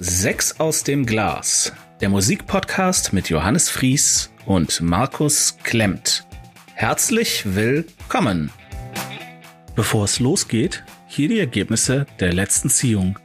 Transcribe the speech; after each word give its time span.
Sechs 0.00 0.60
aus 0.60 0.84
dem 0.84 1.06
Glas, 1.06 1.72
der 2.00 2.08
Musikpodcast 2.08 3.12
mit 3.12 3.30
Johannes 3.30 3.68
Fries 3.68 4.30
und 4.46 4.80
Markus 4.80 5.58
Klemmt. 5.64 6.24
Herzlich 6.74 7.56
willkommen. 7.56 8.52
Bevor 9.74 10.04
es 10.04 10.20
losgeht, 10.20 10.84
hier 11.08 11.28
die 11.28 11.40
Ergebnisse 11.40 12.06
der 12.20 12.32
letzten 12.32 12.70
Ziehung. 12.70 13.18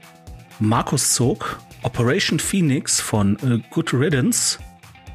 Markus 0.58 1.14
zog 1.14 1.60
Operation 1.84 2.40
Phoenix 2.40 3.00
von 3.00 3.38
äh, 3.44 3.62
Good 3.70 3.94
Riddance, 3.94 4.58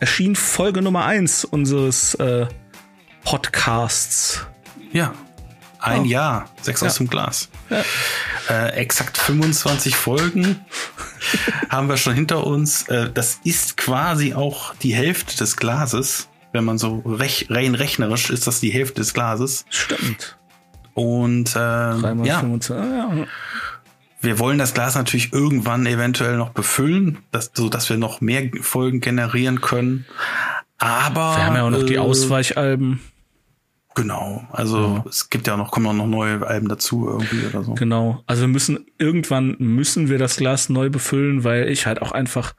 erschien 0.00 0.36
Folge 0.36 0.82
Nummer 0.82 1.04
1 1.04 1.44
unseres 1.44 2.14
äh, 2.14 2.46
Podcasts. 3.24 4.46
Ja, 4.92 5.12
ein 5.80 6.02
oh. 6.02 6.04
Jahr, 6.04 6.48
sechs 6.62 6.80
ja. 6.80 6.86
aus 6.86 6.94
dem 6.96 7.08
Glas. 7.08 7.48
Ja. 7.68 7.82
Äh, 8.48 8.76
exakt 8.76 9.18
25 9.18 9.96
Folgen 9.96 10.64
haben 11.70 11.88
wir 11.88 11.96
schon 11.96 12.14
hinter 12.14 12.46
uns. 12.46 12.88
Äh, 12.88 13.10
das 13.12 13.40
ist 13.44 13.76
quasi 13.76 14.34
auch 14.34 14.74
die 14.76 14.94
Hälfte 14.94 15.36
des 15.36 15.56
Glases. 15.56 16.28
Wenn 16.52 16.64
man 16.64 16.78
so 16.78 17.02
rech 17.04 17.46
rein 17.50 17.74
rechnerisch 17.74 18.30
ist 18.30 18.46
das 18.46 18.60
die 18.60 18.70
Hälfte 18.70 19.00
des 19.00 19.14
Glases. 19.14 19.66
Stimmt. 19.68 20.38
Und 20.94 21.54
äh, 21.54 21.58
ja. 21.58 22.40
25, 22.40 22.76
ja. 22.76 23.26
Wir 24.20 24.38
wollen 24.38 24.58
das 24.58 24.72
Glas 24.72 24.94
natürlich 24.94 25.32
irgendwann 25.32 25.84
eventuell 25.86 26.36
noch 26.36 26.50
befüllen, 26.50 27.18
dass, 27.32 27.50
so 27.54 27.68
dass 27.68 27.90
wir 27.90 27.98
noch 27.98 28.20
mehr 28.20 28.50
Folgen 28.62 29.00
generieren 29.00 29.60
können. 29.60 30.06
Aber 30.78 31.36
wir 31.36 31.46
haben 31.46 31.56
ja 31.56 31.62
auch 31.64 31.70
noch 31.70 31.82
äh, 31.82 31.86
die 31.86 31.98
Ausweichalben. 31.98 33.00
Genau, 33.96 34.46
also 34.52 34.78
ja. 34.78 35.04
es 35.08 35.30
gibt 35.30 35.46
ja 35.46 35.56
noch, 35.56 35.70
kommen 35.70 35.86
auch 35.86 35.94
noch 35.94 36.06
neue 36.06 36.46
Alben 36.46 36.68
dazu 36.68 37.08
irgendwie 37.08 37.46
oder 37.46 37.64
so. 37.64 37.72
Genau, 37.72 38.22
also 38.26 38.42
wir 38.42 38.48
müssen, 38.48 38.84
irgendwann 38.98 39.56
müssen 39.58 40.10
wir 40.10 40.18
das 40.18 40.36
Glas 40.36 40.68
neu 40.68 40.90
befüllen, 40.90 41.44
weil 41.44 41.70
ich 41.70 41.86
halt 41.86 42.02
auch 42.02 42.12
einfach 42.12 42.54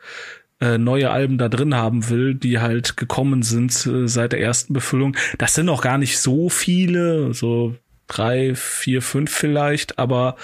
äh, 0.59 0.80
neue 0.80 1.12
Alben 1.12 1.38
da 1.38 1.47
drin 1.47 1.76
haben 1.76 2.09
will, 2.09 2.34
die 2.34 2.59
halt 2.59 2.97
gekommen 2.97 3.44
sind 3.44 3.86
äh, 3.86 4.08
seit 4.08 4.31
der 4.31 4.42
ersten 4.42 4.74
Befüllung. 4.74 5.16
Das 5.38 5.53
sind 5.53 5.68
noch 5.68 5.81
gar 5.84 6.00
nicht 6.00 6.18
so 6.18 6.50
viele, 6.50 7.36
so 7.36 7.76
drei, 8.08 8.56
vier, 8.56 9.03
fünf 9.03 9.31
vielleicht, 9.31 10.00
aber 10.00 10.38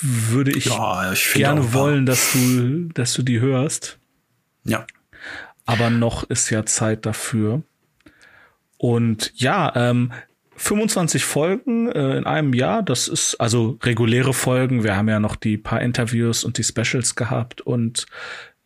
würde 0.00 0.50
ich, 0.50 0.64
ja, 0.64 1.12
ich 1.12 1.34
gerne 1.34 1.72
wollen, 1.72 2.04
dass 2.04 2.32
du, 2.32 2.88
dass 2.94 3.12
du 3.12 3.22
die 3.22 3.38
hörst. 3.38 4.00
Ja. 4.64 4.88
Aber 5.66 5.88
noch 5.88 6.24
ist 6.24 6.50
ja 6.50 6.66
Zeit 6.66 7.06
dafür. 7.06 7.62
Und 8.78 9.32
ja, 9.34 9.72
ähm, 9.74 10.12
25 10.56 11.24
Folgen 11.24 11.90
äh, 11.90 12.16
in 12.16 12.24
einem 12.24 12.54
Jahr, 12.54 12.82
das 12.82 13.08
ist 13.08 13.34
also 13.36 13.78
reguläre 13.82 14.32
Folgen. 14.32 14.84
Wir 14.84 14.96
haben 14.96 15.08
ja 15.08 15.20
noch 15.20 15.36
die 15.36 15.58
paar 15.58 15.82
Interviews 15.82 16.44
und 16.44 16.58
die 16.58 16.64
Specials 16.64 17.14
gehabt 17.14 17.60
und 17.60 18.06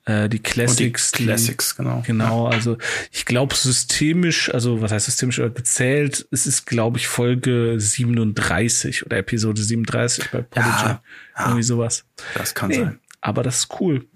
äh, 0.05 0.29
die 0.29 0.39
Classics. 0.39 1.13
Und 1.13 1.19
die 1.19 1.25
Classics, 1.25 1.71
die, 1.71 1.83
genau. 1.83 2.03
Genau, 2.07 2.49
ja. 2.49 2.57
also 2.57 2.79
ich 3.11 3.25
glaube 3.25 3.55
systemisch, 3.55 4.53
also 4.55 4.81
was 4.81 4.93
heißt 4.93 5.07
systemisch 5.07 5.41
oder 5.41 5.51
gezählt, 5.51 6.27
es 6.31 6.47
ist 6.47 6.65
glaube 6.67 6.99
ich 6.99 7.09
Folge 7.09 7.75
37 7.79 9.07
oder 9.07 9.19
Episode 9.19 9.61
37 9.61 10.31
bei 10.31 10.43
Prodigy. 10.43 10.71
Ja, 10.71 11.03
ja, 11.37 11.45
Irgendwie 11.45 11.63
sowas. 11.65 12.05
Das 12.35 12.55
kann 12.55 12.71
nee, 12.71 12.77
sein. 12.77 13.01
Aber 13.21 13.43
das 13.43 13.59
ist 13.59 13.81
cool. 13.81 14.07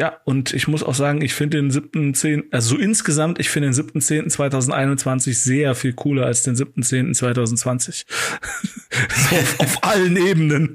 Ja, 0.00 0.18
und 0.24 0.54
ich 0.54 0.66
muss 0.66 0.82
auch 0.82 0.94
sagen, 0.94 1.20
ich 1.20 1.34
finde 1.34 1.58
den 1.58 1.70
7.10., 1.70 2.44
also 2.52 2.76
so 2.76 2.80
insgesamt, 2.80 3.38
ich 3.38 3.50
finde 3.50 3.70
den 3.70 3.74
7.10.2021 3.74 5.34
sehr 5.34 5.74
viel 5.74 5.92
cooler 5.92 6.24
als 6.24 6.42
den 6.42 6.56
7.10.2020. 6.56 8.06
so 8.08 9.36
auf, 9.36 9.60
auf, 9.60 9.84
allen 9.84 10.16
Ebenen. 10.16 10.74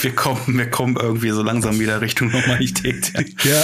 wir, 0.00 0.12
kommen, 0.12 0.56
wir 0.56 0.70
kommen 0.70 0.96
irgendwie 0.96 1.32
so 1.32 1.42
langsam 1.42 1.78
wieder 1.78 2.00
Richtung 2.00 2.30
Normalität. 2.30 3.12
ja, 3.42 3.62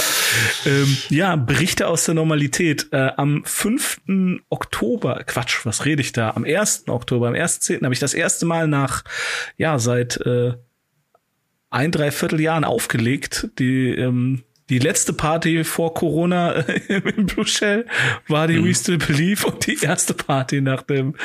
ähm, 0.67 0.97
ja 1.09 1.35
Berichte 1.37 1.87
aus 1.87 2.05
der 2.05 2.13
Normalität. 2.13 2.89
Äh, 2.91 3.13
am 3.17 3.43
5. 3.45 4.01
Oktober, 4.49 5.23
Quatsch, 5.25 5.65
was 5.65 5.85
rede 5.85 6.03
ich 6.03 6.11
da? 6.11 6.33
Am 6.35 6.43
1. 6.43 6.83
Oktober, 6.87 7.29
am 7.29 7.33
1.10. 7.33 7.83
habe 7.83 7.95
ich 7.95 7.99
das 7.99 8.13
erste 8.13 8.45
Mal 8.45 8.67
nach, 8.67 9.03
ja, 9.57 9.79
seit 9.79 10.17
äh, 10.17 10.53
ein, 11.71 11.91
dreiviertel 11.91 12.39
Jahren 12.39 12.63
aufgelegt. 12.63 13.49
Die, 13.57 13.89
ähm, 13.89 14.43
die 14.69 14.79
letzte 14.79 15.13
Party 15.13 15.63
vor 15.63 15.93
Corona 15.93 16.51
im 16.87 17.25
Blue 17.25 17.47
Shell 17.47 17.87
war 18.27 18.47
die 18.47 18.59
mhm. 18.59 18.65
We 18.65 18.75
Still 18.75 18.97
Believe 18.99 19.47
und 19.47 19.65
die 19.65 19.77
erste 19.81 20.13
Party 20.13 20.61
nach 20.61 20.83
dem, 20.83 21.15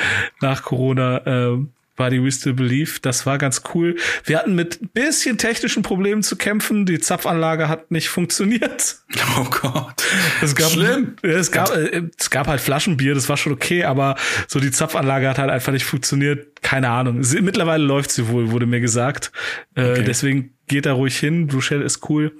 nach 0.41 0.63
Corona, 0.63 1.21
ähm, 1.25 1.73
war 1.97 2.09
die 2.09 2.23
We 2.23 2.31
Still 2.31 2.53
Believe. 2.53 2.99
Das 3.01 3.25
war 3.25 3.37
ganz 3.37 3.63
cool. 3.73 3.97
Wir 4.23 4.37
hatten 4.37 4.55
mit 4.55 4.93
bisschen 4.93 5.37
technischen 5.37 5.83
Problemen 5.83 6.23
zu 6.23 6.35
kämpfen. 6.35 6.85
Die 6.85 6.99
Zapfanlage 6.99 7.67
hat 7.67 7.91
nicht 7.91 8.09
funktioniert. 8.09 8.97
Oh 9.37 9.45
Gott. 9.45 10.03
Es 10.41 10.55
gab, 10.55 10.71
Schlimm. 10.71 11.15
Es 11.21 11.51
gab, 11.51 11.75
äh, 11.75 12.03
es 12.17 12.29
gab 12.29 12.47
halt 12.47 12.61
Flaschenbier, 12.61 13.15
das 13.15 13.29
war 13.29 13.37
schon 13.37 13.53
okay, 13.53 13.83
aber 13.83 14.15
so 14.47 14.59
die 14.59 14.71
Zapfanlage 14.71 15.27
hat 15.27 15.37
halt 15.37 15.49
einfach 15.49 15.71
nicht 15.71 15.85
funktioniert. 15.85 16.61
Keine 16.61 16.89
Ahnung. 16.89 17.23
Sie, 17.23 17.41
mittlerweile 17.41 17.83
läuft 17.83 18.11
sie 18.11 18.27
wohl, 18.29 18.51
wurde 18.51 18.65
mir 18.65 18.79
gesagt. 18.79 19.31
Äh, 19.75 19.91
okay. 19.91 20.03
Deswegen 20.05 20.57
geht 20.67 20.85
da 20.85 20.93
ruhig 20.93 21.17
hin. 21.17 21.47
Blue 21.47 21.61
Shell 21.61 21.81
ist 21.81 22.09
cool. 22.09 22.35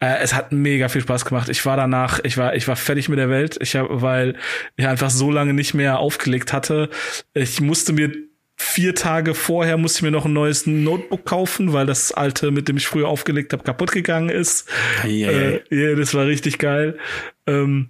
Äh, 0.00 0.18
es 0.20 0.34
hat 0.34 0.52
mega 0.52 0.88
viel 0.88 1.02
Spaß 1.02 1.24
gemacht. 1.24 1.48
Ich 1.48 1.64
war 1.66 1.76
danach, 1.76 2.20
ich 2.22 2.36
war, 2.36 2.54
ich 2.54 2.68
war 2.68 2.76
fertig 2.76 3.08
mit 3.08 3.18
der 3.18 3.30
Welt. 3.30 3.58
Ich 3.60 3.76
habe, 3.76 4.02
weil 4.02 4.36
ich 4.76 4.86
einfach 4.86 5.10
so 5.10 5.30
lange 5.30 5.54
nicht 5.54 5.74
mehr 5.74 5.98
aufgelegt 5.98 6.52
hatte. 6.52 6.90
Ich 7.32 7.60
musste 7.60 7.92
mir 7.92 8.12
vier 8.60 8.94
Tage 8.94 9.34
vorher 9.34 9.78
musste 9.78 9.98
ich 9.98 10.02
mir 10.02 10.10
noch 10.10 10.26
ein 10.26 10.34
neues 10.34 10.66
Notebook 10.66 11.24
kaufen, 11.24 11.72
weil 11.72 11.86
das 11.86 12.12
alte, 12.12 12.50
mit 12.50 12.68
dem 12.68 12.76
ich 12.76 12.86
früher 12.86 13.08
aufgelegt 13.08 13.54
habe, 13.54 13.64
kaputt 13.64 13.90
gegangen 13.90 14.28
ist. 14.28 14.68
Yeah. 15.02 15.30
Äh, 15.32 15.62
yeah, 15.72 15.96
das 15.96 16.14
war 16.14 16.26
richtig 16.26 16.58
geil. 16.58 16.98
Ähm, 17.46 17.88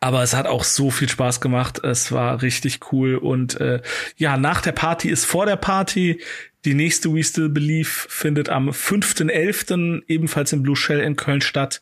aber 0.00 0.22
es 0.22 0.34
hat 0.34 0.46
auch 0.46 0.64
so 0.64 0.90
viel 0.90 1.08
Spaß 1.08 1.40
gemacht. 1.40 1.82
Es 1.84 2.10
war 2.10 2.42
richtig 2.42 2.92
cool. 2.92 3.14
Und 3.14 3.60
äh, 3.60 3.80
ja, 4.16 4.36
nach 4.36 4.60
der 4.60 4.72
Party 4.72 5.08
ist 5.08 5.24
vor 5.24 5.46
der 5.46 5.56
Party. 5.56 6.20
Die 6.66 6.74
nächste 6.74 7.14
We 7.14 7.24
Still 7.24 7.48
Believe 7.48 7.88
findet 7.88 8.50
am 8.50 8.68
5.11. 8.68 10.02
ebenfalls 10.08 10.52
im 10.52 10.62
Blue 10.62 10.76
Shell 10.76 11.00
in 11.00 11.16
Köln 11.16 11.40
statt. 11.40 11.80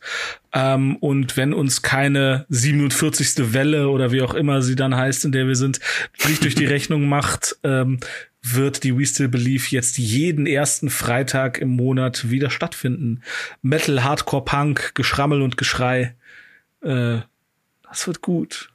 Ähm, 0.53 0.95
und 0.97 1.35
wenn 1.35 1.53
uns 1.53 1.81
keine 1.81 2.45
47. 2.49 3.53
Welle 3.53 3.89
oder 3.89 4.11
wie 4.11 4.21
auch 4.21 4.33
immer 4.33 4.61
sie 4.61 4.75
dann 4.75 4.95
heißt, 4.95 5.25
in 5.25 5.33
der 5.33 5.47
wir 5.47 5.55
sind, 5.55 5.79
nicht 6.27 6.43
durch 6.43 6.55
die 6.55 6.65
Rechnung 6.67 7.09
macht, 7.09 7.57
ähm, 7.63 7.99
wird 8.41 8.83
die 8.83 8.97
We 8.97 9.05
Still 9.05 9.27
Believe 9.27 9.65
jetzt 9.69 9.97
jeden 9.97 10.47
ersten 10.47 10.89
Freitag 10.89 11.57
im 11.57 11.69
Monat 11.69 12.29
wieder 12.29 12.49
stattfinden. 12.49 13.21
Metal, 13.61 14.03
Hardcore, 14.03 14.45
Punk, 14.45 14.95
Geschrammel 14.95 15.41
und 15.41 15.57
Geschrei. 15.57 16.15
Äh, 16.81 17.19
das 17.83 18.07
wird 18.07 18.21
gut. 18.21 18.71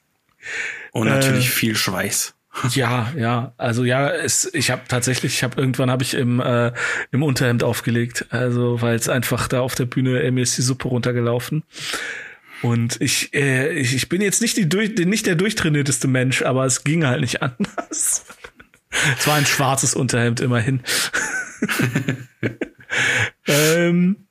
und 0.92 1.08
natürlich 1.08 1.46
äh, 1.46 1.50
viel 1.50 1.76
Schweiß. 1.76 2.35
Ja, 2.70 3.12
ja, 3.16 3.52
also 3.58 3.84
ja, 3.84 4.10
es, 4.10 4.52
ich 4.54 4.70
habe 4.70 4.82
tatsächlich, 4.88 5.34
ich 5.34 5.42
habe 5.42 5.60
irgendwann 5.60 5.90
habe 5.90 6.02
ich 6.02 6.14
im 6.14 6.40
äh, 6.40 6.72
im 7.12 7.22
Unterhemd 7.22 7.62
aufgelegt, 7.62 8.26
also 8.30 8.80
weil 8.80 8.96
es 8.96 9.08
einfach 9.08 9.46
da 9.48 9.60
auf 9.60 9.74
der 9.74 9.84
Bühne 9.84 10.22
äh, 10.22 10.30
mir 10.30 10.42
ist 10.42 10.56
die 10.56 10.62
Suppe 10.62 10.88
runtergelaufen. 10.88 11.64
Und 12.62 13.00
ich, 13.00 13.34
äh, 13.34 13.72
ich, 13.74 13.94
ich 13.94 14.08
bin 14.08 14.22
jetzt 14.22 14.40
nicht 14.40 14.56
die 14.56 14.68
durch, 14.68 14.96
nicht 14.96 15.26
der 15.26 15.34
durchtrainierteste 15.34 16.08
Mensch, 16.08 16.42
aber 16.42 16.64
es 16.64 16.84
ging 16.84 17.04
halt 17.04 17.20
nicht 17.20 17.42
anders. 17.42 18.24
es 19.18 19.26
war 19.26 19.34
ein 19.34 19.46
schwarzes 19.46 19.94
Unterhemd 19.94 20.40
immerhin. 20.40 20.80
ähm, 23.46 24.25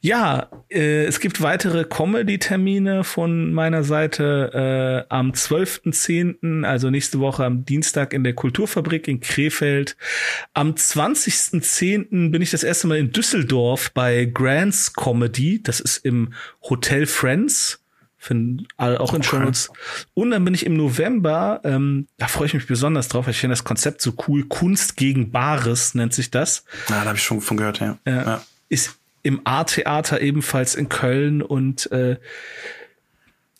Ja, 0.00 0.48
äh, 0.68 1.04
es 1.04 1.20
gibt 1.20 1.42
weitere 1.42 1.84
Comedy-Termine 1.84 3.04
von 3.04 3.52
meiner 3.52 3.84
Seite 3.84 5.06
äh, 5.08 5.14
am 5.14 5.32
12.10., 5.32 6.64
also 6.64 6.90
nächste 6.90 7.20
Woche 7.20 7.44
am 7.44 7.64
Dienstag 7.64 8.12
in 8.12 8.24
der 8.24 8.34
Kulturfabrik 8.34 9.08
in 9.08 9.20
Krefeld. 9.20 9.96
Am 10.54 10.72
20.10. 10.72 12.30
bin 12.30 12.42
ich 12.42 12.50
das 12.50 12.62
erste 12.62 12.86
Mal 12.86 12.98
in 12.98 13.12
Düsseldorf 13.12 13.92
bei 13.92 14.24
Grants 14.24 14.92
Comedy. 14.94 15.62
Das 15.62 15.80
ist 15.80 15.98
im 15.98 16.32
Hotel 16.62 17.06
Friends. 17.06 17.80
Finden 18.22 18.68
alle 18.76 19.00
auch 19.00 19.14
in 19.14 19.20
okay. 19.20 19.28
Shownotes. 19.30 19.70
Und 20.12 20.30
dann 20.30 20.44
bin 20.44 20.52
ich 20.52 20.66
im 20.66 20.74
November, 20.74 21.62
ähm, 21.64 22.06
da 22.18 22.28
freue 22.28 22.48
ich 22.48 22.54
mich 22.54 22.66
besonders 22.66 23.08
drauf, 23.08 23.24
weil 23.24 23.30
ich 23.30 23.40
finde 23.40 23.52
das 23.54 23.64
Konzept 23.64 24.02
so 24.02 24.12
cool. 24.28 24.44
Kunst 24.46 24.98
gegen 24.98 25.30
Bares 25.30 25.94
nennt 25.94 26.12
sich 26.12 26.30
das. 26.30 26.64
Ja, 26.90 26.96
da 26.96 27.06
habe 27.06 27.16
ich 27.16 27.24
schon 27.24 27.40
von 27.40 27.56
gehört, 27.56 27.80
ja. 27.80 27.98
ja. 28.06 28.22
ja. 28.22 28.42
Ist 28.68 28.99
im 29.22 29.40
A-Theater 29.44 30.20
ebenfalls 30.20 30.74
in 30.74 30.88
Köln 30.88 31.42
und 31.42 31.90
äh, 31.92 32.16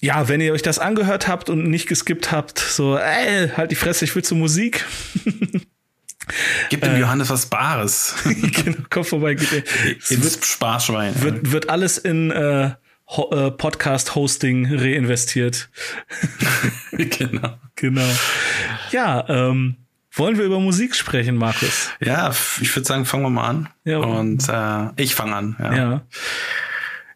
ja, 0.02 0.28
wenn 0.28 0.40
ihr 0.40 0.52
euch 0.52 0.62
das 0.62 0.78
angehört 0.78 1.28
habt 1.28 1.50
und 1.50 1.68
nicht 1.68 1.86
geskippt 1.86 2.32
habt, 2.32 2.58
so, 2.58 2.96
ey, 2.96 3.50
halt 3.50 3.70
die 3.70 3.74
Fresse, 3.74 4.04
ich 4.06 4.14
will 4.14 4.24
zur 4.24 4.38
Musik. 4.38 4.86
Gib 6.68 6.80
dem 6.82 6.94
äh, 6.94 7.00
Johannes 7.00 7.28
was 7.28 7.46
Bares. 7.46 8.14
genau, 8.24 8.76
komm 8.88 9.04
vorbei, 9.04 9.34
gib 9.34 9.50
dir. 9.50 9.64
Ins 10.10 10.38
Sparschwein. 10.46 11.20
Wird, 11.22 11.50
wird 11.50 11.68
alles 11.68 11.98
in 11.98 12.30
äh, 12.30 12.66
äh, 12.66 13.50
Podcast-Hosting 13.50 14.72
reinvestiert. 14.72 15.70
genau. 16.92 17.58
Genau. 17.74 18.08
Ja, 18.92 19.24
ähm, 19.28 19.76
wollen 20.12 20.38
wir 20.38 20.44
über 20.44 20.60
Musik 20.60 20.96
sprechen, 20.96 21.36
Markus? 21.36 21.90
Ja, 22.00 22.30
ich 22.60 22.74
würde 22.74 22.86
sagen, 22.86 23.04
fangen 23.04 23.22
wir 23.24 23.30
mal 23.30 23.48
an. 23.48 23.68
Ja. 23.84 23.98
Und 23.98 24.48
äh, 24.48 25.02
ich 25.02 25.14
fange 25.14 25.36
an. 25.36 25.56
Ja. 25.58 25.74
Ja, 25.74 26.02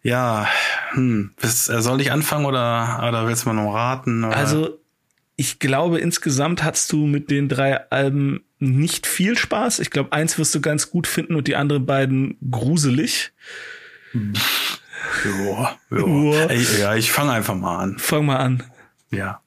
ja 0.02 0.48
hm. 0.92 1.34
Äh, 1.42 1.48
soll 1.48 2.00
ich 2.00 2.12
anfangen 2.12 2.46
oder, 2.46 3.04
oder 3.06 3.26
willst 3.26 3.44
du 3.44 3.48
mal 3.48 3.62
noch 3.62 3.74
raten? 3.74 4.24
Oder? 4.24 4.36
Also, 4.36 4.78
ich 5.36 5.58
glaube, 5.58 5.98
insgesamt 5.98 6.62
hast 6.62 6.92
du 6.92 7.06
mit 7.06 7.30
den 7.30 7.48
drei 7.48 7.90
Alben 7.90 8.44
nicht 8.60 9.06
viel 9.06 9.36
Spaß. 9.36 9.80
Ich 9.80 9.90
glaube, 9.90 10.12
eins 10.12 10.38
wirst 10.38 10.54
du 10.54 10.60
ganz 10.60 10.90
gut 10.90 11.06
finden 11.06 11.34
und 11.34 11.48
die 11.48 11.56
anderen 11.56 11.86
beiden 11.86 12.38
gruselig. 12.50 13.32
Ja, 15.24 15.76
ja. 15.90 16.52
ja 16.78 16.94
ich 16.94 17.10
fange 17.10 17.32
einfach 17.32 17.54
mal 17.54 17.78
an. 17.78 17.98
Fang 17.98 18.26
mal 18.26 18.36
an. 18.36 18.62
Ja. 19.10 19.42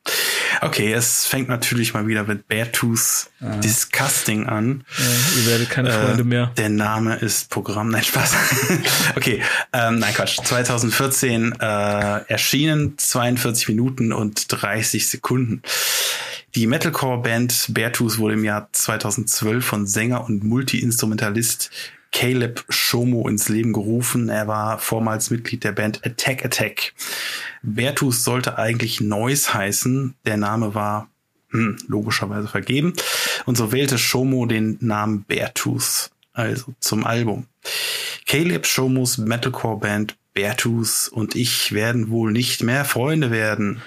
Okay, 0.62 0.94
es 0.94 1.25
fängt 1.25 1.50
natürlich 1.50 1.94
mal 1.94 2.07
wieder 2.07 2.24
mit 2.24 2.48
Beartooth 2.48 3.30
ah. 3.42 3.57
Disgusting 3.57 4.48
an. 4.48 4.83
Ja, 4.98 5.39
ihr 5.39 5.48
werdet 5.48 5.69
keine 5.69 5.92
Freunde 5.92 6.21
äh, 6.21 6.25
mehr. 6.25 6.51
Der 6.57 6.69
Name 6.69 7.15
ist 7.15 7.50
Programm. 7.50 7.89
Nein, 7.89 8.04
Spaß. 8.04 8.36
okay, 9.15 9.42
ähm, 9.74 10.00
nein, 10.00 10.13
Quatsch. 10.13 10.39
2014 10.44 11.54
äh, 11.59 11.65
erschienen 12.27 12.98
42 12.98 13.68
Minuten 13.69 14.13
und 14.13 14.45
30 14.50 15.07
Sekunden. 15.07 15.62
Die 16.56 16.65
Metalcore-Band 16.65 17.68
Beartooth 17.69 18.18
wurde 18.18 18.33
im 18.33 18.44
Jahr 18.44 18.69
2012 18.71 19.63
von 19.63 19.86
Sänger 19.86 20.25
und 20.25 20.44
Multi-Instrumentalist 20.44 21.69
Caleb 22.17 22.65
Shomo 22.67 23.27
ins 23.27 23.47
Leben 23.47 23.73
gerufen. 23.73 24.29
Er 24.29 24.47
war 24.47 24.79
vormals 24.79 25.29
Mitglied 25.29 25.63
der 25.63 25.71
Band 25.71 26.03
Attack 26.03 26.43
Attack. 26.43 26.93
Bertus 27.61 28.23
sollte 28.23 28.57
eigentlich 28.57 28.99
Noise 29.01 29.53
heißen. 29.53 30.15
Der 30.25 30.37
Name 30.37 30.73
war 30.73 31.11
hm, 31.51 31.77
logischerweise 31.87 32.47
vergeben. 32.47 32.93
Und 33.45 33.55
so 33.55 33.71
wählte 33.71 33.99
Shomo 33.99 34.47
den 34.47 34.79
Namen 34.81 35.25
Beartooth, 35.25 36.09
also 36.33 36.73
zum 36.79 37.05
Album. 37.05 37.45
Caleb 38.25 38.65
Shomos 38.65 39.19
Metalcore-Band 39.19 40.17
Beartooth 40.33 41.09
und 41.11 41.35
ich 41.35 41.71
werden 41.71 42.09
wohl 42.09 42.31
nicht 42.31 42.63
mehr 42.63 42.83
Freunde 42.83 43.29
werden. 43.29 43.83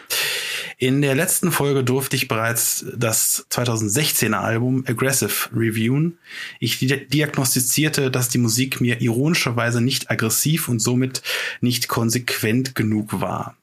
In 0.81 1.03
der 1.03 1.15
letzten 1.15 1.53
Folge 1.53 1.85
durfte 1.85 2.17
ich 2.17 2.27
bereits 2.27 2.87
das 2.97 3.45
2016er 3.51 4.33
Album 4.33 4.83
Aggressive 4.87 5.51
reviewen. 5.55 6.17
Ich 6.59 6.79
diagnostizierte, 6.79 8.11
dass 8.11 8.31
die 8.31 8.39
Musik 8.39 8.81
mir 8.81 9.03
ironischerweise 9.03 9.83
nicht 9.83 10.11
aggressiv 10.11 10.71
und 10.71 10.79
somit 10.81 11.21
nicht 11.61 11.89
konsequent 11.89 12.75
genug 12.75 13.21
war. 13.21 13.59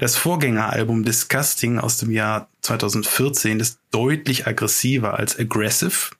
Das 0.00 0.18
Vorgängeralbum 0.18 1.02
Disgusting 1.02 1.78
aus 1.78 1.96
dem 1.96 2.10
Jahr 2.10 2.50
2014 2.60 3.58
ist 3.58 3.78
deutlich 3.90 4.46
aggressiver 4.46 5.18
als 5.18 5.38
Aggressive. 5.38 6.10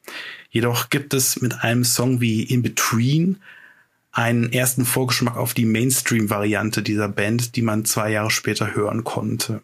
Jedoch 0.48 0.88
gibt 0.88 1.12
es 1.12 1.42
mit 1.42 1.62
einem 1.62 1.84
Song 1.84 2.22
wie 2.22 2.44
In 2.44 2.62
Between 2.62 3.36
einen 4.10 4.50
ersten 4.54 4.86
Vorgeschmack 4.86 5.36
auf 5.36 5.52
die 5.52 5.66
Mainstream-Variante 5.66 6.82
dieser 6.82 7.08
Band, 7.08 7.56
die 7.56 7.62
man 7.62 7.84
zwei 7.84 8.12
Jahre 8.12 8.30
später 8.30 8.74
hören 8.74 9.04
konnte. 9.04 9.60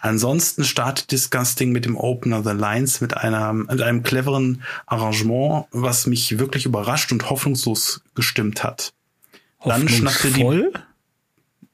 Ansonsten 0.00 0.64
startet 0.64 1.10
Disgusting 1.10 1.72
mit 1.72 1.84
dem 1.84 1.96
Opener 1.96 2.42
The 2.42 2.50
Lines 2.50 3.00
mit, 3.00 3.16
einer, 3.16 3.52
mit 3.52 3.80
einem 3.80 4.02
cleveren 4.02 4.62
Arrangement, 4.86 5.66
was 5.70 6.06
mich 6.06 6.38
wirklich 6.38 6.66
überrascht 6.66 7.12
und 7.12 7.30
hoffnungslos 7.30 8.02
gestimmt 8.14 8.62
hat. 8.62 8.92
Dann 9.64 9.88
schnappte 9.88 10.30
die. 10.30 10.68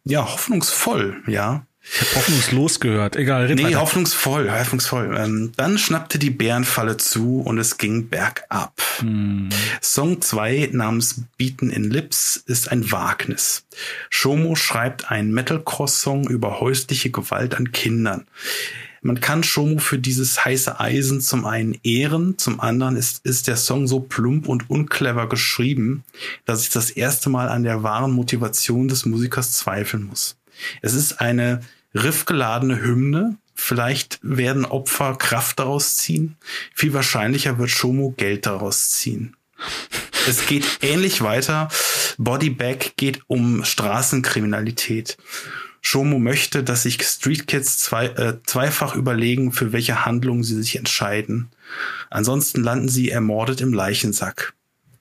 Ja, 0.05 0.25
hoffnungsvoll, 0.25 1.23
ja. 1.27 1.67
Ich 1.93 2.01
habe 2.03 2.17
hoffnungslos 2.17 2.79
gehört. 2.79 3.17
Egal, 3.17 3.47
red 3.47 3.57
Nee, 3.57 3.65
weiter. 3.65 3.81
hoffnungsvoll, 3.81 4.51
hoffnungsvoll. 4.51 5.17
Ähm, 5.19 5.53
dann 5.57 5.77
schnappte 5.77 6.21
die 6.21 6.31
Bärenfalle 6.31 6.97
zu 6.97 7.41
und 7.41 7.59
es 7.59 7.79
ging 7.79 8.09
bergab. 8.09 8.81
Hm. 8.99 9.49
Song 9.83 10.23
2 10.23 10.71
namens 10.73 11.23
Beaten 11.37 11.71
in 11.71 11.91
Lips 11.91 12.37
ist 12.47 12.71
ein 12.71 12.93
Wagnis. 12.93 13.65
Shomo 14.09 14.55
schreibt 14.55 15.11
einen 15.11 15.33
Metalcore-Song 15.33 16.29
über 16.29 16.61
häusliche 16.61 17.11
Gewalt 17.11 17.57
an 17.57 17.73
Kindern. 17.73 18.27
Man 19.03 19.21
kann 19.21 19.43
Shomo 19.43 19.79
für 19.79 19.99
dieses 19.99 20.45
heiße 20.45 20.79
Eisen 20.79 21.21
zum 21.21 21.45
einen 21.47 21.77
ehren, 21.83 22.37
zum 22.39 22.61
anderen 22.61 22.97
ist, 22.97 23.25
ist 23.25 23.49
der 23.49 23.57
Song 23.57 23.89
so 23.89 23.99
plump 24.01 24.47
und 24.47 24.69
unclever 24.71 25.29
geschrieben, 25.29 26.05
dass 26.45 26.63
ich 26.63 26.71
das 26.71 26.91
erste 26.91 27.31
Mal 27.31 27.49
an 27.49 27.63
der 27.65 27.83
wahren 27.83 28.13
Motivation 28.13 28.89
des 28.89 29.07
Musikers 29.07 29.53
zweifeln 29.53 30.05
muss. 30.05 30.37
Es 30.83 30.93
ist 30.95 31.21
eine 31.21 31.63
riffgeladene 31.95 32.81
Hymne. 32.83 33.37
Vielleicht 33.55 34.19
werden 34.23 34.65
Opfer 34.65 35.17
Kraft 35.17 35.59
daraus 35.59 35.97
ziehen. 35.97 36.37
Viel 36.75 36.95
wahrscheinlicher 36.95 37.59
wird 37.59 37.71
Shomo 37.71 38.15
Geld 38.17 38.47
daraus 38.47 38.91
ziehen. 38.91 39.37
Es 40.27 40.47
geht 40.47 40.79
ähnlich 40.83 41.23
weiter. 41.23 41.69
Bodybag 42.17 42.97
geht 42.97 43.21
um 43.27 43.65
Straßenkriminalität. 43.65 45.19
Shomo 45.83 46.19
möchte, 46.19 46.63
dass 46.63 46.83
sich 46.83 47.03
Street 47.03 47.47
Kids 47.47 47.79
zwei, 47.79 48.07
äh, 48.07 48.39
zweifach 48.45 48.95
überlegen, 48.95 49.53
für 49.53 49.73
welche 49.73 50.05
Handlung 50.05 50.43
sie 50.45 50.57
sich 50.57 50.77
entscheiden. 50.77 51.51
Ansonsten 52.11 52.63
landen 52.63 52.89
sie 52.89 53.11
ermordet 53.11 53.61
im 53.61 53.73
Leichensack. 53.73 54.55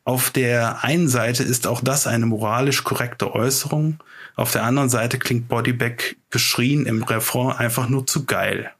Auf 0.06 0.32
der 0.32 0.84
einen 0.84 1.08
Seite 1.08 1.44
ist 1.44 1.68
auch 1.68 1.82
das 1.82 2.08
eine 2.08 2.26
moralisch 2.26 2.84
korrekte 2.84 3.34
Äußerung, 3.34 4.00
auf 4.40 4.52
der 4.52 4.64
anderen 4.64 4.90
Seite 4.90 5.20
klingt 5.20 5.48
Bodybag 5.48 6.16
geschrien 6.30 6.86
im 6.86 7.04
Refrain 7.04 7.56
einfach 7.56 7.90
nur 7.90 8.08
zu 8.08 8.26
geil. 8.26 8.72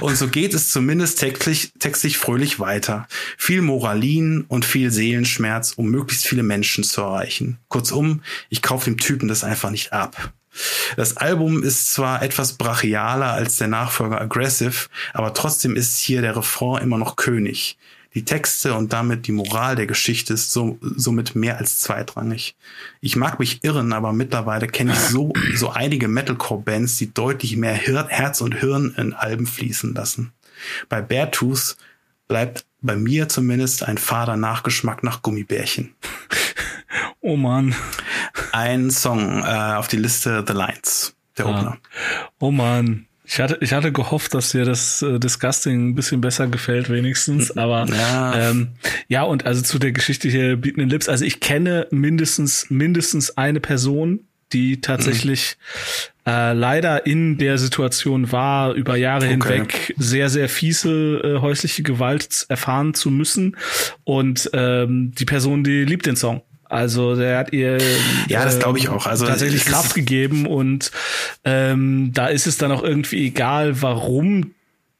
Und 0.00 0.16
so 0.16 0.28
geht 0.28 0.54
es 0.54 0.70
zumindest 0.70 1.18
textlich, 1.18 1.72
textlich 1.78 2.18
fröhlich 2.18 2.60
weiter. 2.60 3.08
Viel 3.36 3.62
Moralin 3.62 4.44
und 4.46 4.64
viel 4.64 4.90
Seelenschmerz, 4.90 5.72
um 5.72 5.88
möglichst 5.88 6.26
viele 6.26 6.44
Menschen 6.44 6.84
zu 6.84 7.00
erreichen. 7.00 7.58
Kurzum, 7.68 8.22
ich 8.50 8.62
kaufe 8.62 8.84
dem 8.84 8.98
Typen 8.98 9.28
das 9.28 9.42
einfach 9.42 9.70
nicht 9.70 9.92
ab. 9.92 10.32
Das 10.96 11.16
Album 11.16 11.62
ist 11.62 11.92
zwar 11.92 12.22
etwas 12.22 12.54
brachialer 12.54 13.32
als 13.32 13.56
der 13.56 13.68
Nachfolger 13.68 14.20
Aggressive, 14.20 14.88
aber 15.12 15.34
trotzdem 15.34 15.76
ist 15.76 15.98
hier 15.98 16.20
der 16.20 16.36
Refrain 16.36 16.82
immer 16.82 16.98
noch 16.98 17.16
König. 17.16 17.76
Die 18.18 18.24
Texte 18.24 18.74
und 18.74 18.92
damit 18.92 19.28
die 19.28 19.32
Moral 19.32 19.76
der 19.76 19.86
Geschichte 19.86 20.34
ist 20.34 20.50
so, 20.52 20.76
somit 20.80 21.36
mehr 21.36 21.58
als 21.58 21.78
zweitrangig. 21.78 22.56
Ich 23.00 23.14
mag 23.14 23.38
mich 23.38 23.62
irren, 23.62 23.92
aber 23.92 24.12
mittlerweile 24.12 24.66
kenne 24.66 24.90
ich 24.90 24.98
so, 24.98 25.32
so 25.54 25.70
einige 25.70 26.08
Metalcore-Bands, 26.08 26.96
die 26.96 27.14
deutlich 27.14 27.56
mehr 27.56 27.74
Herz 27.74 28.40
und 28.40 28.56
Hirn 28.56 28.92
in 28.96 29.12
Alben 29.12 29.46
fließen 29.46 29.94
lassen. 29.94 30.32
Bei 30.88 31.00
Beartooth 31.00 31.76
bleibt 32.26 32.66
bei 32.80 32.96
mir 32.96 33.28
zumindest 33.28 33.84
ein 33.84 33.98
fader 33.98 34.36
Nachgeschmack 34.36 35.04
nach 35.04 35.22
Gummibärchen. 35.22 35.94
Oh 37.20 37.36
man. 37.36 37.74
Ein 38.52 38.90
Song 38.90 39.42
äh, 39.42 39.74
auf 39.74 39.88
die 39.88 39.96
Liste 39.96 40.44
The 40.46 40.54
Lines, 40.54 41.14
der 41.36 41.46
ah. 41.46 41.50
Opener. 41.50 41.78
Oh 42.38 42.50
man. 42.50 43.06
Ich 43.30 43.40
hatte, 43.40 43.58
ich 43.60 43.74
hatte 43.74 43.92
gehofft, 43.92 44.32
dass 44.32 44.52
dir 44.52 44.64
das 44.64 45.02
äh, 45.02 45.18
Disgusting 45.18 45.90
ein 45.90 45.94
bisschen 45.94 46.22
besser 46.22 46.46
gefällt, 46.46 46.88
wenigstens. 46.88 47.54
Aber 47.58 47.84
ja. 47.86 48.50
Ähm, 48.50 48.68
ja, 49.08 49.22
und 49.22 49.44
also 49.44 49.60
zu 49.60 49.78
der 49.78 49.92
Geschichte 49.92 50.30
hier 50.30 50.56
Beaten 50.56 50.80
in 50.80 50.88
Lips. 50.88 51.10
Also 51.10 51.26
ich 51.26 51.38
kenne 51.38 51.86
mindestens, 51.90 52.70
mindestens 52.70 53.36
eine 53.36 53.60
Person, 53.60 54.20
die 54.54 54.80
tatsächlich 54.80 55.58
mhm. 56.24 56.32
äh, 56.32 56.52
leider 56.54 57.04
in 57.04 57.36
der 57.36 57.58
Situation 57.58 58.32
war, 58.32 58.72
über 58.72 58.96
Jahre 58.96 59.26
okay. 59.26 59.32
hinweg 59.32 59.94
sehr, 59.98 60.30
sehr 60.30 60.48
fiese 60.48 61.20
äh, 61.22 61.40
häusliche 61.42 61.82
Gewalt 61.82 62.46
erfahren 62.48 62.94
zu 62.94 63.10
müssen. 63.10 63.58
Und 64.04 64.48
ähm, 64.54 65.12
die 65.14 65.26
Person, 65.26 65.64
die 65.64 65.84
liebt 65.84 66.06
den 66.06 66.16
Song. 66.16 66.40
Also 66.68 67.16
der 67.16 67.38
hat 67.38 67.52
ihr 67.52 67.78
ja, 68.28 68.44
das 68.44 68.58
glaube 68.58 68.78
ich 68.78 68.88
auch. 68.88 69.06
Also 69.06 69.26
tatsächlich 69.26 69.64
Kraft 69.64 69.94
gegeben 69.94 70.46
und 70.46 70.90
ähm, 71.44 72.10
da 72.12 72.26
ist 72.26 72.46
es 72.46 72.58
dann 72.58 72.72
auch 72.72 72.82
irgendwie 72.82 73.26
egal, 73.26 73.80
warum 73.82 74.54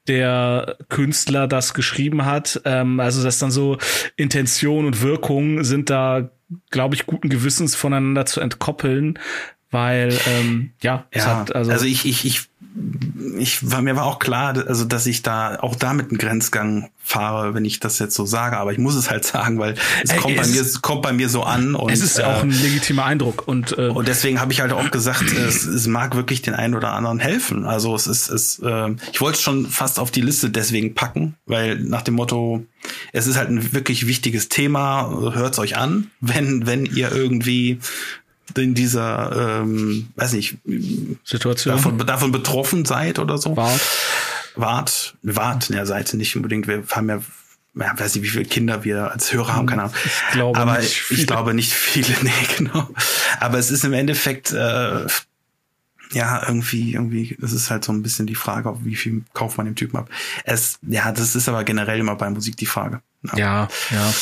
der 0.09 0.77
Künstler 0.89 1.47
das 1.47 1.75
geschrieben 1.75 2.25
hat. 2.25 2.61
Ähm, 2.65 2.99
also 3.01 3.23
dass 3.23 3.39
dann 3.39 3.51
so 3.51 3.79
Intention 4.17 4.87
und 4.87 5.03
Wirkung 5.03 5.63
sind 5.65 5.91
da, 5.91 6.31
glaube 6.71 6.95
ich, 6.95 7.07
guten 7.07 7.29
Gewissens 7.29 7.75
voneinander 7.75 8.25
zu 8.27 8.41
entkoppeln, 8.41 9.19
weil 9.71 10.17
ähm, 10.27 10.71
ja, 10.83 11.07
ja 11.15 11.41
hat, 11.41 11.55
also, 11.55 11.71
also 11.71 11.85
ich 11.85 12.07
ich 12.07 12.25
ich 12.25 12.49
ich 13.39 13.71
war 13.71 13.83
mir 13.83 13.97
war 13.97 14.05
auch 14.05 14.19
klar, 14.19 14.55
also 14.67 14.85
dass 14.85 15.07
ich 15.07 15.23
da 15.23 15.59
auch 15.61 15.77
damit 15.77 16.11
einen 16.11 16.19
Grenzgang 16.19 16.91
fahre, 17.03 17.55
wenn 17.55 17.65
ich 17.65 17.81
das 17.81 17.99
jetzt 17.99 18.15
so 18.15 18.27
sage, 18.27 18.59
aber 18.59 18.73
ich 18.73 18.79
muss 18.79 18.95
es 18.95 19.11
halt 19.11 19.25
sagen, 19.27 19.59
weil 19.59 19.75
es 20.03 20.11
Ey, 20.11 20.19
kommt 20.19 20.37
bei 20.37 20.47
mir 20.47 20.61
es 20.61 20.83
kommt 20.83 21.03
bei 21.03 21.13
mir 21.13 21.29
so 21.29 21.43
an 21.43 21.75
und 21.75 21.91
es 21.91 22.01
ist 22.03 22.19
äh, 22.19 22.25
auch 22.25 22.43
ein 22.43 22.51
legitimer 22.51 23.05
Eindruck 23.05 23.47
und 23.47 23.77
äh, 23.79 23.89
und 23.89 24.09
deswegen 24.09 24.41
habe 24.41 24.53
ich 24.53 24.61
halt 24.61 24.73
auch 24.73 24.91
gesagt, 24.91 25.33
es, 25.33 25.65
es 25.65 25.87
mag 25.87 26.15
wirklich 26.15 26.43
den 26.43 26.55
einen 26.55 26.75
oder 26.75 26.93
anderen 26.93 27.19
helfen. 27.19 27.65
Also 27.65 27.95
es 27.95 28.07
ist 28.07 28.29
es 28.29 28.59
äh, 28.59 28.95
ich 29.13 29.21
wollte 29.21 29.37
es 29.37 29.43
schon 29.43 29.67
fast 29.67 29.99
auf 29.99 30.11
die 30.11 30.21
Liste 30.21 30.51
deswegen 30.51 30.95
packen, 30.95 31.37
weil 31.47 31.79
nach 31.79 32.03
dem 32.03 32.15
Motto 32.15 32.65
es 33.13 33.27
ist 33.27 33.37
halt 33.37 33.49
ein 33.49 33.73
wirklich 33.73 34.07
wichtiges 34.07 34.49
Thema, 34.49 35.11
hört's 35.33 35.59
euch 35.59 35.77
an, 35.77 36.11
wenn 36.21 36.67
wenn 36.67 36.87
ihr 36.87 37.13
irgendwie 37.13 37.79
in 38.57 38.75
dieser, 38.75 39.61
ähm, 39.61 40.09
weiß 40.17 40.33
nicht, 40.33 40.59
Situation 41.25 41.77
davon, 41.77 41.99
davon 41.99 42.33
betroffen 42.33 42.85
seid 42.85 43.19
oder 43.19 43.39
so. 43.39 43.57
Wart. 43.57 43.81
Wart, 44.55 45.15
wart, 45.23 45.69
ja, 45.69 45.87
seid 45.87 46.13
nicht 46.15 46.35
unbedingt. 46.35 46.67
Wir 46.67 46.83
haben 46.91 47.09
ja 47.09 47.21
ja, 47.75 47.99
weiß 47.99 48.15
nicht, 48.15 48.25
wie 48.25 48.29
viele 48.29 48.45
Kinder 48.45 48.85
wir 48.85 49.13
als 49.13 49.33
Hörer 49.33 49.55
haben, 49.55 49.67
keine 49.67 49.83
Ahnung. 49.83 49.95
Ich 50.05 50.33
glaube 50.33 50.59
Aber 50.59 50.79
nicht 50.79 51.01
viele. 51.01 51.21
ich 51.21 51.27
glaube 51.27 51.55
nicht 51.55 51.73
viele, 51.73 52.15
nee, 52.23 52.31
genau. 52.57 52.89
Aber 53.41 53.59
es 53.59 53.71
ist 53.71 53.85
im 53.85 53.93
Endeffekt, 53.93 54.53
äh, 54.53 55.07
ja, 56.13 56.43
irgendwie, 56.47 56.95
irgendwie, 56.95 57.37
es 57.41 57.53
ist 57.53 57.71
halt 57.71 57.85
so 57.85 57.93
ein 57.93 58.03
bisschen 58.03 58.27
die 58.27 58.35
Frage, 58.35 58.75
wie 58.83 58.97
viel 58.97 59.23
kauft 59.35 59.59
man 59.59 59.67
dem 59.67 59.77
Typen 59.77 59.99
ab. 59.99 60.11
Es, 60.45 60.79
ja, 60.83 61.13
das 61.13 61.37
ist 61.37 61.49
aber 61.49 61.65
generell 61.65 62.01
immer 62.01 62.17
bei 62.17 62.31
Musik 62.31 62.57
die 62.57 62.67
Frage. 62.67 63.03
Ja, 63.23 63.39
ja. 63.39 63.69
ja. 63.91 64.15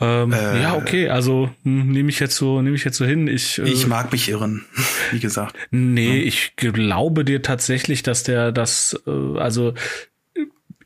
Ähm, 0.00 0.32
äh, 0.32 0.62
ja, 0.62 0.74
okay, 0.74 1.08
also 1.08 1.50
hm, 1.62 1.92
nehme 1.92 2.10
ich 2.10 2.18
jetzt 2.18 2.36
so, 2.36 2.60
nehme 2.60 2.76
ich 2.76 2.84
jetzt 2.84 2.96
so 2.96 3.04
hin. 3.04 3.28
Ich, 3.28 3.58
äh, 3.58 3.68
ich 3.68 3.86
mag 3.86 4.10
mich 4.10 4.28
irren, 4.28 4.64
wie 5.12 5.20
gesagt. 5.20 5.56
Nee, 5.70 6.18
ja. 6.18 6.24
ich 6.24 6.56
glaube 6.56 7.24
dir 7.24 7.42
tatsächlich, 7.42 8.02
dass 8.02 8.24
der 8.24 8.50
das, 8.50 9.00
äh, 9.06 9.38
also 9.38 9.74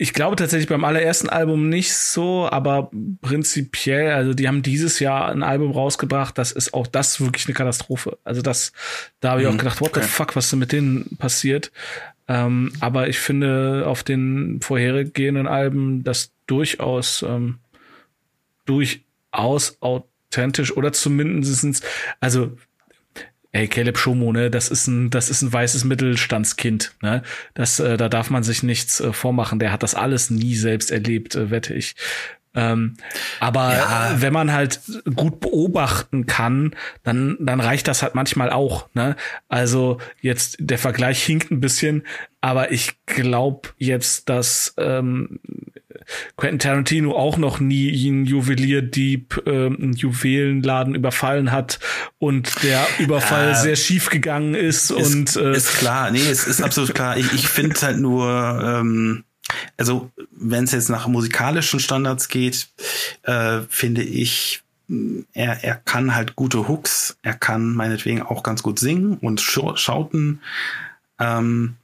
ich 0.00 0.12
glaube 0.12 0.36
tatsächlich 0.36 0.68
beim 0.68 0.84
allerersten 0.84 1.28
Album 1.28 1.68
nicht 1.68 1.92
so, 1.92 2.48
aber 2.48 2.90
prinzipiell, 3.20 4.12
also 4.12 4.32
die 4.32 4.46
haben 4.46 4.62
dieses 4.62 5.00
Jahr 5.00 5.28
ein 5.28 5.42
Album 5.42 5.72
rausgebracht, 5.72 6.38
das 6.38 6.52
ist 6.52 6.72
auch 6.72 6.86
das 6.86 7.20
wirklich 7.20 7.46
eine 7.46 7.54
Katastrophe. 7.54 8.16
Also 8.22 8.40
das, 8.40 8.72
da 9.20 9.30
habe 9.30 9.42
ich 9.42 9.48
mhm, 9.48 9.54
auch 9.54 9.58
gedacht, 9.58 9.80
what 9.80 9.90
okay. 9.90 10.02
the 10.02 10.08
fuck, 10.08 10.36
was 10.36 10.46
ist 10.46 10.56
mit 10.56 10.70
denen 10.70 11.16
passiert? 11.18 11.72
Ähm, 12.28 12.72
aber 12.78 13.08
ich 13.08 13.18
finde 13.18 13.84
auf 13.86 14.04
den 14.04 14.60
vorhergehenden 14.60 15.48
Alben 15.48 16.04
das 16.04 16.30
durchaus 16.46 17.24
ähm, 17.26 17.58
durchaus 18.68 19.78
authentisch 19.80 20.76
oder 20.76 20.92
zumindestens, 20.92 21.82
also 22.20 22.56
Ey, 23.50 23.66
Caleb 23.66 23.96
Schomo, 23.96 24.30
ne, 24.30 24.50
das 24.50 24.68
ist 24.68 24.86
ein, 24.88 25.08
das 25.08 25.30
ist 25.30 25.40
ein 25.40 25.50
weißes 25.50 25.84
Mittelstandskind, 25.84 26.94
ne? 27.00 27.22
Das, 27.54 27.80
äh, 27.80 27.96
da 27.96 28.10
darf 28.10 28.28
man 28.28 28.42
sich 28.42 28.62
nichts 28.62 29.00
äh, 29.00 29.14
vormachen. 29.14 29.58
Der 29.58 29.72
hat 29.72 29.82
das 29.82 29.94
alles 29.94 30.28
nie 30.28 30.54
selbst 30.54 30.90
erlebt, 30.90 31.34
äh, 31.34 31.50
wette 31.50 31.72
ich. 31.72 31.96
Ähm, 32.54 32.96
aber 33.40 33.72
ja. 33.72 34.14
wenn 34.18 34.32
man 34.32 34.52
halt 34.52 34.80
gut 35.14 35.40
beobachten 35.40 36.26
kann, 36.26 36.74
dann, 37.04 37.36
dann 37.40 37.60
reicht 37.60 37.88
das 37.88 38.02
halt 38.02 38.14
manchmal 38.14 38.50
auch. 38.50 38.88
Ne? 38.94 39.16
Also 39.48 39.98
jetzt 40.20 40.56
der 40.58 40.78
Vergleich 40.78 41.22
hinkt 41.22 41.50
ein 41.50 41.60
bisschen, 41.60 42.04
aber 42.40 42.72
ich 42.72 43.04
glaube 43.06 43.70
jetzt, 43.78 44.28
dass 44.28 44.74
ähm, 44.76 45.40
Quentin 46.36 46.58
Tarantino 46.58 47.16
auch 47.16 47.36
noch 47.36 47.60
nie 47.60 48.08
einen 48.08 48.24
Juwelierdieb, 48.24 49.42
äh, 49.46 49.66
einen 49.66 49.92
Juwelenladen 49.92 50.94
überfallen 50.94 51.52
hat 51.52 51.78
und 52.18 52.62
der 52.62 52.86
Überfall 52.98 53.48
ja, 53.48 53.54
sehr 53.54 53.76
schief 53.76 54.10
gegangen 54.10 54.54
ist, 54.54 54.90
ist 54.90 55.14
und 55.14 55.36
äh, 55.36 55.56
ist 55.56 55.78
klar, 55.78 56.10
nee, 56.10 56.28
es 56.28 56.46
ist 56.46 56.62
absolut 56.62 56.94
klar. 56.94 57.16
Ich, 57.16 57.32
ich 57.32 57.48
finde 57.48 57.80
halt 57.80 57.98
nur 57.98 58.28
ähm, 58.62 59.24
also 59.76 60.10
wenn 60.30 60.64
es 60.64 60.72
jetzt 60.72 60.90
nach 60.90 61.06
musikalischen 61.06 61.80
Standards 61.80 62.28
geht, 62.28 62.68
äh, 63.22 63.60
finde 63.68 64.02
ich, 64.02 64.62
er, 65.32 65.64
er 65.64 65.76
kann 65.76 66.14
halt 66.14 66.36
gute 66.36 66.68
Hooks, 66.68 67.18
er 67.22 67.34
kann 67.34 67.74
meinetwegen 67.74 68.22
auch 68.22 68.42
ganz 68.42 68.62
gut 68.62 68.78
singen 68.78 69.18
und 69.18 69.40
schauten. 69.40 70.40
Ähm, 71.18 71.76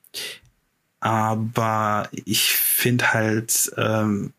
aber 1.04 2.08
ich 2.12 2.54
finde 2.54 3.12
halt, 3.12 3.70
ähm, 3.76 4.32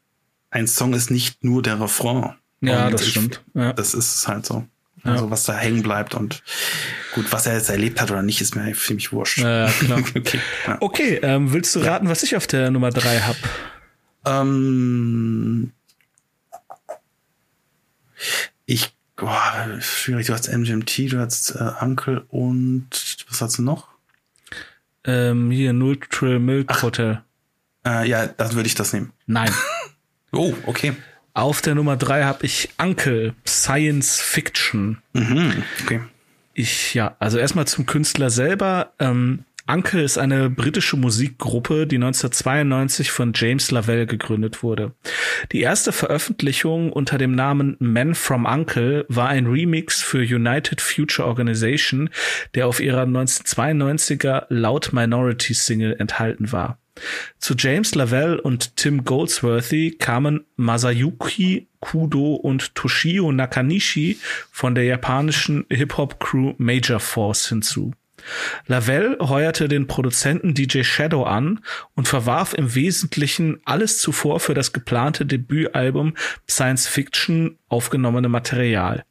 ein 0.50 0.66
Song 0.66 0.96
ist 0.96 1.12
nicht 1.12 1.44
nur 1.44 1.62
der 1.62 1.80
Refrain. 1.80 2.34
Ja, 2.60 2.88
und 2.88 2.94
das 2.94 3.04
ich, 3.04 3.12
stimmt. 3.12 3.44
Ja. 3.54 3.72
Das 3.72 3.94
ist 3.94 4.28
halt 4.28 4.48
so. 4.48 4.66
Also 5.04 5.30
was 5.30 5.44
da 5.44 5.54
hängen 5.54 5.84
bleibt 5.84 6.16
und 6.16 6.42
gut, 7.14 7.32
was 7.32 7.46
er 7.46 7.54
jetzt 7.54 7.70
erlebt 7.70 8.02
hat 8.02 8.10
oder 8.10 8.24
nicht, 8.24 8.42
ist 8.42 8.56
mir 8.56 8.74
ziemlich 8.74 9.12
wurscht. 9.12 9.38
Ja, 9.38 9.70
klar. 9.70 10.00
okay, 10.16 10.40
ja. 10.66 10.78
okay 10.80 11.20
ähm, 11.22 11.54
willst 11.54 11.76
du 11.76 11.82
raten, 11.82 12.10
was 12.10 12.24
ich 12.24 12.36
auf 12.36 12.48
der 12.48 12.72
Nummer 12.72 12.90
drei 12.90 13.20
hab? 13.20 13.36
Ähm, 14.26 15.72
ich, 18.66 18.92
oh, 19.22 19.30
schwierig, 19.82 20.26
du 20.26 20.34
hast 20.34 20.48
MGMT, 20.48 21.12
du 21.12 21.20
hast 21.20 21.52
äh, 21.52 21.72
Uncle 21.80 22.26
und 22.30 22.88
was 23.30 23.40
hast 23.44 23.60
du 23.60 23.62
noch? 23.62 23.95
Ähm, 25.06 25.52
hier, 25.52 25.74
Neutral 25.74 26.40
Milk 26.40 26.68
Ach, 26.72 26.84
Hotel. 26.84 27.22
Äh, 27.86 28.08
ja, 28.08 28.28
dann 28.28 28.54
würde 28.54 28.68
ich 28.68 28.76
das 28.76 28.94
nehmen. 28.94 29.14
Nein. 29.28 29.52
oh, 30.32 30.54
okay. 30.66 30.94
Auf 31.34 31.62
der 31.62 31.76
Nummer 31.76 31.98
drei 31.98 32.24
habe 32.24 32.46
ich 32.46 32.70
Uncle, 32.78 33.36
Science 33.46 34.22
Fiction. 34.22 35.02
Mhm, 35.14 35.64
okay. 35.84 36.02
Ich, 36.54 36.94
ja, 36.94 37.16
also 37.20 37.38
erstmal 37.38 37.68
zum 37.68 37.86
Künstler 37.86 38.30
selber. 38.30 38.94
Ähm, 39.00 39.44
Uncle 39.68 40.04
ist 40.04 40.20
eine 40.20 40.52
britische 40.52 40.96
Musikgruppe, 40.96 41.88
die 41.88 41.96
1992 41.96 43.10
von 43.10 43.32
James 43.34 43.72
Lavelle 43.72 44.06
gegründet 44.06 44.62
wurde. 44.62 44.94
Die 45.52 45.62
erste 45.62 45.92
Veröffentlichung 45.92 46.94
unter 46.94 47.18
dem 47.18 47.34
Namen 47.34 47.76
Men 47.80 48.14
from 48.14 48.46
Uncle 48.46 49.06
war 49.10 49.30
ein 49.30 49.48
Remix 49.48 50.04
für 50.04 50.20
United 50.20 50.82
Future 50.82 51.28
Organization, 51.28 52.12
der 52.54 52.68
auf 52.68 52.80
ihrer 52.80 53.06
1992er 53.06 54.46
Loud 54.50 54.94
Minority 54.94 55.56
Single 55.56 55.96
enthalten 55.98 56.52
war. 56.52 56.78
Zu 57.40 57.56
James 57.58 57.96
Lavelle 57.96 58.40
und 58.40 58.78
Tim 58.78 59.04
Goldsworthy 59.04 59.96
kamen 59.98 60.46
Masayuki 60.58 61.68
Kudo 61.80 62.36
und 62.36 62.76
Toshio 62.76 63.32
Nakanishi 63.32 64.20
von 64.52 64.76
der 64.76 64.86
japanischen 64.86 65.66
Hip-Hop-Crew 65.70 66.54
Major 66.58 67.00
Force 67.00 67.50
hinzu. 67.50 67.94
Lavelle 68.68 69.18
heuerte 69.20 69.68
den 69.68 69.88
Produzenten 69.88 70.54
DJ 70.54 70.84
Shadow 70.84 71.24
an 71.24 71.60
und 71.96 72.08
verwarf 72.08 72.54
im 72.54 72.76
Wesentlichen 72.76 73.60
alles 73.66 74.00
zuvor 74.00 74.40
für 74.40 74.54
das 74.54 74.74
geplante 74.74 75.26
Debütalbum 75.26 76.14
Science 76.50 76.88
Fiction 76.88 77.58
aufgenommene 77.68 78.30
Material. 78.30 79.06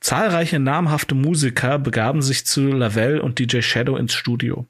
Zahlreiche 0.00 0.58
namhafte 0.58 1.14
Musiker 1.14 1.78
begaben 1.78 2.22
sich 2.22 2.46
zu 2.46 2.68
Lavelle 2.68 3.22
und 3.22 3.38
DJ 3.38 3.60
Shadow 3.60 3.96
ins 3.96 4.14
Studio. 4.14 4.66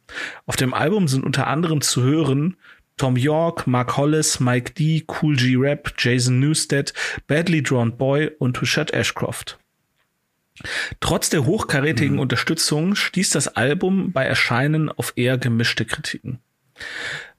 Auf 0.46 0.56
dem 0.56 0.74
Album 0.74 1.06
sind 1.06 1.24
unter 1.24 1.46
anderem 1.46 1.80
zu 1.80 2.02
hören 2.02 2.56
Tom 2.96 3.16
York, 3.16 3.66
Mark 3.66 3.96
Hollis, 3.96 4.40
Mike 4.40 4.74
D, 4.74 5.06
Cool 5.06 5.34
G 5.34 5.56
Rap, 5.56 5.94
Jason 5.96 6.38
Newsted, 6.38 6.92
Badly 7.26 7.62
Drawn 7.62 7.96
Boy 7.96 8.30
und 8.38 8.54
Tushad 8.58 8.92
Ashcroft. 8.92 9.58
Trotz 11.00 11.30
der 11.30 11.44
hochkarätigen 11.44 12.14
mhm. 12.14 12.20
Unterstützung 12.20 12.94
stieß 12.94 13.30
das 13.30 13.48
Album 13.48 14.12
bei 14.12 14.24
Erscheinen 14.24 14.90
auf 14.90 15.12
eher 15.16 15.38
gemischte 15.38 15.84
Kritiken. 15.84 16.38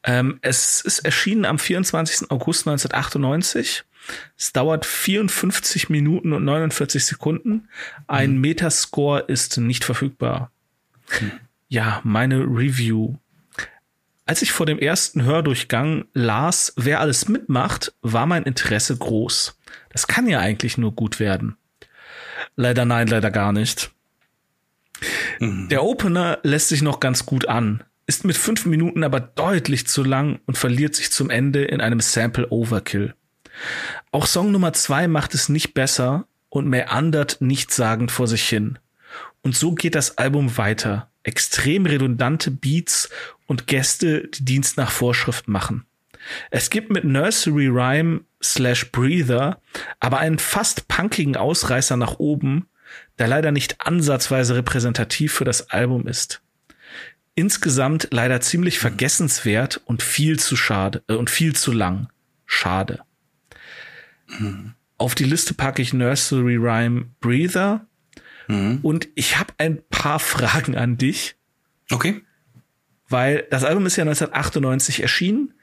Ähm, 0.03 0.39
es 0.41 0.81
ist 0.81 0.99
erschienen 0.99 1.45
am 1.45 1.59
24. 1.59 2.31
August 2.31 2.67
1998 2.67 3.83
es 4.37 4.53
dauert 4.53 4.85
54 4.85 5.89
Minuten 5.89 6.33
und 6.33 6.43
49 6.43 7.05
Sekunden. 7.05 7.69
Ein 8.07 8.35
mhm. 8.35 8.41
Metascore 8.41 9.21
ist 9.27 9.57
nicht 9.57 9.83
verfügbar. 9.83 10.51
Mhm. 11.19 11.31
Ja, 11.67 12.01
meine 12.03 12.39
Review. 12.39 13.15
Als 14.25 14.41
ich 14.41 14.51
vor 14.51 14.65
dem 14.65 14.79
ersten 14.79 15.23
Hördurchgang 15.23 16.05
las, 16.13 16.73
wer 16.77 16.99
alles 16.99 17.27
mitmacht, 17.27 17.93
war 18.01 18.25
mein 18.25 18.43
Interesse 18.43 18.97
groß. 18.97 19.57
Das 19.89 20.07
kann 20.07 20.27
ja 20.27 20.39
eigentlich 20.39 20.77
nur 20.77 20.93
gut 20.93 21.19
werden. 21.19 21.57
Leider 22.55 22.85
nein, 22.85 23.07
leider 23.07 23.31
gar 23.31 23.51
nicht. 23.51 23.91
Mhm. 25.39 25.69
Der 25.69 25.83
Opener 25.83 26.39
lässt 26.43 26.69
sich 26.69 26.81
noch 26.81 26.99
ganz 26.99 27.25
gut 27.25 27.47
an, 27.47 27.83
ist 28.05 28.25
mit 28.25 28.37
fünf 28.37 28.65
Minuten 28.65 29.03
aber 29.03 29.19
deutlich 29.19 29.87
zu 29.87 30.03
lang 30.03 30.39
und 30.45 30.57
verliert 30.57 30.95
sich 30.95 31.11
zum 31.11 31.29
Ende 31.29 31.63
in 31.63 31.81
einem 31.81 31.99
Sample 31.99 32.49
Overkill. 32.49 33.15
Auch 34.11 34.25
Song 34.25 34.51
Nummer 34.51 34.73
zwei 34.73 35.07
macht 35.07 35.33
es 35.33 35.49
nicht 35.49 35.73
besser. 35.73 36.27
und 36.53 36.67
meandert 36.67 37.39
nichtssagend 37.39 38.11
vor 38.11 38.27
sich 38.27 38.43
hin. 38.49 38.77
Und 39.41 39.55
so 39.55 39.73
geht 39.73 39.95
das 39.95 40.17
Album 40.17 40.57
weiter. 40.57 41.09
Extrem 41.23 41.85
redundante 41.85 42.51
Beats 42.51 43.09
und 43.47 43.67
Gäste, 43.67 44.27
die 44.27 44.43
Dienst 44.43 44.75
nach 44.75 44.91
Vorschrift 44.91 45.47
machen. 45.47 45.85
Es 46.49 46.69
gibt 46.69 46.91
mit 46.91 47.03
Nursery 47.03 47.67
Rhyme 47.67 48.21
slash 48.41 48.91
Breather 48.91 49.61
aber 49.99 50.19
einen 50.19 50.39
fast 50.39 50.87
punkigen 50.87 51.35
Ausreißer 51.35 51.97
nach 51.97 52.19
oben, 52.19 52.67
der 53.19 53.27
leider 53.27 53.51
nicht 53.51 53.85
ansatzweise 53.85 54.55
repräsentativ 54.55 55.33
für 55.33 55.45
das 55.45 55.69
Album 55.69 56.07
ist. 56.07 56.41
Insgesamt 57.35 58.09
leider 58.11 58.41
ziemlich 58.41 58.79
vergessenswert 58.79 59.81
und 59.85 60.03
viel 60.03 60.39
zu 60.39 60.55
schade 60.55 61.03
äh, 61.07 61.13
und 61.13 61.29
viel 61.29 61.55
zu 61.55 61.71
lang. 61.71 62.09
Schade. 62.45 63.01
Mhm. 64.27 64.73
Auf 64.97 65.15
die 65.15 65.23
Liste 65.23 65.53
packe 65.53 65.81
ich 65.81 65.93
Nursery 65.93 66.57
Rhyme 66.57 67.05
Breather. 67.21 67.85
Mhm. 68.47 68.79
Und 68.81 69.07
ich 69.15 69.37
habe 69.37 69.53
ein 69.57 69.81
paar 69.89 70.19
Fragen 70.31 70.75
an 70.75 70.97
dich. 70.97 71.35
Okay. 71.89 72.21
Weil 73.07 73.47
das 73.49 73.63
Album 73.63 73.85
ist 73.85 73.95
ja 73.95 74.03
1998 74.03 75.01
erschienen. 75.01 75.53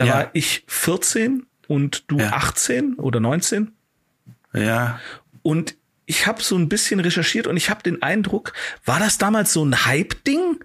Da 0.00 0.06
ja. 0.06 0.14
war 0.14 0.30
ich 0.32 0.64
14 0.66 1.46
und 1.68 2.10
du 2.10 2.16
ja. 2.16 2.32
18 2.32 2.94
oder 2.94 3.20
19. 3.20 3.72
Ja. 4.54 4.98
Und 5.42 5.76
ich 6.06 6.26
habe 6.26 6.42
so 6.42 6.56
ein 6.56 6.70
bisschen 6.70 7.00
recherchiert 7.00 7.46
und 7.46 7.58
ich 7.58 7.68
habe 7.68 7.82
den 7.82 8.00
Eindruck, 8.00 8.54
war 8.86 8.98
das 8.98 9.18
damals 9.18 9.52
so 9.52 9.62
ein 9.62 9.84
Hype-Ding? 9.84 10.64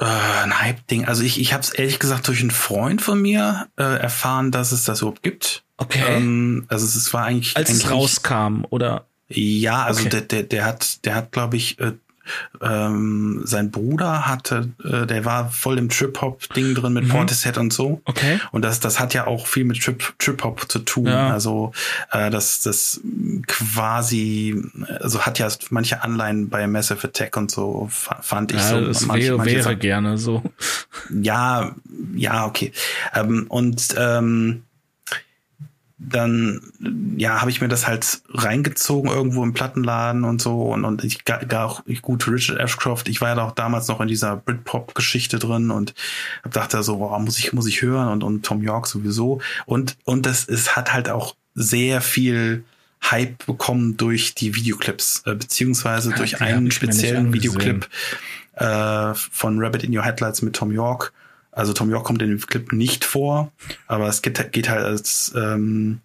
Äh, 0.00 0.04
ein 0.04 0.60
Hype-Ding. 0.60 1.04
Also 1.04 1.22
ich, 1.22 1.40
ich 1.40 1.52
habe 1.52 1.62
es 1.62 1.70
ehrlich 1.70 2.00
gesagt 2.00 2.26
durch 2.26 2.40
einen 2.40 2.50
Freund 2.50 3.00
von 3.00 3.22
mir 3.22 3.68
äh, 3.76 3.84
erfahren, 3.84 4.50
dass 4.50 4.72
es 4.72 4.82
das 4.82 5.02
überhaupt 5.02 5.22
gibt. 5.22 5.62
Okay. 5.76 6.16
Ähm, 6.16 6.66
also 6.66 6.84
es 6.84 7.14
war 7.14 7.26
eigentlich 7.26 7.56
als 7.56 7.70
eigentlich, 7.70 7.84
es 7.84 7.90
rauskam 7.92 8.64
oder 8.70 9.06
ja, 9.28 9.84
also 9.84 10.00
okay. 10.00 10.08
der, 10.08 10.20
der 10.22 10.42
der 10.42 10.64
hat 10.64 11.04
der 11.04 11.14
hat 11.14 11.30
glaube 11.30 11.56
ich 11.56 11.78
äh, 11.78 11.92
ähm, 12.60 13.42
sein 13.44 13.70
Bruder 13.70 14.26
hatte, 14.26 14.70
äh, 14.84 15.06
der 15.06 15.24
war 15.24 15.50
voll 15.50 15.78
im 15.78 15.88
Trip-Hop-Ding 15.88 16.74
drin 16.74 16.92
mit 16.92 17.04
mhm. 17.04 17.08
Portishead 17.08 17.58
und 17.58 17.72
so. 17.72 18.00
Okay. 18.04 18.40
Und 18.52 18.62
das, 18.62 18.80
das 18.80 19.00
hat 19.00 19.14
ja 19.14 19.26
auch 19.26 19.46
viel 19.46 19.64
mit 19.64 19.80
Trip-Hop 19.80 20.70
zu 20.70 20.80
tun. 20.80 21.06
Ja. 21.06 21.30
Also 21.30 21.72
äh, 22.12 22.30
das, 22.30 22.62
das 22.62 23.00
quasi, 23.46 24.62
also 25.00 25.22
hat 25.22 25.38
ja 25.38 25.48
manche 25.70 26.02
Anleihen 26.02 26.48
bei 26.48 26.66
Massive 26.66 27.08
Attack 27.08 27.36
und 27.36 27.50
so, 27.50 27.88
fand 27.90 28.52
ich 28.52 28.58
ja, 28.58 28.68
so. 28.68 28.80
Das 28.86 29.06
manche, 29.06 29.28
wäre, 29.28 29.36
manche 29.38 29.54
wäre 29.56 29.76
gerne 29.76 30.18
so. 30.18 30.42
Ja, 31.10 31.74
ja, 32.14 32.46
okay. 32.46 32.72
Ähm, 33.14 33.46
und 33.48 33.94
ähm, 33.96 34.62
dann 35.98 36.60
ja 37.16 37.40
habe 37.40 37.50
ich 37.50 37.60
mir 37.60 37.68
das 37.68 37.88
halt 37.88 38.22
reingezogen 38.28 39.10
irgendwo 39.10 39.42
im 39.42 39.52
Plattenladen 39.52 40.24
und 40.24 40.40
so 40.40 40.62
und 40.62 40.84
und 40.84 41.02
ich 41.02 41.24
gar 41.24 41.42
auch 41.64 41.82
ich 41.86 42.02
gut 42.02 42.28
Richard 42.28 42.60
Ashcroft 42.60 43.08
ich 43.08 43.20
war 43.20 43.34
ja 43.34 43.42
auch 43.42 43.52
damals 43.52 43.88
noch 43.88 44.00
in 44.00 44.06
dieser 44.06 44.36
Britpop 44.36 44.94
Geschichte 44.94 45.40
drin 45.40 45.72
und 45.72 45.94
hab 46.44 46.52
dachte 46.52 46.82
so 46.84 46.98
oh, 46.98 47.18
muss 47.18 47.38
ich 47.38 47.52
muss 47.52 47.66
ich 47.66 47.82
hören 47.82 48.08
und 48.08 48.22
und 48.22 48.44
Tom 48.44 48.62
York 48.62 48.86
sowieso. 48.86 49.40
Und 49.66 49.96
und 50.04 50.26
das 50.26 50.48
es 50.48 50.76
hat 50.76 50.92
halt 50.92 51.08
auch 51.08 51.34
sehr 51.54 52.00
viel 52.00 52.64
Hype 53.02 53.46
bekommen 53.46 53.96
durch 53.96 54.34
die 54.34 54.54
Videoclips 54.54 55.22
äh, 55.26 55.34
beziehungsweise 55.34 56.10
ja, 56.10 56.16
durch 56.16 56.40
einen 56.40 56.70
speziellen 56.70 57.32
Videoclip 57.32 57.88
äh, 58.54 59.14
von 59.14 59.58
Rabbit 59.60 59.84
in 59.84 59.96
Your 59.96 60.04
Headlights 60.04 60.42
mit 60.42 60.54
Tom 60.54 60.72
York 60.72 61.12
also 61.58 61.72
Tom 61.72 61.90
York 61.90 62.04
kommt 62.04 62.22
in 62.22 62.28
dem 62.28 62.40
Clip 62.40 62.72
nicht 62.72 63.04
vor, 63.04 63.52
aber 63.88 64.08
es 64.08 64.22
geht, 64.22 64.52
geht 64.52 64.68
halt 64.68 64.84
als 64.84 65.32
ähm, 65.34 66.00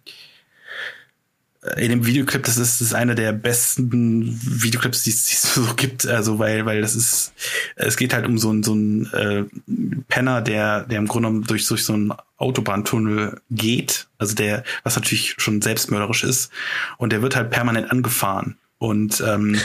in 1.76 1.90
dem 1.90 2.04
Videoclip, 2.04 2.42
das 2.42 2.58
ist, 2.58 2.80
das 2.80 2.88
ist 2.88 2.94
einer 2.94 3.14
der 3.14 3.32
besten 3.32 4.38
Videoclips, 4.62 5.04
die 5.04 5.10
es 5.10 5.42
so 5.54 5.74
gibt. 5.76 6.06
Also 6.06 6.38
weil, 6.38 6.66
weil 6.66 6.80
das 6.82 6.94
ist, 6.96 7.32
es 7.76 7.96
geht 7.96 8.12
halt 8.12 8.26
um 8.26 8.36
so 8.36 8.50
einen 8.50 8.62
so 8.64 8.72
einen 8.72 9.06
äh, 9.12 9.44
Penner, 10.08 10.42
der, 10.42 10.82
der 10.82 10.98
im 10.98 11.06
Grunde 11.06 11.28
genommen 11.28 11.46
durch, 11.46 11.66
durch 11.68 11.84
so 11.84 11.94
einen 11.94 12.12
Autobahntunnel 12.36 13.40
geht. 13.50 14.08
Also 14.18 14.34
der, 14.34 14.64
was 14.82 14.96
natürlich 14.96 15.36
schon 15.38 15.62
selbstmörderisch 15.62 16.24
ist. 16.24 16.50
Und 16.98 17.12
der 17.12 17.22
wird 17.22 17.36
halt 17.36 17.50
permanent 17.50 17.90
angefahren. 17.92 18.58
Und 18.78 19.22
ähm, 19.26 19.58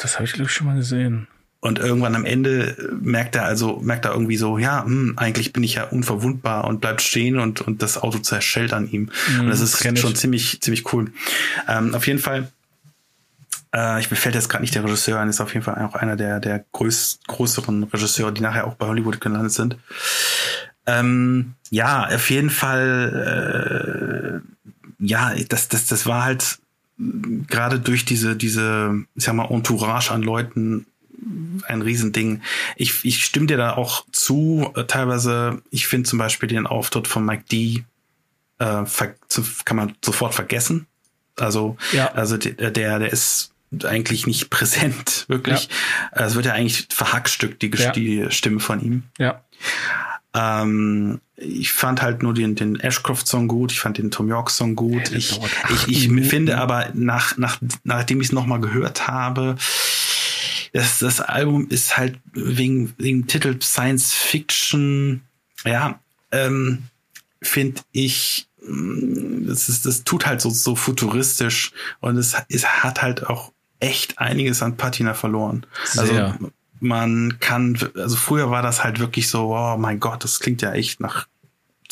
das 0.00 0.14
habe 0.14 0.24
ich 0.24 0.32
glaube 0.32 0.48
ich 0.48 0.54
schon 0.54 0.68
mal 0.68 0.76
gesehen. 0.76 1.26
Und 1.62 1.78
irgendwann 1.78 2.16
am 2.16 2.24
Ende 2.24 2.76
merkt 3.00 3.36
er 3.36 3.44
also, 3.44 3.78
merkt 3.84 4.04
er 4.04 4.10
irgendwie 4.10 4.36
so, 4.36 4.58
ja, 4.58 4.84
hm, 4.84 5.12
eigentlich 5.14 5.52
bin 5.52 5.62
ich 5.62 5.74
ja 5.74 5.84
unverwundbar 5.84 6.64
und 6.64 6.80
bleibt 6.80 7.02
stehen 7.02 7.38
und, 7.38 7.60
und 7.60 7.82
das 7.82 8.02
Auto 8.02 8.18
zerschellt 8.18 8.72
an 8.72 8.90
ihm. 8.90 9.12
Mm, 9.28 9.40
und 9.42 9.48
das 9.48 9.60
ist 9.60 9.84
das 9.84 10.00
schon 10.00 10.16
ziemlich, 10.16 10.60
ziemlich 10.60 10.92
cool. 10.92 11.12
Ähm, 11.68 11.94
auf 11.94 12.08
jeden 12.08 12.18
Fall, 12.18 12.50
äh, 13.72 14.00
ich 14.00 14.10
mir 14.10 14.16
fällt 14.16 14.34
jetzt 14.34 14.48
gerade 14.48 14.62
nicht 14.62 14.74
der 14.74 14.82
Regisseur 14.82 15.20
ein, 15.20 15.28
ist 15.28 15.40
auf 15.40 15.54
jeden 15.54 15.64
Fall 15.64 15.80
auch 15.84 15.94
einer 15.94 16.16
der, 16.16 16.40
der 16.40 16.64
größ, 16.72 17.20
größeren 17.28 17.84
Regisseure, 17.84 18.32
die 18.32 18.42
nachher 18.42 18.66
auch 18.66 18.74
bei 18.74 18.86
Hollywood 18.86 19.20
gelandet 19.20 19.52
sind. 19.52 19.76
Ähm, 20.86 21.54
ja, 21.70 22.08
auf 22.08 22.28
jeden 22.30 22.50
Fall, 22.50 24.42
äh, 24.42 24.64
ja, 24.98 25.32
das, 25.48 25.68
das, 25.68 25.86
das 25.86 26.06
war 26.06 26.24
halt 26.24 26.58
gerade 26.98 27.78
durch 27.78 28.04
diese, 28.04 28.34
diese, 28.34 29.04
ich 29.14 29.22
sag 29.22 29.34
mal, 29.34 29.48
Entourage 29.48 30.10
an 30.10 30.22
Leuten 30.22 30.86
ein 31.66 31.82
Riesending. 31.82 32.42
Ich, 32.76 33.04
ich 33.04 33.24
stimme 33.24 33.46
dir 33.46 33.56
da 33.56 33.74
auch 33.74 34.04
zu. 34.12 34.70
Äh, 34.74 34.84
teilweise, 34.84 35.62
ich 35.70 35.86
finde 35.86 36.08
zum 36.08 36.18
Beispiel 36.18 36.48
den 36.48 36.66
Auftritt 36.66 37.08
von 37.08 37.24
Mike 37.24 37.44
D 37.50 37.84
äh, 38.58 38.84
kann 39.64 39.76
man 39.76 39.94
sofort 40.04 40.34
vergessen. 40.34 40.86
Also, 41.36 41.76
ja. 41.92 42.12
also 42.12 42.36
der, 42.36 42.70
der 42.70 43.12
ist 43.12 43.52
eigentlich 43.84 44.26
nicht 44.26 44.50
präsent, 44.50 45.24
wirklich. 45.28 45.68
Ja. 46.14 46.26
Es 46.26 46.34
wird 46.34 46.46
ja 46.46 46.52
eigentlich 46.52 46.88
verhackstückt, 46.90 47.62
die, 47.62 47.70
ja. 47.70 47.92
die 47.92 48.26
Stimme 48.30 48.60
von 48.60 48.80
ihm. 48.80 49.02
Ja. 49.18 49.42
Ähm, 50.34 51.20
ich 51.36 51.72
fand 51.72 52.02
halt 52.02 52.22
nur 52.22 52.34
den, 52.34 52.54
den 52.54 52.78
Ashcroft-Song 52.78 53.48
gut, 53.48 53.72
ich 53.72 53.80
fand 53.80 53.98
den 53.98 54.10
Tom 54.10 54.28
York-Song 54.28 54.76
gut. 54.76 55.10
Ich, 55.12 55.38
ich, 55.88 55.88
ich 55.88 56.28
finde 56.28 56.58
aber, 56.58 56.90
nach, 56.94 57.36
nach, 57.36 57.58
nachdem 57.84 58.20
ich 58.20 58.28
es 58.28 58.32
nochmal 58.32 58.60
gehört 58.60 59.08
habe, 59.08 59.56
das, 60.72 60.98
das 60.98 61.20
Album 61.20 61.68
ist 61.68 61.96
halt 61.96 62.18
wegen, 62.32 62.94
wegen 62.96 63.26
Titel 63.26 63.60
Science 63.60 64.12
Fiction, 64.12 65.22
ja, 65.64 66.00
ähm, 66.30 66.84
finde 67.42 67.82
ich, 67.92 68.48
mm, 68.66 69.46
das, 69.46 69.68
ist, 69.68 69.84
das 69.84 70.04
tut 70.04 70.26
halt 70.26 70.40
so, 70.40 70.50
so 70.50 70.74
futuristisch 70.74 71.72
und 72.00 72.16
es, 72.16 72.34
es 72.48 72.66
hat 72.66 73.02
halt 73.02 73.26
auch 73.26 73.52
echt 73.80 74.18
einiges 74.18 74.62
an 74.62 74.76
Patina 74.76 75.12
verloren. 75.12 75.66
Also 75.96 76.12
Sehr. 76.12 76.26
Also 76.32 76.52
man 76.80 77.38
kann, 77.38 77.78
also 77.94 78.16
früher 78.16 78.50
war 78.50 78.62
das 78.62 78.82
halt 78.82 78.98
wirklich 78.98 79.28
so, 79.28 79.54
oh 79.54 79.76
mein 79.76 80.00
Gott, 80.00 80.24
das 80.24 80.40
klingt 80.40 80.62
ja 80.62 80.72
echt 80.72 81.00
nach 81.00 81.26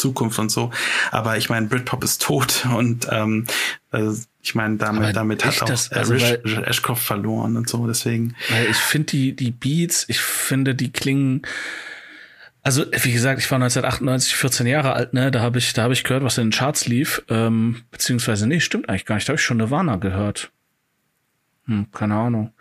Zukunft 0.01 0.39
und 0.39 0.51
so. 0.51 0.71
Aber 1.11 1.37
ich 1.37 1.49
meine, 1.49 1.67
Britpop 1.67 2.03
ist 2.03 2.23
tot 2.23 2.67
und 2.75 3.07
ähm, 3.11 3.47
also 3.91 4.23
ich 4.43 4.55
meine, 4.55 4.77
damit, 4.77 5.15
damit 5.15 5.45
hat 5.45 5.63
auch 5.63 5.67
das, 5.67 5.93
also 5.93 6.15
weil, 6.15 6.65
Ashcroft 6.65 7.03
verloren 7.03 7.57
und 7.57 7.69
so, 7.69 7.87
deswegen. 7.87 8.35
Weil 8.49 8.67
ich 8.71 8.77
finde 8.77 9.07
die, 9.07 9.37
die 9.37 9.51
Beats, 9.51 10.07
ich 10.09 10.21
finde, 10.21 10.75
die 10.75 10.91
klingen. 10.91 11.43
Also, 12.63 12.85
wie 12.91 13.13
gesagt, 13.13 13.41
ich 13.41 13.51
war 13.51 13.57
1998 13.57 14.35
14 14.37 14.67
Jahre 14.67 14.93
alt, 14.93 15.15
ne? 15.15 15.31
Da 15.31 15.41
habe 15.41 15.59
ich, 15.59 15.73
da 15.73 15.83
habe 15.83 15.93
ich 15.93 16.05
gehört, 16.05 16.25
was 16.25 16.39
in 16.39 16.47
den 16.47 16.53
Charts 16.53 16.87
lief. 16.87 17.23
Ähm, 17.29 17.83
beziehungsweise, 17.91 18.47
nee, 18.47 18.61
stimmt 18.61 18.89
eigentlich 18.89 19.07
gar 19.07 19.17
nicht. 19.17 19.29
Da 19.29 19.33
habe 19.33 19.39
ich 19.39 19.45
schon 19.45 19.59
Nirvana 19.59 19.97
gehört. 19.97 20.51
Hm, 21.67 21.87
keine 21.93 22.15
Ahnung. 22.17 22.53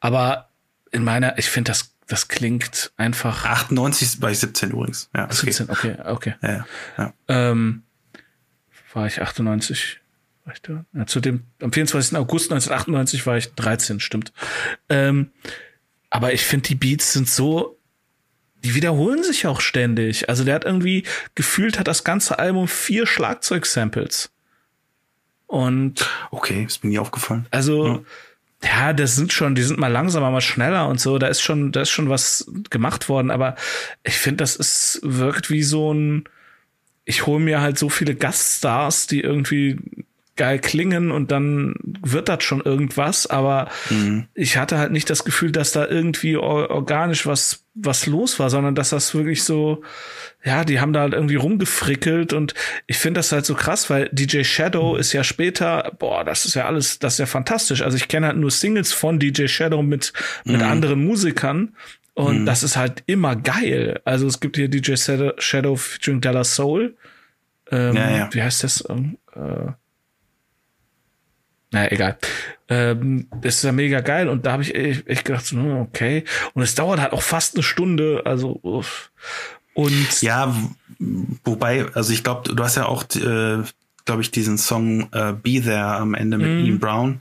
Aber 0.00 0.48
in 0.90 1.04
meiner, 1.04 1.38
ich 1.38 1.48
finde 1.48 1.70
das 1.70 1.95
das 2.06 2.28
klingt 2.28 2.92
einfach. 2.96 3.44
98 3.44 4.20
bei 4.20 4.32
17 4.32 4.70
übrigens. 4.70 5.10
Ja, 5.14 5.24
okay. 5.24 5.34
17, 5.34 5.70
okay, 5.70 5.96
okay. 6.04 6.34
Ja, 6.42 6.66
ja. 6.98 7.12
Ähm, 7.28 7.82
war 8.92 9.06
ich 9.06 9.20
98? 9.20 10.00
War 10.44 10.54
ich 10.54 10.62
da? 10.62 10.84
Ja, 10.92 11.06
zu 11.06 11.20
dem, 11.20 11.44
am 11.60 11.72
24. 11.72 12.16
August 12.16 12.52
1998 12.52 13.26
war 13.26 13.36
ich 13.36 13.52
13, 13.54 14.00
stimmt. 14.00 14.32
Ähm, 14.88 15.32
aber 16.08 16.32
ich 16.32 16.44
finde, 16.44 16.68
die 16.68 16.76
Beats 16.76 17.12
sind 17.12 17.28
so, 17.28 17.78
die 18.62 18.74
wiederholen 18.74 19.24
sich 19.24 19.46
auch 19.46 19.60
ständig. 19.60 20.28
Also 20.28 20.44
der 20.44 20.54
hat 20.54 20.64
irgendwie, 20.64 21.02
gefühlt 21.34 21.78
hat 21.78 21.88
das 21.88 22.04
ganze 22.04 22.38
Album 22.38 22.68
vier 22.68 23.06
Schlagzeug-Samples. 23.06 24.30
Und. 25.46 26.08
Okay, 26.30 26.64
ist 26.64 26.82
mir 26.82 26.90
nie 26.90 26.98
aufgefallen. 26.98 27.46
Also, 27.50 27.86
ja 27.86 28.00
ja, 28.64 28.92
das 28.92 29.16
sind 29.16 29.32
schon, 29.32 29.54
die 29.54 29.62
sind 29.62 29.78
mal 29.78 29.92
langsamer, 29.92 30.30
mal 30.30 30.40
schneller 30.40 30.88
und 30.88 31.00
so. 31.00 31.18
Da 31.18 31.26
ist 31.28 31.42
schon, 31.42 31.72
da 31.72 31.82
ist 31.82 31.90
schon 31.90 32.08
was 32.08 32.50
gemacht 32.70 33.08
worden. 33.08 33.30
Aber 33.30 33.56
ich 34.02 34.18
finde, 34.18 34.38
das 34.38 34.56
ist 34.56 35.00
wirkt 35.02 35.50
wie 35.50 35.62
so 35.62 35.92
ein. 35.92 36.24
Ich 37.04 37.26
hole 37.26 37.42
mir 37.42 37.60
halt 37.60 37.78
so 37.78 37.88
viele 37.88 38.14
Gaststars, 38.16 39.06
die 39.06 39.20
irgendwie 39.20 39.78
geil 40.36 40.58
klingen 40.58 41.10
und 41.10 41.30
dann 41.30 41.74
wird 41.82 42.28
das 42.28 42.44
schon 42.44 42.60
irgendwas, 42.60 43.26
aber 43.26 43.68
mhm. 43.90 44.26
ich 44.34 44.56
hatte 44.56 44.78
halt 44.78 44.92
nicht 44.92 45.10
das 45.10 45.24
Gefühl, 45.24 45.52
dass 45.52 45.72
da 45.72 45.86
irgendwie 45.86 46.36
organisch 46.36 47.26
was 47.26 47.64
was 47.74 48.06
los 48.06 48.38
war, 48.38 48.48
sondern 48.48 48.74
dass 48.74 48.90
das 48.90 49.14
wirklich 49.14 49.44
so 49.44 49.82
ja, 50.44 50.64
die 50.64 50.80
haben 50.80 50.92
da 50.92 51.00
halt 51.00 51.12
irgendwie 51.12 51.34
rumgefrickelt 51.34 52.32
und 52.32 52.54
ich 52.86 52.98
finde 52.98 53.18
das 53.18 53.32
halt 53.32 53.44
so 53.44 53.54
krass, 53.54 53.90
weil 53.90 54.08
DJ 54.12 54.44
Shadow 54.44 54.94
ist 54.96 55.12
ja 55.12 55.24
später, 55.24 55.92
boah, 55.98 56.24
das 56.24 56.46
ist 56.46 56.54
ja 56.54 56.66
alles, 56.66 57.00
das 57.00 57.14
ist 57.14 57.18
ja 57.18 57.26
fantastisch. 57.26 57.82
Also 57.82 57.96
ich 57.96 58.06
kenne 58.06 58.28
halt 58.28 58.36
nur 58.36 58.52
Singles 58.52 58.92
von 58.92 59.18
DJ 59.18 59.48
Shadow 59.48 59.82
mit 59.82 60.12
mit 60.44 60.60
mhm. 60.60 60.66
anderen 60.66 61.04
Musikern 61.04 61.74
und 62.14 62.42
mhm. 62.42 62.46
das 62.46 62.62
ist 62.62 62.76
halt 62.76 63.02
immer 63.06 63.36
geil. 63.36 64.00
Also 64.04 64.26
es 64.26 64.40
gibt 64.40 64.56
hier 64.56 64.68
DJ 64.68 64.94
Shadow 64.94 65.76
featuring 65.76 66.20
Della 66.20 66.44
Soul. 66.44 66.96
Ähm, 67.70 67.96
ja, 67.96 68.10
ja. 68.16 68.28
Wie 68.32 68.42
heißt 68.42 68.64
das? 68.64 68.84
Ähm, 68.88 69.18
äh, 69.34 69.72
naja, 71.72 71.90
egal. 71.90 72.18
Ähm, 72.68 73.28
das 73.42 73.56
ist 73.56 73.64
ja 73.64 73.72
mega 73.72 74.00
geil 74.00 74.28
und 74.28 74.46
da 74.46 74.52
habe 74.52 74.62
ich 74.62 74.74
echt, 74.74 75.24
gedacht, 75.24 75.46
so, 75.46 75.56
hm, 75.56 75.80
okay. 75.80 76.24
Und 76.54 76.62
es 76.62 76.74
dauert 76.74 77.00
halt 77.00 77.12
auch 77.12 77.22
fast 77.22 77.54
eine 77.54 77.62
Stunde, 77.62 78.22
also 78.24 78.58
uff. 78.62 79.10
und 79.74 80.22
ja, 80.22 80.54
wobei, 81.44 81.86
also 81.94 82.12
ich 82.12 82.24
glaube, 82.24 82.54
du 82.54 82.62
hast 82.62 82.76
ja 82.76 82.86
auch 82.86 83.04
äh, 83.14 83.62
glaube 84.06 84.22
ich, 84.22 84.30
diesen 84.30 84.56
Song 84.56 85.08
äh, 85.12 85.32
Be 85.32 85.60
There 85.60 85.84
am 85.84 86.14
Ende 86.14 86.38
mit 86.38 86.46
mm. 86.46 86.64
Ian 86.64 86.78
Brown. 86.78 87.20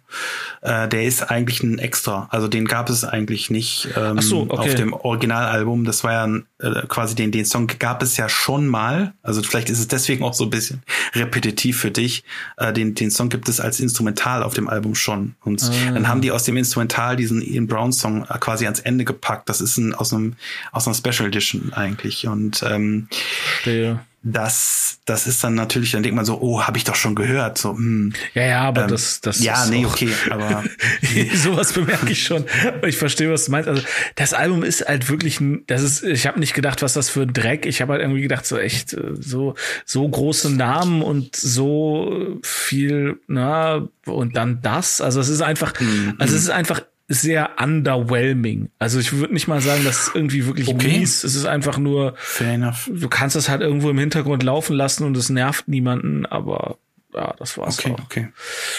Äh, 0.61 0.87
der 0.87 1.03
ist 1.03 1.23
eigentlich 1.23 1.61
ein 1.63 1.79
Extra. 1.79 2.27
Also 2.31 2.47
den 2.47 2.65
gab 2.65 2.89
es 2.89 3.03
eigentlich 3.03 3.49
nicht 3.49 3.89
ähm, 3.97 4.21
so, 4.21 4.43
okay. 4.43 4.57
auf 4.57 4.75
dem 4.75 4.93
Originalalbum. 4.93 5.83
Das 5.83 6.03
war 6.03 6.13
ja 6.13 6.39
äh, 6.59 6.87
quasi 6.87 7.15
den, 7.15 7.31
den 7.31 7.45
Song 7.45 7.67
gab 7.79 8.03
es 8.03 8.15
ja 8.17 8.29
schon 8.29 8.67
mal. 8.67 9.13
Also 9.23 9.41
vielleicht 9.41 9.69
ist 9.69 9.79
es 9.79 9.87
deswegen 9.87 10.23
auch 10.23 10.35
so 10.35 10.45
ein 10.45 10.51
bisschen 10.51 10.83
repetitiv 11.15 11.79
für 11.79 11.91
dich. 11.91 12.23
Äh, 12.57 12.71
den, 12.71 12.93
den 12.93 13.09
Song 13.09 13.29
gibt 13.29 13.49
es 13.49 13.59
als 13.59 13.79
Instrumental 13.79 14.43
auf 14.43 14.53
dem 14.53 14.69
Album 14.69 14.93
schon. 14.93 15.35
Und 15.43 15.63
ah. 15.63 15.91
dann 15.91 16.07
haben 16.07 16.21
die 16.21 16.31
aus 16.31 16.43
dem 16.43 16.55
Instrumental 16.55 17.15
diesen 17.15 17.41
Ian 17.41 17.65
Brown 17.65 17.91
Song 17.91 18.25
äh, 18.29 18.37
quasi 18.39 18.65
ans 18.65 18.79
Ende 18.79 19.05
gepackt. 19.05 19.49
Das 19.49 19.59
ist 19.59 19.77
ein, 19.77 19.95
aus 19.95 20.13
einem, 20.13 20.35
aus 20.71 20.87
einer 20.87 20.95
Special 20.95 21.27
Edition 21.27 21.73
eigentlich. 21.73 22.27
Und 22.27 22.63
ähm, 22.67 23.07
Verstehe 23.09 23.99
das, 24.27 24.97
das 25.05 25.27
ist 25.27 25.43
dann 25.43 25.53
natürlich, 25.53 25.91
dann 25.91 26.01
denkt 26.01 26.15
man 26.15 26.25
so, 26.25 26.41
oh, 26.41 26.63
habe 26.63 26.79
ich 26.79 26.83
doch 26.83 26.95
schon 26.95 27.13
gehört. 27.13 27.59
So, 27.59 27.77
hm, 27.77 28.11
ja, 28.33 28.43
ja, 28.43 28.61
aber 28.61 28.83
ähm, 28.83 28.87
das, 28.87 29.21
das 29.21 29.43
ja, 29.43 29.63
ist 29.63 29.69
nee, 29.69 29.85
okay, 29.85 30.09
aber 30.31 30.63
sowas 31.35 31.73
bemerke 31.73 32.11
ich 32.11 32.23
schon. 32.23 32.43
Ich 32.87 32.97
verstehe, 32.97 33.31
was 33.31 33.45
du 33.45 33.51
meinst. 33.51 33.69
Also 33.69 33.83
das 34.15 34.33
Album 34.33 34.63
ist 34.63 34.87
halt 34.87 35.09
wirklich, 35.09 35.39
das 35.67 35.83
ist, 35.83 36.03
ich 36.03 36.25
habe 36.25 36.39
nicht 36.39 36.55
gedacht, 36.55 36.81
was 36.81 36.93
das 36.93 37.07
für 37.07 37.21
ein 37.21 37.33
Dreck. 37.33 37.67
Ich 37.67 37.83
habe 37.83 37.93
halt 37.93 38.01
irgendwie 38.01 38.21
gedacht, 38.21 38.47
so 38.47 38.57
echt, 38.57 38.93
äh, 38.93 39.11
so 39.13 39.53
so 39.85 40.09
große 40.09 40.49
Namen 40.49 41.03
und 41.03 41.35
so 41.35 42.39
viel, 42.41 43.19
na 43.27 43.87
und 44.07 44.35
dann 44.35 44.59
das. 44.63 45.01
Also 45.01 45.19
es 45.19 45.29
ist 45.29 45.41
einfach, 45.41 45.79
mhm. 45.79 46.15
also 46.17 46.35
es 46.35 46.41
ist 46.41 46.49
einfach 46.49 46.81
sehr 47.07 47.51
underwhelming. 47.61 48.69
Also 48.79 48.99
ich 48.99 49.13
würde 49.13 49.33
nicht 49.33 49.47
mal 49.47 49.61
sagen, 49.61 49.83
dass 49.83 50.07
es 50.07 50.15
irgendwie 50.15 50.45
wirklich 50.45 50.67
okay. 50.67 50.99
mies. 50.99 51.23
Es 51.23 51.35
ist 51.35 51.45
einfach 51.45 51.77
nur, 51.77 52.15
Fair 52.17 52.53
enough. 52.53 52.89
du 52.91 53.07
kannst 53.09 53.35
das 53.35 53.47
halt 53.49 53.61
irgendwo 53.61 53.89
im 53.89 53.99
Hintergrund 53.99 54.43
laufen 54.43 54.75
lassen 54.75 55.03
und 55.03 55.15
es 55.15 55.29
nervt 55.29 55.67
niemanden, 55.67 56.25
aber 56.25 56.77
ja, 57.13 57.33
das 57.37 57.57
war's 57.57 57.79
okay, 57.79 57.91
auch. 57.91 58.03
Okay, 58.03 58.27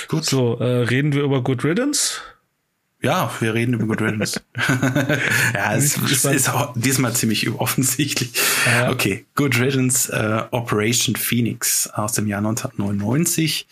gut. 0.09 0.25
So, 0.25 0.59
äh, 0.59 0.65
reden 0.65 1.13
wir 1.13 1.23
über 1.23 1.43
Good 1.43 1.65
Riddance? 1.65 2.21
Ja, 3.03 3.31
wir 3.41 3.55
reden 3.55 3.75
über 3.75 3.87
Good 3.87 4.03
Riddance. 4.03 4.41
ja, 5.55 5.75
es, 5.75 5.97
es 5.97 6.25
ist 6.25 6.49
auch 6.49 6.75
diesmal 6.75 7.15
ziemlich 7.15 7.49
offensichtlich. 7.59 8.33
Ja. 8.67 8.91
Okay, 8.91 9.25
Good 9.37 9.59
Riddance, 9.61 10.13
äh, 10.13 10.55
Operation 10.55 11.15
Phoenix 11.15 11.89
aus 11.89 12.13
dem 12.13 12.27
Jahr 12.27 12.39
1999. 12.39 13.69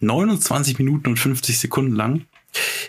29 0.00 0.78
Minuten 0.78 1.10
und 1.10 1.18
50 1.18 1.58
Sekunden 1.58 1.94
lang. 1.94 2.26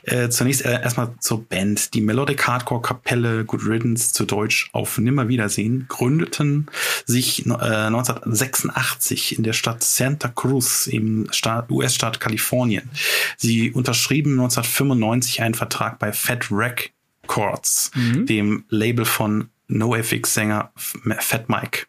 Äh, 0.04 0.30
zunächst 0.30 0.64
äh, 0.66 0.82
erstmal 0.82 1.14
zur 1.20 1.44
Band. 1.44 1.94
Die 1.94 2.02
Melodic 2.02 2.48
Hardcore 2.48 2.82
Kapelle 2.82 3.46
Good 3.46 3.66
Riddance 3.66 4.14
zu 4.14 4.26
Deutsch 4.26 4.70
auf 4.74 4.98
Nimmerwiedersehen 4.98 5.86
gründeten 5.88 6.68
sich 7.06 7.46
äh, 7.46 7.50
1986 7.50 9.38
in 9.38 9.44
der 9.44 9.54
Stadt 9.54 9.84
Santa 9.84 10.28
Cruz 10.28 10.88
im 10.88 11.30
US-Staat 11.70 12.20
Kalifornien. 12.20 12.90
Sie 13.38 13.72
unterschrieben 13.72 14.32
1995 14.34 15.42
einen 15.42 15.54
Vertrag 15.54 16.00
bei 16.00 16.14
Fat 16.14 16.48
Records, 16.52 17.92
mhm. 17.96 18.26
dem 18.26 18.66
Label 18.70 19.06
von 19.06 19.50
NoFX-Sänger 19.68 20.72
Fat 20.76 21.50
Mike. 21.50 21.88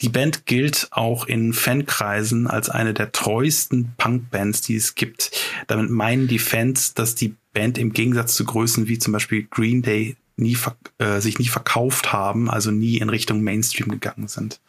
Die 0.00 0.08
Band 0.08 0.46
gilt 0.46 0.88
auch 0.90 1.26
in 1.26 1.52
Fankreisen 1.52 2.46
als 2.46 2.68
eine 2.68 2.94
der 2.94 3.12
treuesten 3.12 3.94
Punkbands, 3.96 4.60
die 4.60 4.76
es 4.76 4.94
gibt. 4.94 5.30
Damit 5.66 5.90
meinen 5.90 6.28
die 6.28 6.38
Fans, 6.38 6.94
dass 6.94 7.14
die 7.14 7.34
Band 7.52 7.78
im 7.78 7.92
Gegensatz 7.92 8.34
zu 8.34 8.44
Größen 8.44 8.88
wie 8.88 8.98
zum 8.98 9.12
Beispiel 9.12 9.44
Green 9.44 9.82
Day 9.82 10.16
nie 10.36 10.56
äh, 10.98 11.20
sich 11.20 11.38
nie 11.38 11.48
verkauft 11.48 12.12
haben, 12.12 12.50
also 12.50 12.70
nie 12.70 12.98
in 12.98 13.08
Richtung 13.08 13.42
Mainstream 13.42 13.88
gegangen 13.88 14.28
sind. 14.28 14.60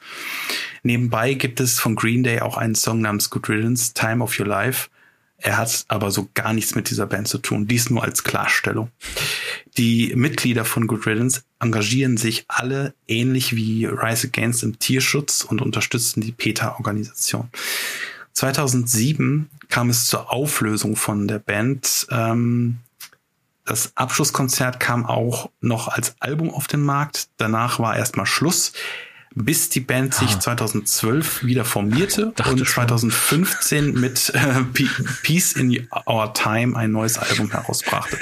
Nebenbei 0.84 1.34
gibt 1.34 1.60
es 1.60 1.80
von 1.80 1.95
Green 1.95 2.23
Day 2.23 2.39
auch 2.39 2.56
einen 2.58 2.75
Song 2.75 3.01
namens 3.01 3.30
Good 3.30 3.49
Riddance, 3.49 3.93
Time 3.93 4.23
of 4.23 4.39
Your 4.39 4.47
Life, 4.47 4.89
er 5.39 5.58
hat 5.58 5.86
aber 5.88 6.10
so 6.12 6.30
gar 6.34 6.54
nichts 6.54 6.76
mit 6.76 6.89
dieser 6.89 7.06
Band 7.06 7.28
zu 7.28 7.38
tun. 7.38 7.67
Dies 7.67 7.89
nur 7.89 8.04
als 8.04 8.23
Klarstellung. 8.23 8.89
Die 9.78 10.13
Mitglieder 10.15 10.65
von 10.65 10.88
Good 10.88 11.06
Riddance 11.06 11.43
engagieren 11.60 12.17
sich 12.17 12.45
alle 12.47 12.95
ähnlich 13.08 13.56
wie 13.56 13.86
Rise 13.86 14.28
Against 14.28 14.63
im 14.63 14.80
Tierschutz 14.80 15.43
und 15.43 15.62
unterstützen 15.62 16.21
die 16.21 16.32
PETA-Organisation. 16.32 17.50
2007 18.34 19.50
kam 19.69 19.89
es 19.89 20.08
zur 20.08 20.32
Auflösung 20.32 20.95
von 20.95 21.28
der 21.28 21.39
Band. 21.39 22.08
Ähm, 22.10 22.78
das 23.65 23.91
Abschlusskonzert 23.95 24.80
kam 24.80 25.06
auch 25.06 25.52
noch 25.62 25.88
als 25.88 26.15
Album 26.19 26.50
auf 26.50 26.67
den 26.67 26.82
Markt. 26.82 27.28
Danach 27.38 27.80
war 27.80 27.95
erstmal 27.95 28.26
Schluss 28.26 28.73
bis 29.36 29.70
die 29.70 29.80
Band 29.80 30.13
sich 30.13 30.36
ah. 30.36 30.40
2012 30.40 31.44
wieder 31.44 31.66
formierte 31.66 32.34
und 32.50 32.68
2015 32.68 33.84
schon. 33.84 34.02
mit 34.02 34.32
äh, 34.34 34.84
Peace 35.24 35.54
in 35.54 35.88
Our 36.08 36.34
Time 36.34 36.76
ein 36.76 36.92
neues 36.92 37.18
Album 37.18 37.52
herausbrachte. 37.52 38.18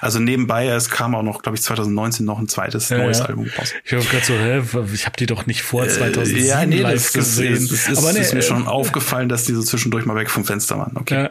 also 0.00 0.18
nebenbei, 0.18 0.66
es 0.66 0.90
kam 0.90 1.14
auch 1.14 1.22
noch, 1.22 1.42
glaube 1.42 1.56
ich, 1.56 1.62
2019 1.62 2.24
noch 2.24 2.38
ein 2.38 2.48
zweites 2.48 2.88
ja, 2.88 2.98
neues 2.98 3.18
ja. 3.18 3.26
Album 3.26 3.48
raus. 3.58 3.74
Ich 3.84 3.92
habe 3.92 4.04
gerade 4.04 4.24
so, 4.24 4.34
hä, 4.34 4.62
ich 4.94 5.06
habe 5.06 5.16
die 5.18 5.26
doch 5.26 5.46
nicht 5.46 5.62
vor 5.62 5.86
2007 5.88 6.42
äh, 6.42 6.46
ja, 6.46 6.66
nee, 6.66 6.80
live 6.80 7.02
das, 7.02 7.12
gesehen. 7.12 7.68
Das, 7.68 7.88
ist, 7.88 7.98
Aber 7.98 8.12
nee, 8.12 8.20
ist 8.20 8.34
mir 8.34 8.40
äh, 8.40 8.42
schon 8.42 8.66
aufgefallen, 8.66 9.28
dass 9.28 9.44
die 9.44 9.54
so 9.54 9.62
zwischendurch 9.62 10.06
mal 10.06 10.16
weg 10.16 10.30
vom 10.30 10.44
Fenster 10.44 10.78
waren. 10.78 10.96
Okay. 10.96 11.30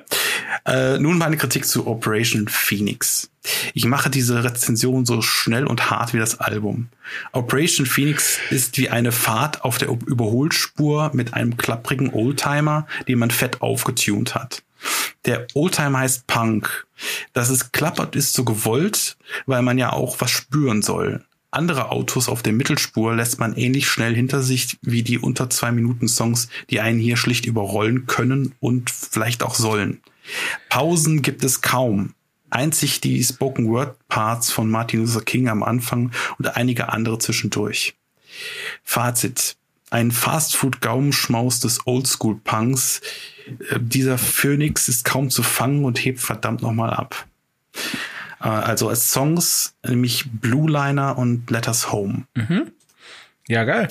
Äh, 0.65 0.99
nun 0.99 1.17
meine 1.17 1.37
Kritik 1.37 1.65
zu 1.65 1.87
Operation 1.87 2.47
Phoenix. 2.47 3.29
Ich 3.73 3.85
mache 3.85 4.09
diese 4.09 4.43
Rezension 4.43 5.05
so 5.05 5.21
schnell 5.21 5.65
und 5.65 5.89
hart 5.89 6.13
wie 6.13 6.17
das 6.17 6.39
Album. 6.39 6.89
Operation 7.31 7.85
Phoenix 7.85 8.37
ist 8.49 8.77
wie 8.77 8.89
eine 8.89 9.11
Fahrt 9.11 9.63
auf 9.63 9.77
der 9.77 9.89
Überholspur 9.89 11.11
mit 11.13 11.33
einem 11.33 11.57
klapprigen 11.57 12.13
Oldtimer, 12.13 12.87
den 13.07 13.19
man 13.19 13.31
fett 13.31 13.61
aufgetunt 13.61 14.35
hat. 14.35 14.63
Der 15.25 15.47
Oldtimer 15.53 15.99
heißt 15.99 16.27
Punk. 16.27 16.85
Dass 17.33 17.49
es 17.49 17.71
klappert, 17.71 18.15
ist 18.15 18.33
so 18.33 18.43
gewollt, 18.43 19.17
weil 19.45 19.61
man 19.61 19.77
ja 19.77 19.93
auch 19.93 20.19
was 20.19 20.31
spüren 20.31 20.81
soll. 20.81 21.23
Andere 21.51 21.89
Autos 21.89 22.29
auf 22.29 22.43
der 22.43 22.53
Mittelspur 22.53 23.15
lässt 23.15 23.39
man 23.39 23.55
ähnlich 23.55 23.87
schnell 23.87 24.13
hinter 24.13 24.43
sich 24.43 24.77
wie 24.81 25.01
die 25.01 25.17
unter 25.17 25.49
zwei 25.49 25.71
Minuten 25.71 26.07
Songs, 26.07 26.47
die 26.69 26.79
einen 26.79 26.99
hier 26.99 27.17
schlicht 27.17 27.45
überrollen 27.45 28.05
können 28.05 28.53
und 28.59 28.91
vielleicht 28.91 29.41
auch 29.41 29.55
sollen. 29.55 30.01
Pausen 30.69 31.23
gibt 31.23 31.43
es 31.43 31.61
kaum 31.61 32.13
einzig 32.51 33.01
die 33.01 33.23
Spoken 33.23 33.67
Word 33.67 33.95
Parts 34.07 34.51
von 34.51 34.69
Martin 34.69 35.01
Luther 35.01 35.21
King 35.21 35.47
am 35.49 35.63
Anfang 35.63 36.11
und 36.37 36.55
einige 36.55 36.89
andere 36.89 37.19
zwischendurch. 37.19 37.95
Fazit. 38.83 39.55
Ein 39.91 40.11
Fastfood-Gaumenschmaus 40.11 41.61
des 41.61 41.87
Oldschool-Punks. 41.87 43.01
Äh, 43.47 43.79
dieser 43.79 44.19
Phoenix 44.19 44.87
ist 44.87 45.03
kaum 45.03 45.31
zu 45.31 45.41
fangen 45.41 45.83
und 45.83 45.97
hebt 45.97 46.19
verdammt 46.19 46.61
nochmal 46.61 46.91
ab. 46.91 47.25
Äh, 48.39 48.47
also 48.47 48.89
als 48.89 49.09
Songs, 49.09 49.73
nämlich 49.83 50.25
Blue 50.31 50.69
Liner 50.69 51.17
und 51.17 51.49
Letters 51.49 51.91
Home. 51.91 52.25
Mhm. 52.35 52.71
Ja, 53.47 53.63
geil. 53.63 53.87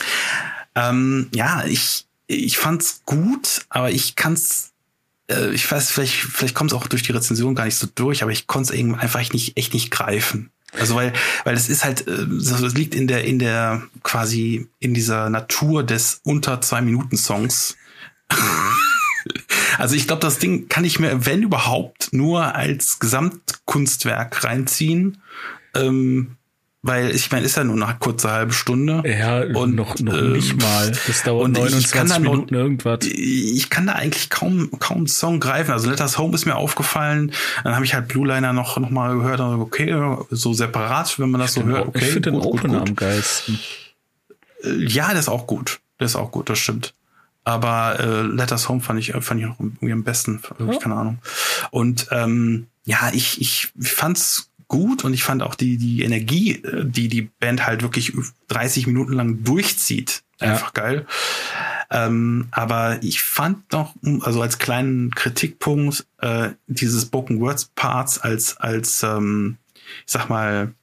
Ähm, 0.76 1.28
ja, 1.34 1.64
ich, 1.66 2.06
ich 2.28 2.58
fand's 2.58 3.02
gut, 3.04 3.66
aber 3.68 3.90
ich 3.90 4.14
kann's 4.14 4.67
äh, 5.28 5.50
ich 5.50 5.70
weiß, 5.70 5.90
vielleicht, 5.90 6.14
vielleicht 6.14 6.54
kommt 6.54 6.72
es 6.72 6.76
auch 6.76 6.86
durch 6.86 7.02
die 7.02 7.12
Rezension 7.12 7.54
gar 7.54 7.64
nicht 7.64 7.76
so 7.76 7.86
durch, 7.94 8.22
aber 8.22 8.32
ich 8.32 8.46
konnte 8.46 8.74
es 8.74 8.94
einfach 8.94 9.32
nicht, 9.32 9.56
echt 9.56 9.74
nicht 9.74 9.90
greifen. 9.90 10.50
Also 10.78 10.96
weil, 10.96 11.12
weil 11.44 11.54
es 11.54 11.68
ist 11.68 11.84
halt, 11.84 12.06
es 12.06 12.52
äh, 12.52 12.66
liegt 12.68 12.94
in 12.94 13.06
der, 13.06 13.24
in 13.24 13.38
der 13.38 13.82
quasi 14.02 14.68
in 14.80 14.92
dieser 14.92 15.30
Natur 15.30 15.82
des 15.82 16.20
unter 16.24 16.60
zwei 16.60 16.82
Minuten 16.82 17.16
Songs. 17.16 17.76
also 19.78 19.94
ich 19.94 20.06
glaube, 20.06 20.20
das 20.20 20.38
Ding 20.38 20.68
kann 20.68 20.84
ich 20.84 20.98
mir, 20.98 21.24
wenn 21.24 21.42
überhaupt, 21.42 22.12
nur 22.12 22.54
als 22.54 22.98
Gesamtkunstwerk 22.98 24.44
reinziehen. 24.44 25.22
Ähm, 25.74 26.36
weil 26.88 27.14
ich 27.14 27.30
meine, 27.30 27.44
ist 27.44 27.56
ja 27.56 27.64
nur 27.64 27.76
eine 27.76 27.96
kurze 27.98 28.30
halbe 28.30 28.52
Stunde. 28.54 29.02
Ja, 29.06 29.42
und 29.42 29.74
noch, 29.74 29.98
noch 29.98 30.16
ähm, 30.16 30.32
nicht 30.32 30.60
mal. 30.60 30.90
Das 31.06 31.22
dauert 31.22 31.50
29 31.50 32.18
Minuten 32.20 32.54
noch, 32.54 32.60
irgendwas. 32.60 33.00
Ich 33.04 33.68
kann 33.68 33.86
da 33.86 33.92
eigentlich 33.92 34.30
kaum, 34.30 34.70
kaum 34.78 34.96
einen 34.96 35.06
Song 35.06 35.38
greifen. 35.38 35.70
Also 35.70 35.90
Let 35.90 36.00
Us 36.00 36.16
Home 36.16 36.34
ist 36.34 36.46
mir 36.46 36.56
aufgefallen. 36.56 37.32
Dann 37.62 37.74
habe 37.74 37.84
ich 37.84 37.92
halt 37.92 38.08
Blue 38.08 38.26
Liner 38.26 38.54
noch, 38.54 38.78
noch 38.78 38.88
mal 38.88 39.14
gehört. 39.14 39.40
Okay, 39.40 39.94
so 40.30 40.54
separat, 40.54 41.18
wenn 41.18 41.30
man 41.30 41.42
das 41.42 41.56
ich 41.56 41.62
so 41.62 41.68
hört. 41.68 41.88
Okay, 41.88 41.98
ich 41.98 42.10
finde 42.10 42.30
den 42.32 42.40
Opener 42.40 42.80
am 42.80 42.96
geilsten. 42.96 43.60
Äh, 44.64 44.84
ja, 44.86 45.10
der 45.10 45.18
ist 45.18 45.28
auch 45.28 45.46
gut. 45.46 45.80
Der 46.00 46.06
ist 46.06 46.16
auch 46.16 46.30
gut, 46.30 46.48
das 46.48 46.58
stimmt. 46.58 46.94
Aber 47.44 48.00
äh, 48.00 48.22
Let 48.22 48.50
Us 48.50 48.68
Home 48.70 48.80
fand 48.80 48.98
ich, 48.98 49.12
fand 49.20 49.40
ich 49.40 49.46
auch 49.46 49.60
irgendwie 49.60 49.92
am 49.92 50.04
besten. 50.04 50.40
Ja. 50.58 50.78
Keine 50.78 50.94
Ahnung. 50.94 51.18
Und 51.70 52.08
ähm, 52.12 52.66
ja, 52.84 53.10
ich, 53.12 53.40
ich 53.42 53.72
fand's 53.78 54.48
gut 54.68 55.04
und 55.04 55.14
ich 55.14 55.24
fand 55.24 55.42
auch 55.42 55.54
die, 55.54 55.78
die 55.78 56.02
Energie, 56.02 56.62
äh, 56.62 56.84
die 56.84 57.08
die 57.08 57.22
Band 57.22 57.66
halt 57.66 57.82
wirklich 57.82 58.12
30 58.48 58.86
Minuten 58.86 59.14
lang 59.14 59.42
durchzieht, 59.42 60.22
einfach 60.38 60.72
ja. 60.76 60.82
geil. 60.82 61.06
Ähm, 61.90 62.48
aber 62.50 63.02
ich 63.02 63.22
fand 63.22 63.72
noch, 63.72 63.94
also 64.20 64.42
als 64.42 64.58
kleinen 64.58 65.10
Kritikpunkt, 65.10 66.06
äh, 66.18 66.50
dieses 66.66 67.02
Spoken 67.02 67.40
Words 67.40 67.70
Parts 67.74 68.18
als, 68.18 68.58
als, 68.58 69.02
ähm, 69.02 69.56
ich 70.04 70.12
sag 70.12 70.28
mal, 70.28 70.74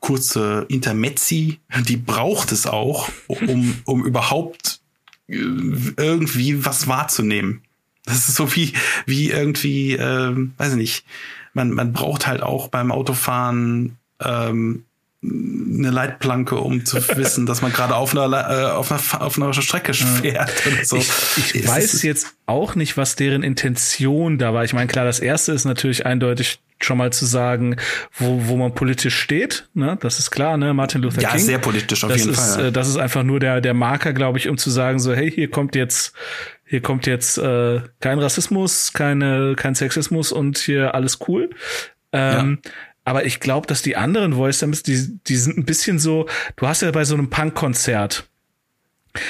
kurze 0.00 0.64
Intermezzi, 0.68 1.60
die 1.86 1.96
braucht 1.96 2.52
es 2.52 2.66
auch, 2.66 3.10
um, 3.26 3.76
um 3.84 4.04
überhaupt 4.04 4.80
äh, 5.28 5.34
irgendwie 5.34 6.64
was 6.64 6.86
wahrzunehmen. 6.86 7.62
Das 8.04 8.28
ist 8.28 8.36
so 8.36 8.54
wie, 8.54 8.72
wie 9.04 9.30
irgendwie, 9.30 9.94
ähm, 9.94 10.54
weiß 10.58 10.72
ich 10.72 10.78
nicht, 10.78 11.04
man, 11.56 11.70
man 11.72 11.92
braucht 11.92 12.26
halt 12.26 12.42
auch 12.42 12.68
beim 12.68 12.92
Autofahren 12.92 13.98
ähm, 14.22 14.85
eine 15.78 15.90
Leitplanke, 15.90 16.56
um 16.56 16.84
zu 16.84 16.96
wissen, 17.16 17.46
dass 17.46 17.62
man 17.62 17.72
gerade 17.72 17.94
auf 17.94 18.16
einer, 18.16 18.50
äh, 18.50 18.70
auf 18.70 18.90
einer, 18.90 19.22
auf 19.22 19.36
einer 19.36 19.52
Strecke 19.52 19.94
fährt. 19.94 20.52
So. 20.82 20.96
Ich, 20.96 21.54
ich 21.54 21.66
weiß 21.66 22.02
jetzt 22.02 22.36
auch 22.46 22.74
nicht, 22.74 22.96
was 22.96 23.16
deren 23.16 23.42
Intention 23.42 24.38
da 24.38 24.54
war. 24.54 24.64
Ich 24.64 24.72
meine, 24.72 24.86
klar, 24.86 25.04
das 25.04 25.20
erste 25.20 25.52
ist 25.52 25.64
natürlich 25.64 26.06
eindeutig 26.06 26.60
schon 26.80 26.98
mal 26.98 27.12
zu 27.12 27.24
sagen, 27.24 27.76
wo, 28.18 28.48
wo 28.48 28.56
man 28.56 28.74
politisch 28.74 29.18
steht. 29.18 29.68
Ne? 29.74 29.96
Das 30.00 30.18
ist 30.18 30.30
klar, 30.30 30.56
ne? 30.56 30.74
Martin 30.74 31.02
Luther 31.02 31.22
ja, 31.22 31.30
King. 31.30 31.40
Ja, 31.40 31.44
sehr 31.44 31.58
politisch 31.58 32.04
auf 32.04 32.10
das 32.10 32.20
jeden 32.20 32.32
ist, 32.32 32.38
Fall. 32.38 32.60
Ja. 32.60 32.68
Äh, 32.68 32.72
das 32.72 32.88
ist 32.88 32.96
einfach 32.96 33.22
nur 33.22 33.40
der, 33.40 33.60
der 33.60 33.74
Marker, 33.74 34.12
glaube 34.12 34.38
ich, 34.38 34.48
um 34.48 34.58
zu 34.58 34.70
sagen, 34.70 34.98
so, 34.98 35.14
hey, 35.14 35.30
hier 35.30 35.50
kommt 35.50 35.74
jetzt, 35.74 36.14
hier 36.64 36.82
kommt 36.82 37.06
jetzt 37.06 37.38
äh, 37.38 37.80
kein 38.00 38.18
Rassismus, 38.18 38.92
keine, 38.92 39.54
kein 39.56 39.74
Sexismus 39.74 40.32
und 40.32 40.58
hier 40.58 40.94
alles 40.94 41.18
cool. 41.28 41.50
Ähm, 42.12 42.58
ja. 42.64 42.70
Aber 43.06 43.24
ich 43.24 43.38
glaube, 43.38 43.68
dass 43.68 43.82
die 43.82 43.96
anderen 43.96 44.34
Voice 44.34 44.58
die, 44.58 45.18
die 45.26 45.36
sind 45.36 45.56
ein 45.56 45.64
bisschen 45.64 46.00
so, 46.00 46.26
du 46.56 46.66
hast 46.66 46.82
ja 46.82 46.90
bei 46.90 47.04
so 47.04 47.14
einem 47.14 47.30
Punk-Konzert, 47.30 48.28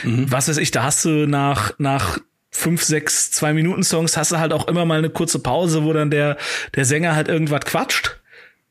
mhm. 0.03 0.33
was 0.33 0.49
weiß 0.49 0.57
ich, 0.57 0.71
da 0.71 0.83
hast 0.83 1.05
du 1.05 1.27
nach, 1.27 1.75
nach 1.79 2.19
fünf, 2.51 2.83
sechs, 2.83 3.31
zwei 3.31 3.53
Minuten 3.53 3.85
Songs 3.85 4.17
hast 4.17 4.33
du 4.33 4.39
halt 4.39 4.55
auch 4.55 4.67
immer 4.67 4.87
mal 4.87 4.97
eine 4.97 5.11
kurze 5.11 5.41
Pause, 5.41 5.85
wo 5.85 5.93
dann 5.93 6.11
der, 6.11 6.39
der 6.75 6.87
Sänger 6.87 7.15
halt 7.15 7.29
irgendwas 7.29 7.67
quatscht. 7.67 8.19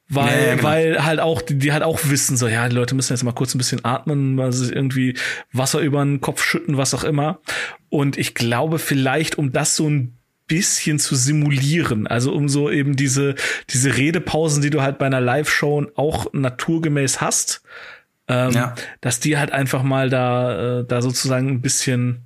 Weil, 0.10 0.39
ja, 0.39 0.48
ja, 0.48 0.56
genau. 0.56 0.68
weil 0.68 1.06
halt 1.06 1.20
auch, 1.20 1.44
die, 1.44 1.60
die 1.60 1.72
halt 1.72 1.84
auch 1.84 2.00
wissen, 2.06 2.36
so, 2.36 2.48
ja, 2.48 2.68
die 2.68 2.76
Leute 2.76 2.96
müssen 2.96 3.13
jetzt 3.13 3.24
mal 3.24 3.32
kurz 3.32 3.54
ein 3.54 3.60
bisschen 3.60 3.86
atmen, 3.86 4.34
mal 4.34 4.52
sich 4.52 4.72
irgendwie 4.72 5.18
Wasser 5.52 5.82
über 5.82 6.04
den 6.04 6.20
Kopf 6.20 6.44
schütten, 6.44 6.78
was 6.78 6.96
auch 6.96 7.04
immer. 7.04 7.39
Und 7.89 8.18
ich 8.18 8.34
glaube, 8.34 8.80
vielleicht, 8.80 9.38
um 9.38 9.52
das 9.52 9.76
so 9.76 9.88
ein 9.88 10.18
bisschen 10.47 10.99
zu 10.99 11.15
simulieren, 11.15 12.08
also 12.08 12.34
um 12.34 12.49
so 12.49 12.69
eben 12.69 12.95
diese, 12.95 13.36
diese 13.69 13.97
Redepausen, 13.97 14.62
die 14.62 14.69
du 14.69 14.81
halt 14.81 14.97
bei 14.97 15.05
einer 15.05 15.21
Live-Show 15.21 15.88
auch 15.95 16.31
naturgemäß 16.34 17.21
hast, 17.21 17.63
ähm, 18.27 18.51
ja. 18.51 18.75
dass 19.01 19.19
die 19.19 19.38
halt 19.38 19.51
einfach 19.51 19.84
mal 19.84 20.10
da, 20.10 20.79
äh, 20.79 20.86
da 20.86 21.01
sozusagen 21.01 21.49
ein 21.49 21.62
bisschen 21.62 22.25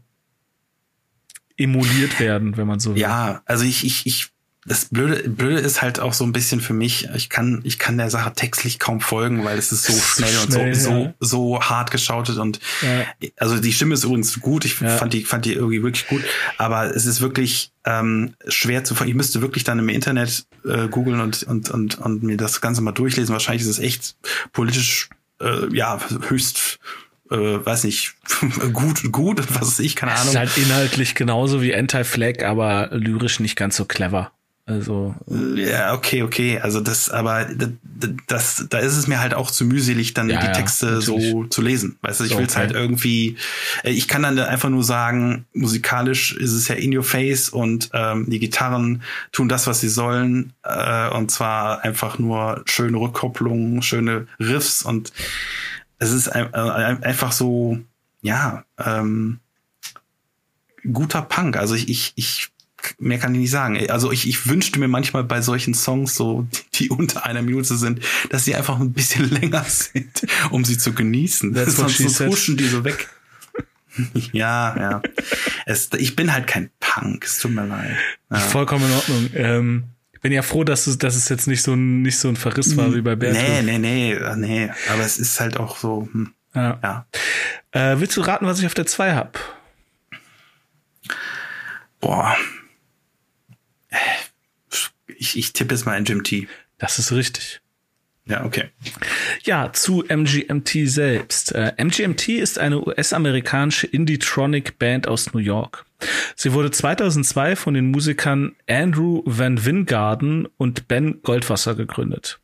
emuliert 1.58 2.20
werden, 2.20 2.58
wenn 2.58 2.68
man 2.68 2.80
so 2.80 2.96
will. 2.96 3.02
Ja, 3.02 3.42
also 3.46 3.66
ich, 3.66 3.86
ich, 3.86 4.06
ich, 4.06 4.32
das 4.70 4.86
Blöde, 4.86 5.28
Blöde 5.28 5.60
ist 5.60 5.82
halt 5.82 6.00
auch 6.00 6.14
so 6.14 6.24
ein 6.24 6.32
bisschen 6.32 6.62
für 6.62 6.74
mich, 6.74 7.10
ich 7.16 7.30
kann, 7.30 7.62
ich 7.64 7.80
kann 7.80 7.98
der 7.98 8.12
Sache 8.12 8.32
textlich 8.34 8.78
kaum 8.78 9.02
folgen, 9.02 9.44
weil 9.44 9.58
es 9.58 9.72
ist 9.72 9.84
so 9.84 9.94
schnell, 9.94 10.30
schnell 10.30 10.70
und 10.70 10.76
so, 10.76 10.90
ja. 10.92 11.14
so, 11.20 11.58
so 11.58 11.62
hart 11.62 11.90
geschautet 11.90 12.38
und, 12.38 12.60
ja. 12.82 13.30
also 13.38 13.60
die 13.60 13.74
Stimme 13.74 13.96
ist 13.96 14.04
übrigens 14.04 14.40
gut, 14.40 14.66
ich 14.66 14.80
ja. 14.80 14.96
fand 14.96 15.14
die, 15.14 15.24
fand 15.24 15.46
die 15.46 15.54
irgendwie 15.54 15.82
wirklich 15.82 16.08
gut, 16.08 16.24
aber 16.60 16.96
es 16.96 17.08
ist 17.08 17.20
wirklich, 17.20 17.72
ähm, 17.86 18.36
schwer 18.48 18.84
zu 18.84 18.94
Ich 19.06 19.16
müsste 19.16 19.42
wirklich 19.42 19.64
dann 19.64 19.80
im 19.80 19.90
Internet 19.90 20.46
äh, 20.66 20.88
googeln 20.88 21.20
und, 21.22 21.44
und, 21.44 21.72
und, 21.72 21.98
und 21.98 22.24
mir 22.24 22.38
das 22.38 22.62
Ganze 22.62 22.82
mal 22.82 22.92
durchlesen. 22.92 23.32
Wahrscheinlich 23.34 23.64
ist 23.64 23.70
es 23.70 23.80
echt 23.80 24.18
politisch, 24.52 25.10
äh, 25.42 25.74
ja, 25.74 26.00
höchst 26.28 26.80
äh, 27.32 27.66
weiß 27.66 27.86
nicht, 27.86 28.16
gut, 28.74 29.12
gut, 29.12 29.40
was 29.56 29.68
weiß 29.68 29.80
ich, 29.80 29.96
keine 29.96 30.12
Ahnung. 30.12 30.26
Es 30.26 30.34
ist 30.34 30.38
halt 30.38 30.58
inhaltlich 30.58 31.16
genauso 31.16 31.62
wie 31.62 31.74
Anti-Flag, 31.74 32.44
aber 32.44 32.90
lyrisch 32.92 33.40
nicht 33.40 33.56
ganz 33.56 33.76
so 33.76 33.86
clever. 33.86 34.32
Also 34.70 35.16
ja, 35.56 35.96
okay, 35.96 36.22
okay. 36.22 36.60
Also 36.60 36.80
das, 36.80 37.10
aber 37.10 37.46
das, 37.46 37.70
das, 38.28 38.66
da 38.70 38.78
ist 38.78 38.96
es 38.96 39.08
mir 39.08 39.20
halt 39.20 39.34
auch 39.34 39.50
zu 39.50 39.66
mühselig, 39.66 40.14
dann 40.14 40.30
ja, 40.30 40.40
die 40.40 40.52
Texte 40.52 40.86
ja, 40.86 41.02
so 41.02 41.46
zu 41.46 41.64
lesen. 41.64 41.98
Weißt 42.02 42.20
du, 42.20 42.26
ich 42.26 42.32
okay. 42.34 42.40
will 42.40 42.48
es 42.48 42.56
halt 42.56 42.72
irgendwie. 42.72 43.36
Äh, 43.84 43.92
ich 43.92 44.08
kann 44.08 44.22
dann 44.22 44.38
einfach 44.38 44.70
nur 44.70 44.84
sagen, 44.84 45.46
musikalisch 45.54 46.36
ist 46.36 46.54
es 46.54 46.68
ja 46.68 46.76
in 46.76 46.96
your 46.96 47.04
face 47.04 47.50
und 47.50 47.90
ähm, 47.94 48.30
die 48.30 48.38
Gitarren 48.38 49.02
tun 49.32 49.50
das, 49.50 49.66
was 49.66 49.82
sie 49.82 49.90
sollen, 49.90 50.54
äh, 50.64 51.10
und 51.10 51.32
zwar 51.32 51.84
einfach 51.84 52.20
nur 52.20 52.62
schöne 52.66 53.00
Rückkopplungen, 53.00 53.82
schöne 53.82 54.28
Riffs 54.40 54.84
und 54.84 55.12
es 55.98 56.12
ist 56.12 56.28
ein, 56.30 56.54
äh, 56.54 56.58
einfach 56.58 57.32
so, 57.32 57.80
ja, 58.22 58.64
ähm, 58.78 59.40
guter 60.94 61.24
Punk. 61.24 61.58
Also 61.58 61.74
ich, 61.74 61.90
ich, 61.90 62.14
ich 62.16 62.50
mehr 62.98 63.20
kann 63.20 63.34
ich 63.34 63.42
nicht 63.42 63.52
sagen. 63.52 63.90
Also 63.90 64.12
ich, 64.12 64.28
ich 64.28 64.48
wünschte 64.48 64.80
mir 64.80 64.88
manchmal 64.88 65.24
bei 65.24 65.42
solchen 65.42 65.74
Songs 65.74 66.16
so, 66.16 66.48
die, 66.52 66.78
die 66.78 66.90
unter 66.90 67.26
einer 67.26 67.42
Minute 67.42 67.76
sind, 67.76 68.00
dass 68.30 68.46
sie 68.46 68.56
einfach 68.56 68.80
ein 68.80 68.94
bisschen 68.94 69.30
länger 69.42 69.64
sind, 69.64 70.26
um 70.52 70.66
sie 70.66 70.78
zu 70.78 70.94
genießen. 70.94 71.54
That's 71.54 71.76
Sonst 71.76 71.98
so 71.98 72.26
huschen 72.26 72.58
die 72.58 72.68
so 72.68 72.84
weg. 72.84 73.10
ja, 74.32 74.76
ja. 74.78 75.02
Es, 75.66 75.90
ich 75.98 76.16
bin 76.16 76.34
halt 76.34 76.48
kein 76.48 76.70
Punk, 76.80 77.26
es 77.26 77.40
tut 77.40 77.52
mir 77.52 77.66
leid. 77.66 77.96
Ja. 78.30 78.38
Vollkommen 78.38 78.86
in 78.86 78.92
Ordnung. 78.92 79.30
Ähm, 79.34 79.84
bin 80.22 80.34
ja 80.34 80.42
froh, 80.42 80.64
dass 80.64 80.88
es, 80.88 80.98
dass 80.98 81.16
es 81.16 81.30
jetzt 81.30 81.48
nicht 81.48 81.62
so 81.62 81.74
ein, 81.74 82.02
nicht 82.02 82.18
so 82.18 82.28
ein 82.28 82.36
Verriss 82.36 82.76
war 82.76 82.94
wie 82.94 83.02
bei 83.02 83.16
Bertolt. 83.16 83.42
Nee, 83.42 83.62
nee, 83.62 83.78
nee, 83.78 84.14
äh, 84.14 84.36
nee. 84.36 84.70
Aber 84.92 85.04
es 85.04 85.18
ist 85.18 85.40
halt 85.40 85.58
auch 85.58 85.78
so, 85.78 86.10
hm. 86.12 86.34
ja. 86.54 86.80
ja. 86.84 87.06
Äh, 87.72 88.00
willst 88.00 88.18
du 88.18 88.22
raten, 88.22 88.46
was 88.46 88.60
ich 88.60 88.66
auf 88.66 88.74
der 88.74 88.86
2 88.86 89.14
hab? 89.16 89.40
Boah. 92.02 92.36
Ich, 95.08 95.38
ich 95.38 95.54
tippe 95.54 95.74
jetzt 95.74 95.86
mal 95.86 95.98
in 95.98 96.06
Jim 96.06 96.24
T. 96.24 96.48
Das 96.78 97.00
ist 97.00 97.12
richtig. 97.12 97.62
Ja, 98.26 98.46
okay. 98.46 98.70
Ja, 99.44 99.74
zu 99.74 100.04
MGMT 100.08 100.88
selbst. 100.88 101.54
Äh, 101.54 101.74
MGMT 101.78 102.30
ist 102.30 102.60
eine 102.60 102.80
US-amerikanische 102.86 103.88
Indie-Tronic-Band 103.88 105.08
aus 105.08 105.34
New 105.34 105.40
York. 105.40 105.86
Sie 106.36 106.54
wurde 106.54 106.72
2002 106.72 107.56
von 107.56 107.74
den 107.74 107.92
Musikern 107.92 108.56
Andrew 108.70 109.22
Van 109.26 109.66
Wingarden 109.66 110.48
und 110.58 110.88
Ben 110.88 111.22
Goldwasser 111.22 111.76
gegründet. 111.76 112.40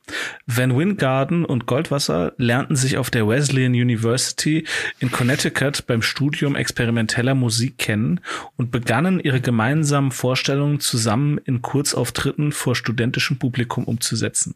Van 0.46 0.78
Wingarden 0.78 1.46
und 1.46 1.65
Goldwasser 1.65 2.34
lernten 2.38 2.76
sich 2.76 2.98
auf 2.98 3.10
der 3.10 3.28
Wesleyan 3.28 3.72
University 3.72 4.65
in 5.00 5.12
Connecticut 5.12 5.88
beim 5.88 6.02
Studium 6.02 6.56
experimenteller 6.56 7.36
Musik 7.36 7.78
kennen 7.78 8.20
und 8.58 8.72
begannen 8.72 9.20
ihre 9.20 9.39
gemeinsamen 9.39 10.12
Vorstellungen 10.12 10.80
zusammen 10.80 11.38
in 11.46 11.62
Kurzauftritten 11.62 12.52
vor 12.52 12.76
studentischem 12.76 13.39
Publikum 13.39 13.86
umzusetzen. 13.86 14.56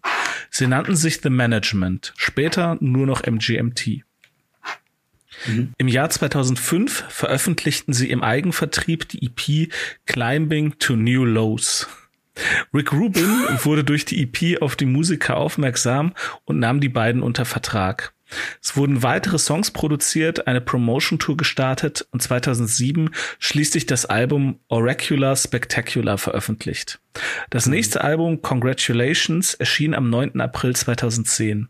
Sie 0.49 0.67
nannten 0.67 0.95
sich 0.95 1.21
The 1.21 1.29
Management, 1.29 2.13
später 2.17 2.77
nur 2.81 3.07
noch 3.07 3.23
MGMT. 3.25 4.03
Mhm. 5.45 5.73
Im 5.77 5.87
Jahr 5.87 6.09
2005 6.09 7.05
veröffentlichten 7.09 7.93
sie 7.93 8.09
im 8.09 8.23
Eigenvertrieb 8.23 9.07
die 9.09 9.25
EP 9.25 9.71
Climbing 10.05 10.77
to 10.79 10.95
New 10.95 11.25
Lows. 11.25 11.87
Rick 12.73 12.93
Rubin 12.93 13.29
wurde 13.63 13.83
durch 13.83 14.05
die 14.05 14.21
EP 14.23 14.61
auf 14.61 14.75
die 14.75 14.85
Musiker 14.85 15.37
aufmerksam 15.37 16.13
und 16.45 16.59
nahm 16.59 16.79
die 16.79 16.89
beiden 16.89 17.21
unter 17.21 17.45
Vertrag. 17.45 18.13
Es 18.61 18.75
wurden 18.75 19.03
weitere 19.03 19.39
Songs 19.39 19.71
produziert, 19.71 20.47
eine 20.47 20.61
Promotion-Tour 20.61 21.37
gestartet 21.37 22.07
und 22.11 22.21
2007 22.21 23.09
schließlich 23.39 23.85
das 23.85 24.05
Album 24.05 24.59
Oracular 24.67 25.35
Spectacular 25.35 26.17
veröffentlicht. 26.17 26.99
Das 27.49 27.65
mhm. 27.65 27.73
nächste 27.73 28.03
Album 28.03 28.41
Congratulations 28.41 29.53
erschien 29.55 29.93
am 29.93 30.09
9. 30.09 30.39
April 30.41 30.75
2010. 30.75 31.69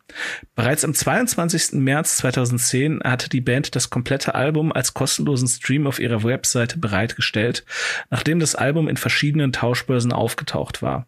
Bereits 0.56 0.84
am 0.84 0.94
22. 0.94 1.74
März 1.74 2.18
2010 2.18 3.02
hatte 3.04 3.30
die 3.30 3.42
Band 3.42 3.76
das 3.76 3.90
komplette 3.90 4.36
Album 4.36 4.72
als 4.72 4.94
kostenlosen 4.94 5.48
Stream 5.48 5.88
auf 5.88 6.00
ihrer 6.00 6.24
Webseite 6.24 6.78
bereitgestellt, 6.78 7.66
nachdem 8.10 8.40
das 8.40 8.56
Album 8.56 8.88
in 8.88 8.98
verschiedenen 8.98 9.54
Tauschbörsen 9.54 10.12
aufgetaucht 10.12 10.82
war. 10.82 11.08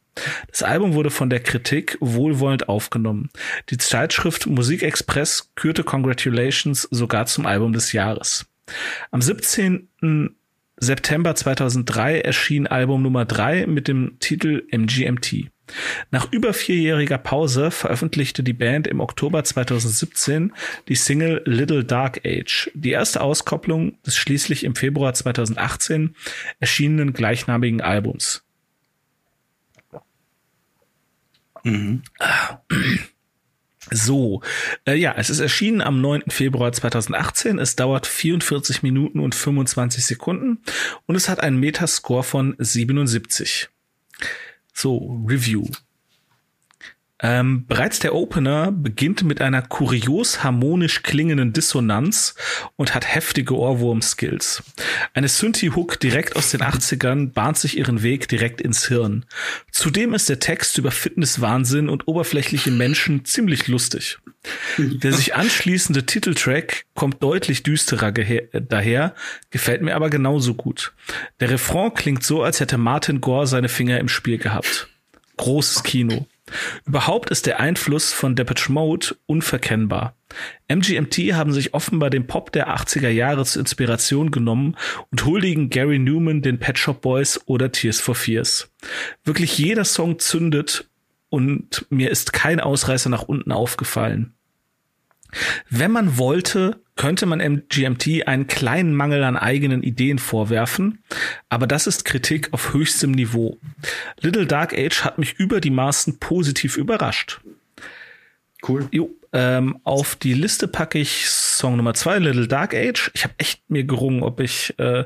Das 0.50 0.64
Album 0.64 0.94
wurde 0.94 1.10
von 1.10 1.30
der 1.30 1.40
Kritik 1.40 1.98
wohlwollend 2.02 2.70
aufgenommen. 2.70 3.30
Die 3.70 3.78
Zeitschrift 3.78 4.48
Musikexpress 4.48 5.52
kürte 5.56 5.84
Congratulations 5.84 6.88
sogar 6.92 7.26
zum 7.26 7.46
Album 7.46 7.74
des 7.74 7.94
Jahres. 7.94 8.46
Am 9.12 9.22
17. 9.22 9.90
September 10.78 11.36
2003 11.36 12.22
erschien 12.22 12.68
Album 12.68 13.04
Nummer 13.04 13.26
3 13.26 13.68
mit 13.68 13.88
dem 13.88 14.18
Titel 14.20 14.64
MGMT. 14.72 15.52
Nach 16.10 16.32
über 16.32 16.54
vierjähriger 16.54 17.18
Pause 17.18 17.72
veröffentlichte 17.72 18.44
die 18.44 18.54
Band 18.54 18.88
im 18.88 19.00
Oktober 19.00 19.44
2017 19.44 20.54
die 20.88 20.96
Single 20.96 21.42
Little 21.46 21.86
Dark 21.86 22.22
Age, 22.26 22.70
die 22.74 22.92
erste 22.92 23.22
Auskopplung 23.22 23.98
des 24.04 24.18
schließlich 24.18 24.64
im 24.64 24.76
Februar 24.76 25.14
2018 25.14 26.16
erschienenen 26.60 27.14
gleichnamigen 27.14 27.82
Albums. 27.82 28.44
Mhm. 31.64 32.04
So, 33.90 34.42
äh, 34.86 34.96
ja, 34.96 35.16
es 35.18 35.30
ist 35.30 35.40
erschienen 35.40 35.82
am 35.82 36.02
9. 36.02 36.24
Februar 36.30 36.72
2018. 36.72 37.60
Es 37.60 37.76
dauert 37.76 38.08
44 38.08 38.84
Minuten 38.84 39.20
und 39.20 39.36
25 39.36 40.06
Sekunden 40.06 40.60
und 41.08 41.16
es 41.16 41.28
hat 41.28 41.40
einen 41.40 41.60
Metascore 41.60 42.24
von 42.24 42.56
77. 42.58 43.70
So, 44.74 45.24
Review. 45.28 45.66
Ähm, 47.22 47.66
bereits 47.68 48.00
der 48.00 48.16
Opener 48.16 48.72
beginnt 48.72 49.24
mit 49.24 49.42
einer 49.42 49.62
kurios 49.62 50.44
harmonisch 50.44 51.04
klingenden 51.04 51.54
Dissonanz 51.54 52.36
und 52.76 52.96
hat 52.96 53.14
heftige 53.14 53.56
Ohrwurm-Skills. 53.56 54.64
Eine 55.14 55.28
Synthi-Hook 55.28 56.00
direkt 56.00 56.36
aus 56.36 56.50
den 56.52 56.62
80ern 56.62 57.32
bahnt 57.32 57.58
sich 57.58 57.78
ihren 57.78 58.02
Weg 58.02 58.28
direkt 58.28 58.60
ins 58.60 58.88
Hirn. 58.88 59.26
Zudem 59.72 60.14
ist 60.14 60.30
der 60.30 60.40
Text 60.40 60.78
über 60.78 60.92
Fitnesswahnsinn 60.92 61.90
und 61.90 62.08
oberflächliche 62.08 62.72
Menschen 62.72 63.24
ziemlich 63.26 63.68
lustig. 63.68 64.18
Der 64.78 65.14
sich 65.14 65.36
anschließende 65.36 66.06
Titeltrack 66.08 66.86
kommt 66.96 67.22
deutlich 67.22 67.62
düsterer 67.62 68.12
daher, 68.12 69.14
gefällt 69.52 69.84
mir 69.84 69.96
aber 69.96 70.10
genauso 70.10 70.56
gut. 70.56 70.94
Der 71.40 71.52
Refrain 71.52 71.94
klingt 71.94 72.24
so, 72.24 72.42
als 72.42 72.60
hätte 72.60 72.80
Martin 72.80 73.22
Gore 73.22 73.46
seine 73.46 73.70
Finger 73.70 74.00
im 74.00 74.08
Spiel 74.08 74.40
gehabt. 74.40 74.88
Großes 75.38 75.84
Kino. 75.84 76.28
Überhaupt 76.86 77.30
ist 77.30 77.46
der 77.46 77.60
Einfluss 77.60 78.14
von 78.14 78.36
Depeche 78.36 78.72
Mode 78.72 79.16
unverkennbar. 79.26 80.16
MGMT 80.68 81.34
haben 81.34 81.52
sich 81.52 81.74
offenbar 81.74 82.10
den 82.10 82.28
Pop 82.28 82.52
der 82.52 82.70
80er 82.76 83.10
Jahre 83.10 83.46
zur 83.46 83.62
Inspiration 83.62 84.32
genommen 84.32 84.78
und 85.10 85.26
huldigen 85.26 85.70
Gary 85.70 86.00
Newman, 86.00 86.42
den 86.42 86.60
Pet 86.60 86.78
Shop 86.78 87.02
Boys 87.02 87.42
oder 87.46 87.72
Tears 87.72 88.00
for 88.00 88.16
Fears. 88.16 88.72
Wirklich 89.24 89.58
jeder 89.58 89.86
Song 89.86 90.20
zündet 90.20 90.90
und 91.30 91.86
mir 91.90 92.12
ist 92.12 92.34
kein 92.34 92.60
Ausreißer 92.60 93.10
nach 93.10 93.24
unten 93.24 93.52
aufgefallen. 93.52 94.34
Wenn 95.70 95.92
man 95.92 96.18
wollte, 96.18 96.82
könnte 96.96 97.26
man 97.26 97.40
MGMT 97.40 98.28
einen 98.28 98.48
kleinen 98.48 98.94
Mangel 98.94 99.24
an 99.24 99.38
eigenen 99.38 99.84
Ideen 99.84 100.20
vorwerfen, 100.20 101.04
aber 101.50 101.68
das 101.68 101.88
ist 101.88 102.06
Kritik 102.06 102.50
auf 102.52 102.74
höchstem 102.74 103.12
Niveau. 103.12 103.58
Little 104.20 104.46
Dark 104.46 104.74
Age 104.74 105.04
hat 105.04 105.18
mich 105.18 105.34
über 105.34 105.62
die 105.62 105.72
Maßen 105.72 106.20
positiv 106.20 106.78
überrascht. 106.78 107.42
Cool. 108.68 108.88
Jo, 108.92 109.10
ähm, 109.34 109.80
auf 109.84 110.16
die 110.16 110.34
Liste 110.34 110.68
packe 110.68 111.00
ich 111.00 111.30
Song 111.30 111.78
Nummer 111.78 111.94
zwei, 111.94 112.20
Little 112.20 112.48
Dark 112.48 112.76
Age. 112.76 113.12
Ich 113.14 113.24
habe 113.24 113.34
echt 113.38 113.70
mir 113.70 113.84
gerungen, 113.84 114.24
ob 114.24 114.40
ich 114.40 114.78
äh, 114.78 115.06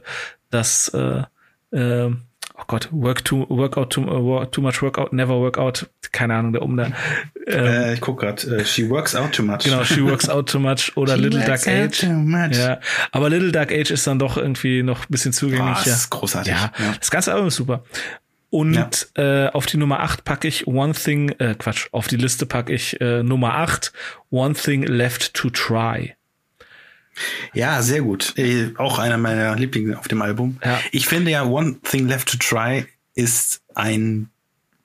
das 0.50 0.90
äh, 0.90 1.24
äh, 1.72 2.12
oh 2.58 2.64
Gott, 2.68 2.90
work 2.92 3.24
too, 3.24 3.46
workout 3.50 3.92
too, 3.92 4.04
uh, 4.04 4.46
too 4.46 4.62
much 4.62 4.82
workout, 4.82 5.14
never 5.14 5.40
work 5.40 5.58
out, 5.58 5.90
keine 6.12 6.36
Ahnung, 6.36 6.54
der 6.54 6.62
um 6.62 6.78
da. 6.78 6.88
Ähm, 7.48 7.66
äh, 7.66 7.94
ich 7.94 8.02
guck 8.02 8.20
grad, 8.20 8.46
uh, 8.46 8.64
she 8.64 8.90
works 8.90 9.16
out 9.16 9.34
too 9.34 9.44
much. 9.44 9.64
Genau, 9.64 9.84
she 9.84 10.04
works 10.04 10.30
out 10.30 10.50
too 10.50 10.60
much 10.60 10.96
oder 10.96 11.18
Little 11.18 11.44
Dark 11.44 11.68
Age. 11.68 12.04
Ja, 12.04 12.80
aber 13.12 13.30
Little 13.30 13.52
Dark 13.52 13.72
Age 13.72 13.92
ist 13.92 14.08
dann 14.08 14.20
doch 14.20 14.38
irgendwie 14.38 14.84
noch 14.84 15.02
ein 15.02 15.08
bisschen 15.10 15.34
zugänglicher. 15.34 15.82
Oh, 15.82 15.84
das 15.86 15.96
ist 15.96 16.10
großartig. 16.10 16.52
Ja, 16.52 16.72
ja. 16.78 16.94
das 17.00 17.12
ganze 17.12 17.34
Album 17.34 17.48
ist 17.48 17.56
super. 17.56 17.84
Und 18.50 19.10
ja. 19.18 19.48
äh, 19.48 19.50
auf 19.50 19.66
die 19.66 19.76
Nummer 19.78 20.00
8 20.00 20.24
packe 20.24 20.48
ich 20.48 20.66
One 20.66 20.94
Thing, 20.94 21.30
äh, 21.40 21.56
Quatsch, 21.58 21.88
auf 21.92 22.08
die 22.08 22.16
Liste 22.16 22.46
packe 22.46 22.74
ich 22.74 23.02
äh, 23.02 23.22
Nummer 23.22 23.56
8, 23.56 23.92
One 24.30 24.54
Thing 24.54 24.84
Left 24.84 25.34
to 25.34 25.50
Try. 25.50 26.16
Ja, 27.54 27.82
sehr 27.82 28.02
gut. 28.02 28.34
Äh, 28.38 28.74
auch 28.78 29.00
einer 29.00 29.18
meiner 29.18 29.56
Lieblinge 29.56 29.98
auf 29.98 30.08
dem 30.08 30.22
Album. 30.22 30.58
Ja. 30.64 30.80
Ich 30.92 31.08
finde 31.08 31.32
ja 31.32 31.44
One 31.44 31.78
Thing 31.82 32.08
Left 32.08 32.30
to 32.30 32.38
Try 32.38 32.86
ist 33.14 33.62
ein, 33.74 34.30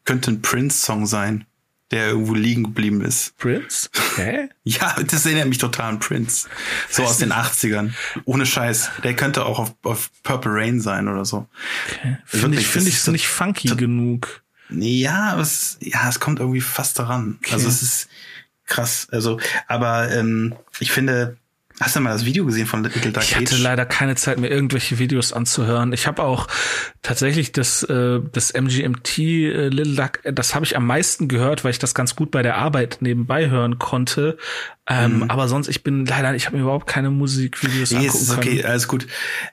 könnte 0.04 0.30
ein 0.30 0.42
Prince-Song 0.42 1.06
sein, 1.06 1.46
der 1.90 2.08
irgendwo 2.08 2.34
liegen 2.34 2.62
geblieben 2.62 3.00
ist. 3.00 3.36
Prince? 3.36 3.88
Okay. 4.12 4.48
ja, 4.64 4.96
das 5.04 5.26
erinnert 5.26 5.48
mich 5.48 5.58
total 5.58 5.90
an 5.90 5.98
Prince. 5.98 6.48
So 6.88 7.02
aus 7.02 7.18
den 7.18 7.32
80ern. 7.32 7.90
Ohne 8.24 8.46
Scheiß. 8.46 8.90
Der 9.02 9.14
könnte 9.14 9.44
auch 9.44 9.58
auf, 9.58 9.74
auf 9.82 10.10
Purple 10.22 10.52
Rain 10.52 10.80
sein 10.80 11.08
oder 11.08 11.24
so. 11.24 11.48
Okay. 11.88 12.18
Finde 12.24 12.60
ich, 12.60 12.66
finde 12.66 12.88
ich 12.88 13.00
so 13.00 13.10
nicht 13.10 13.26
funky 13.26 13.68
genug. 13.74 14.42
Ja, 14.70 15.38
es, 15.40 15.78
ja, 15.80 16.08
es 16.08 16.20
kommt 16.20 16.38
irgendwie 16.38 16.60
fast 16.60 16.98
daran. 16.98 17.38
Okay. 17.40 17.54
Also 17.54 17.68
es 17.68 17.82
ist 17.82 18.08
krass. 18.66 19.08
Also, 19.10 19.40
aber 19.66 20.12
ähm, 20.12 20.54
ich 20.78 20.92
finde, 20.92 21.36
Hast 21.80 21.96
du 21.96 22.00
mal 22.00 22.12
das 22.12 22.26
Video 22.26 22.44
gesehen 22.44 22.66
von 22.66 22.84
Little 22.84 23.10
Dark? 23.10 23.24
Ich 23.24 23.34
hatte 23.34 23.56
leider 23.56 23.86
keine 23.86 24.14
Zeit, 24.14 24.38
mir 24.38 24.48
irgendwelche 24.48 24.98
Videos 24.98 25.32
anzuhören. 25.32 25.94
Ich 25.94 26.06
habe 26.06 26.22
auch 26.22 26.46
tatsächlich 27.00 27.52
das, 27.52 27.82
äh, 27.84 28.20
das 28.32 28.52
MGMT 28.52 29.18
äh, 29.18 29.68
Little 29.68 29.94
Dark, 29.94 30.20
das 30.24 30.54
habe 30.54 30.66
ich 30.66 30.76
am 30.76 30.86
meisten 30.86 31.26
gehört, 31.26 31.64
weil 31.64 31.70
ich 31.70 31.78
das 31.78 31.94
ganz 31.94 32.14
gut 32.16 32.30
bei 32.30 32.42
der 32.42 32.58
Arbeit 32.58 32.98
nebenbei 33.00 33.48
hören 33.48 33.78
konnte. 33.78 34.36
Ähm, 34.86 35.20
mhm. 35.20 35.30
Aber 35.30 35.48
sonst, 35.48 35.68
ich 35.68 35.82
bin 35.82 36.04
leider, 36.04 36.34
ich 36.34 36.44
habe 36.44 36.56
mir 36.56 36.62
überhaupt 36.64 36.86
keine 36.86 37.10
Musikvideos 37.10 37.92
nee, 37.92 38.08
angucken 38.08 38.22
ist 38.24 38.30
okay, 38.30 38.56
können. 38.56 38.66
alles 38.66 38.86
gut. 38.86 39.06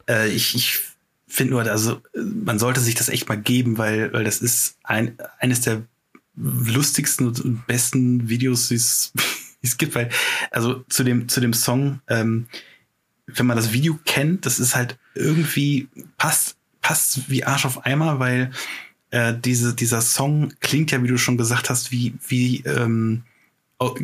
Äh, 0.09 0.27
ich 0.27 0.53
ich 0.53 0.81
finde 1.29 1.53
nur, 1.53 1.61
also 1.61 2.01
man 2.13 2.59
sollte 2.59 2.81
sich 2.81 2.95
das 2.95 3.07
echt 3.07 3.29
mal 3.29 3.37
geben, 3.37 3.77
weil, 3.77 4.11
weil 4.11 4.25
das 4.25 4.39
ist 4.39 4.75
ein, 4.83 5.17
eines 5.39 5.61
der 5.61 5.83
lustigsten 6.35 7.27
und 7.27 7.67
besten 7.67 8.27
Videos, 8.27 8.67
die 8.67 8.75
es 8.75 9.13
es 9.67 9.77
gibt, 9.77 9.95
weil, 9.95 10.09
also 10.51 10.83
zu 10.89 11.03
dem, 11.03 11.29
zu 11.29 11.41
dem 11.41 11.53
Song, 11.53 12.01
ähm, 12.07 12.47
wenn 13.27 13.45
man 13.45 13.57
das 13.57 13.73
Video 13.73 13.99
kennt, 14.05 14.45
das 14.45 14.59
ist 14.59 14.75
halt 14.75 14.97
irgendwie, 15.13 15.89
passt, 16.17 16.55
passt 16.81 17.29
wie 17.29 17.43
Arsch 17.43 17.65
auf 17.65 17.85
Eimer, 17.85 18.19
weil 18.19 18.51
äh, 19.11 19.33
diese, 19.37 19.73
dieser 19.73 20.01
Song 20.01 20.53
klingt 20.59 20.91
ja, 20.91 21.03
wie 21.03 21.07
du 21.07 21.17
schon 21.17 21.37
gesagt 21.37 21.69
hast, 21.69 21.91
wie, 21.91 22.13
wie 22.27 22.63
ähm, 22.65 23.23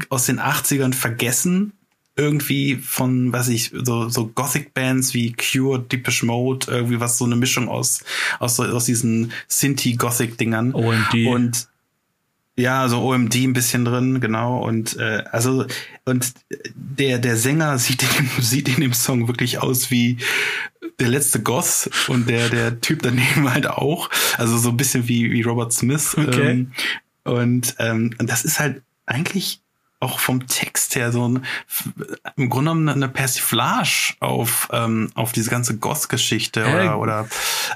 aus 0.10 0.26
den 0.26 0.39
80ern 0.39 0.93
vergessen, 0.93 1.73
irgendwie 2.15 2.76
von, 2.76 3.34
was 3.34 3.47
ich, 3.47 3.71
so, 3.73 4.08
so 4.10 4.28
Gothic-Bands 4.28 5.13
wie 5.13 5.34
Cure, 5.34 5.80
Deepish 5.80 6.23
Mode, 6.23 6.67
irgendwie 6.69 6.99
was, 6.99 7.17
so 7.17 7.26
eine 7.26 7.36
Mischung 7.36 7.69
aus, 7.69 8.04
aus, 8.39 8.60
aus 8.60 8.86
diesen 8.86 9.32
Sinti-Gothic-Dingern. 9.47 10.73
OMD. 10.76 11.28
Und 11.28 11.67
ja, 12.56 12.88
so 12.88 13.02
OMD 13.02 13.36
ein 13.36 13.54
bisschen 13.54 13.84
drin, 13.86 14.20
genau. 14.20 14.60
Und 14.60 14.98
äh, 14.98 15.24
also 15.32 15.66
und 16.06 16.34
der 16.76 17.20
der 17.20 17.36
Sänger 17.36 17.78
sieht 17.80 18.04
in, 18.04 18.30
sieht 18.42 18.70
in 18.70 18.82
dem 18.82 18.94
Song 18.94 19.28
wirklich 19.28 19.60
aus 19.60 19.89
wie 19.89 20.18
der 21.00 21.08
letzte 21.08 21.42
Goth 21.42 21.89
und 22.08 22.30
der 22.30 22.50
der 22.50 22.80
Typ 22.82 23.02
daneben 23.02 23.50
halt 23.54 23.68
auch. 23.68 24.10
Also 24.38 24.58
so 24.58 24.70
ein 24.70 24.78
bisschen 24.78 25.08
wie 25.08 25.32
wie 25.32 25.42
Robert 25.42 25.74
Smith. 25.74 26.16
Okay. 26.18 26.52
Ähm, 26.52 26.72
und 27.24 27.76
ähm, 27.80 28.13
und 28.20 28.30
das 28.30 28.46
ist 28.46 28.60
halt 28.60 28.84
eigentlich 29.06 29.62
auch 30.04 30.20
vom 30.20 30.48
Text 30.48 30.96
her 30.96 31.12
so 31.12 31.28
ein, 31.28 31.46
im 32.36 32.50
Grunde 32.50 32.72
genommen 32.72 32.89
eine 32.89 33.08
Persiflage 33.08 34.13
auf 34.20 34.70
ähm, 34.72 35.10
auf 35.16 35.32
diese 35.32 35.50
ganze 35.50 35.78
Goth-Geschichte 35.78 36.62
äh, 36.62 36.89
oder 36.89 37.00
oder, 37.00 37.28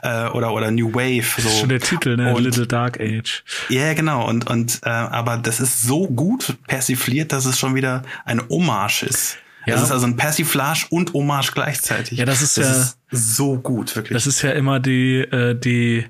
äh, 0.03 0.29
oder 0.29 0.53
oder 0.53 0.71
New 0.71 0.93
Wave. 0.93 1.41
So. 1.41 1.43
Das 1.43 1.53
ist 1.53 1.59
schon 1.59 1.69
der 1.69 1.79
Titel, 1.79 2.17
ne? 2.17 2.33
Und, 2.35 2.43
Little 2.43 2.67
Dark 2.67 2.99
Age. 2.99 3.43
Ja, 3.69 3.81
yeah, 3.81 3.93
genau. 3.93 4.27
Und 4.27 4.49
und 4.49 4.81
äh, 4.83 4.89
aber 4.89 5.37
das 5.37 5.59
ist 5.59 5.83
so 5.83 6.07
gut 6.07 6.57
persifliert, 6.67 7.31
dass 7.31 7.45
es 7.45 7.57
schon 7.57 7.75
wieder 7.75 8.03
eine 8.25 8.47
Hommage 8.49 9.03
ist. 9.03 9.37
Ja. 9.65 9.73
Das 9.73 9.83
ist 9.83 9.91
also 9.91 10.05
ein 10.05 10.15
Persiflage 10.15 10.85
und 10.89 11.13
Hommage 11.13 11.51
gleichzeitig. 11.53 12.17
Ja, 12.17 12.25
das 12.25 12.41
ist 12.41 12.57
das 12.57 12.65
ja 12.65 13.17
ist 13.17 13.37
so 13.37 13.57
gut, 13.57 13.95
wirklich. 13.95 14.15
Das 14.15 14.25
ist 14.25 14.41
ja 14.41 14.51
immer 14.51 14.79
die 14.79 15.19
äh, 15.19 15.59
die 15.59 16.05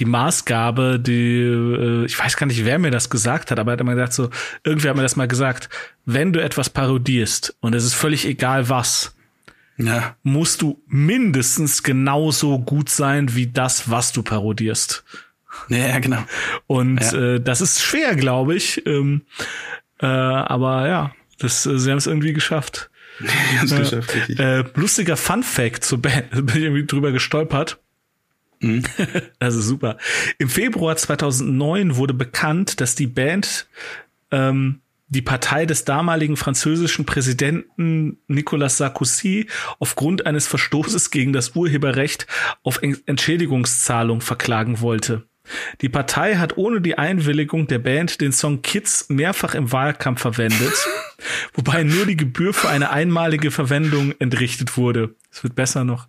die 0.00 0.06
Maßgabe, 0.06 0.98
die, 0.98 1.42
äh, 1.42 2.04
ich 2.06 2.18
weiß 2.18 2.36
gar 2.36 2.46
nicht, 2.46 2.64
wer 2.64 2.78
mir 2.78 2.90
das 2.90 3.10
gesagt 3.10 3.50
hat, 3.50 3.58
aber 3.58 3.70
er 3.70 3.74
hat 3.74 3.80
immer 3.80 3.94
gesagt, 3.94 4.14
so, 4.14 4.30
irgendwie 4.64 4.88
hat 4.88 4.96
mir 4.96 5.02
das 5.02 5.16
mal 5.16 5.28
gesagt, 5.28 5.68
wenn 6.06 6.32
du 6.32 6.42
etwas 6.42 6.70
parodierst 6.70 7.56
und 7.60 7.74
es 7.74 7.84
ist 7.84 7.94
völlig 7.94 8.26
egal 8.26 8.68
was, 8.68 9.14
ja. 9.76 10.16
musst 10.22 10.62
du 10.62 10.82
mindestens 10.86 11.82
genauso 11.82 12.58
gut 12.58 12.88
sein 12.88 13.34
wie 13.34 13.46
das, 13.46 13.90
was 13.90 14.12
du 14.12 14.22
parodierst. 14.22 15.04
Ja, 15.68 15.98
genau. 15.98 16.24
Und 16.66 17.00
ja. 17.00 17.34
Äh, 17.34 17.40
das 17.40 17.60
ist 17.60 17.82
schwer, 17.82 18.14
glaube 18.14 18.54
ich. 18.54 18.86
Ähm, 18.86 19.22
äh, 20.00 20.06
aber 20.06 20.88
ja, 20.88 21.12
das, 21.38 21.66
äh, 21.66 21.78
sie 21.78 21.90
haben 21.90 21.98
es 21.98 22.06
irgendwie 22.06 22.32
geschafft. 22.32 22.90
Ja, 23.68 24.60
äh, 24.60 24.64
lustiger 24.76 25.14
Fun 25.14 25.42
Fact 25.42 25.84
zur 25.84 26.00
Band, 26.00 26.30
bin 26.30 26.56
ich 26.56 26.62
irgendwie 26.62 26.86
drüber 26.86 27.12
gestolpert 27.12 27.78
Also 29.38 29.60
super. 29.60 29.96
Im 30.38 30.48
Februar 30.48 30.96
2009 30.96 31.96
wurde 31.96 32.14
bekannt, 32.14 32.80
dass 32.80 32.94
die 32.94 33.06
Band 33.06 33.66
ähm, 34.30 34.80
die 35.08 35.22
Partei 35.22 35.66
des 35.66 35.84
damaligen 35.84 36.36
französischen 36.36 37.04
Präsidenten 37.04 38.18
Nicolas 38.28 38.76
Sarkozy 38.76 39.48
aufgrund 39.80 40.24
eines 40.24 40.46
Verstoßes 40.46 41.10
gegen 41.10 41.32
das 41.32 41.56
Urheberrecht 41.56 42.26
auf 42.62 42.80
Entschädigungszahlung 42.82 44.20
verklagen 44.20 44.80
wollte. 44.80 45.26
Die 45.80 45.88
Partei 45.88 46.36
hat 46.36 46.56
ohne 46.56 46.80
die 46.80 46.98
Einwilligung 46.98 47.66
der 47.66 47.78
Band 47.78 48.20
den 48.20 48.32
Song 48.32 48.62
Kids 48.62 49.06
mehrfach 49.08 49.54
im 49.54 49.72
Wahlkampf 49.72 50.20
verwendet, 50.20 50.72
wobei 51.54 51.82
nur 51.82 52.06
die 52.06 52.16
Gebühr 52.16 52.52
für 52.52 52.68
eine 52.68 52.90
einmalige 52.90 53.50
Verwendung 53.50 54.14
entrichtet 54.18 54.76
wurde. 54.76 55.14
Es 55.32 55.42
wird 55.42 55.54
besser 55.54 55.84
noch. 55.84 56.08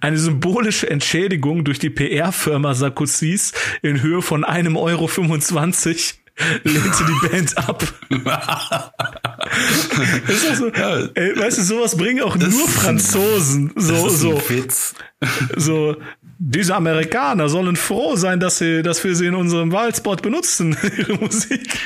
Eine 0.00 0.18
symbolische 0.18 0.88
Entschädigung 0.88 1.64
durch 1.64 1.78
die 1.78 1.90
PR-Firma 1.90 2.74
Sarkozys 2.74 3.52
in 3.82 4.02
Höhe 4.02 4.22
von 4.22 4.44
einem 4.44 4.76
Euro 4.76 5.06
25 5.06 6.24
lehnte 6.64 7.04
die 7.06 7.28
Band 7.28 7.56
ab. 7.58 7.82
ist 10.28 10.48
also, 10.48 10.68
ey, 10.68 11.38
weißt 11.38 11.58
du, 11.58 11.62
sowas 11.62 11.96
bringen 11.96 12.22
auch 12.22 12.36
das 12.36 12.50
nur 12.50 12.68
Franzosen. 12.68 13.72
So, 13.76 14.08
so, 14.08 14.42
so, 15.56 15.96
diese 16.38 16.74
Amerikaner 16.74 17.48
sollen 17.48 17.76
froh 17.76 18.16
sein, 18.16 18.40
dass 18.40 18.58
sie, 18.58 18.82
dass 18.82 19.02
wir 19.04 19.14
sie 19.14 19.26
in 19.26 19.34
unserem 19.34 19.72
Wahlspot 19.72 20.22
benutzen, 20.22 20.76
ihre 20.98 21.14
Musik. 21.14 21.78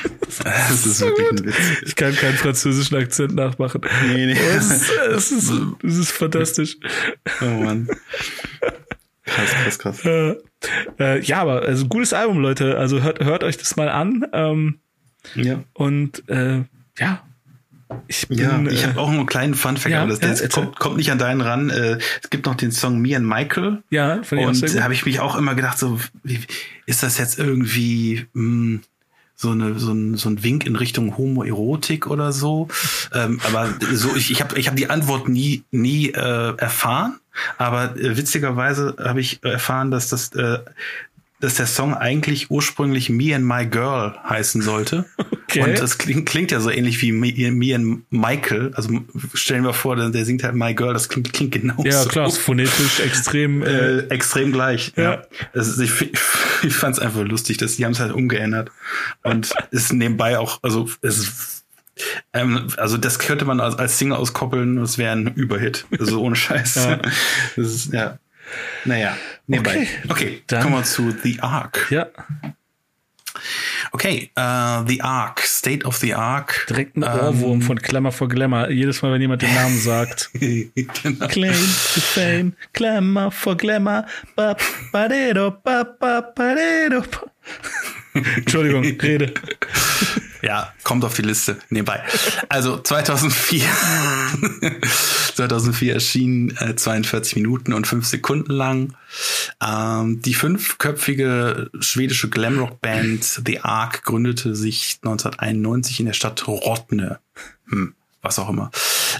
Das 0.43 0.85
ist 0.85 1.01
wirklich 1.01 1.31
ein 1.31 1.45
Witz. 1.45 1.55
Ich 1.85 1.95
kann 1.95 2.15
keinen 2.15 2.37
französischen 2.37 2.97
Akzent 2.97 3.35
nachmachen. 3.35 3.81
Nee, 4.07 4.27
nee. 4.27 4.37
Es 4.57 4.71
ist, 4.71 4.91
es 4.91 5.31
ist, 5.31 5.53
es 5.83 5.97
ist 5.97 6.11
fantastisch. 6.11 6.77
Oh 7.41 7.45
Mann. 7.45 7.87
Krass, 9.23 9.49
krass, 9.51 9.79
krass. 9.79 10.05
Äh, 10.05 10.35
äh, 10.99 11.21
ja, 11.21 11.41
aber 11.41 11.61
also 11.63 11.87
gutes 11.87 12.13
Album, 12.13 12.39
Leute. 12.39 12.77
Also 12.77 13.01
hört, 13.01 13.23
hört 13.23 13.43
euch 13.43 13.57
das 13.57 13.75
mal 13.75 13.89
an. 13.89 14.25
Ähm, 14.33 14.79
ja. 15.35 15.63
Und 15.73 16.27
äh, 16.29 16.63
ja, 16.97 17.21
ich 18.07 18.27
bin, 18.27 18.37
ja, 18.37 18.61
ich 18.69 18.83
äh, 18.83 18.87
habe 18.87 18.99
auch 18.99 19.09
einen 19.09 19.25
kleinen 19.25 19.55
Fun-Fact, 19.55 19.93
ja, 19.93 20.03
aber 20.03 20.15
das, 20.15 20.41
ja, 20.41 20.47
kommt, 20.47 20.79
kommt 20.79 20.97
nicht 20.97 21.11
an 21.11 21.17
deinen 21.17 21.41
ran. 21.41 21.69
Äh, 21.69 21.97
es 22.21 22.29
gibt 22.29 22.45
noch 22.45 22.55
den 22.55 22.71
Song 22.71 22.99
Me 22.99 23.15
and 23.15 23.25
Michael. 23.25 23.83
Ja, 23.89 24.21
und 24.31 24.75
da 24.75 24.83
habe 24.83 24.93
ich 24.93 25.05
mich 25.05 25.19
auch 25.19 25.35
immer 25.35 25.55
gedacht, 25.55 25.79
so 25.79 25.99
wie, 26.23 26.39
ist 26.85 27.03
das 27.03 27.17
jetzt 27.17 27.39
irgendwie 27.39 28.27
mh, 28.33 28.41
hm, 28.41 28.81
so 29.35 29.51
eine 29.51 29.79
so 29.79 29.91
ein, 29.91 30.17
so 30.17 30.29
ein 30.29 30.43
Wink 30.43 30.65
in 30.65 30.75
Richtung 30.75 31.17
Homoerotik 31.17 32.07
oder 32.07 32.31
so? 32.31 32.67
ähm, 33.13 33.39
aber 33.47 33.73
so 33.93 34.15
ich 34.15 34.31
ich 34.31 34.41
habe 34.41 34.59
ich 34.59 34.67
hab 34.67 34.75
die 34.75 34.89
Antwort 34.89 35.29
nie 35.29 35.63
nie 35.71 36.09
äh, 36.09 36.55
erfahren. 36.57 37.19
Aber 37.57 37.95
äh, 37.97 38.17
witzigerweise 38.17 38.95
habe 38.99 39.21
ich 39.21 39.43
erfahren, 39.43 39.91
dass 39.91 40.09
das 40.09 40.33
äh, 40.33 40.59
dass 41.39 41.55
der 41.55 41.67
Song 41.67 41.93
eigentlich 41.93 42.51
ursprünglich 42.51 43.09
Me 43.09 43.35
and 43.35 43.45
My 43.45 43.65
Girl 43.65 44.15
heißen 44.27 44.61
sollte. 44.61 45.05
Okay. 45.49 45.63
Und 45.63 45.79
das 45.79 45.97
klingt, 45.97 46.27
klingt 46.27 46.51
ja 46.51 46.59
so 46.59 46.69
ähnlich 46.69 47.01
wie 47.01 47.11
Me, 47.11 47.33
Me 47.51 47.73
and 47.73 48.03
Michael. 48.11 48.71
Also 48.75 49.01
stellen 49.33 49.63
wir 49.63 49.73
vor, 49.73 49.95
der, 49.95 50.11
der 50.11 50.23
singt 50.23 50.43
halt 50.43 50.53
My 50.53 50.75
Girl, 50.75 50.93
das 50.93 51.09
klingt, 51.09 51.33
klingt 51.33 51.53
genauso. 51.53 51.87
Ja, 51.87 52.05
klar, 52.05 52.27
ist 52.27 52.37
phonetisch 52.37 52.99
extrem 52.99 53.63
äh, 53.63 53.97
äh, 53.97 54.07
extrem 54.09 54.51
gleich. 54.51 54.93
Ja. 54.95 55.03
ja. 55.03 55.21
Ist, 55.53 55.79
ich 55.79 56.11
ich 56.61 56.73
fand 56.75 56.97
es 56.97 57.01
einfach 57.01 57.23
lustig, 57.23 57.57
dass 57.57 57.77
die 57.77 57.85
haben 57.85 57.93
es 57.93 57.99
halt 57.99 58.13
umgeändert. 58.13 58.71
Und 59.23 59.51
ist 59.71 59.91
nebenbei 59.91 60.37
auch, 60.37 60.59
also 60.61 60.87
es 61.01 61.63
ähm, 62.31 62.67
also 62.77 62.97
das 62.97 63.17
könnte 63.17 63.45
man 63.45 63.59
als, 63.59 63.75
als 63.75 63.97
Single 63.97 64.17
auskoppeln, 64.17 64.77
das 64.77 64.99
wäre 64.99 65.13
ein 65.13 65.33
Überhit. 65.33 65.85
Also 65.99 66.21
ohne 66.21 66.35
Scheiß. 66.35 66.75
ja. 66.75 66.99
Das 67.55 67.65
ist, 67.65 67.93
ja. 67.93 68.19
Naja, 68.85 69.17
nebenbei. 69.49 69.87
Okay, 70.05 70.09
okay 70.09 70.43
dann 70.47 70.63
kommen 70.63 70.75
wir 70.75 70.83
zu 70.83 71.11
The 71.11 71.39
Ark. 71.41 71.87
Ja. 71.89 72.07
Okay, 73.91 74.31
uh, 74.37 74.83
The 74.85 75.01
Ark, 75.01 75.39
State 75.41 75.85
of 75.85 75.97
the 75.97 76.13
Ark. 76.13 76.65
Direkt 76.69 76.97
ein 76.97 77.03
Ohrwurm 77.03 77.51
um, 77.51 77.61
von 77.61 77.77
Glamour 77.77 78.11
for 78.11 78.27
Glamour. 78.27 78.69
Jedes 78.69 79.01
Mal, 79.01 79.13
wenn 79.13 79.21
jemand 79.21 79.41
den 79.41 79.53
Namen 79.53 79.77
sagt. 79.77 80.29
genau. 80.33 81.27
Claim 81.27 81.53
to 81.53 82.01
fame, 82.01 82.53
Glamour 82.73 83.31
for 83.31 83.55
Glamour. 83.55 84.05
Ba, 84.35 84.55
ba, 84.91 85.07
de, 85.07 85.33
do, 85.33 85.51
ba, 85.63 85.83
ba, 85.83 86.21
ba, 86.21 86.55
de, 86.55 86.89
do, 86.89 87.01
ba. 87.01 87.31
Entschuldigung, 88.35 88.83
Rede. 88.83 89.33
Ja, 90.41 90.73
kommt 90.83 91.03
auf 91.03 91.15
die 91.15 91.21
Liste 91.21 91.57
nebenbei. 91.69 92.01
Also 92.47 92.79
2004, 92.79 93.61
2004 95.35 95.93
erschien 95.95 96.55
äh, 96.57 96.75
42 96.75 97.35
Minuten 97.35 97.73
und 97.73 97.87
5 97.87 98.05
Sekunden 98.05 98.53
lang. 98.53 98.95
Ähm, 99.61 100.21
die 100.21 100.33
fünfköpfige 100.33 101.69
schwedische 101.79 102.29
Glamrock-Band 102.29 103.41
The 103.45 103.59
Ark 103.61 104.03
gründete 104.03 104.55
sich 104.55 104.99
1991 105.03 105.99
in 105.99 106.05
der 106.05 106.13
Stadt 106.13 106.47
Rottne. 106.47 107.19
Hm 107.67 107.95
was 108.21 108.39
auch 108.39 108.49
immer. 108.49 108.71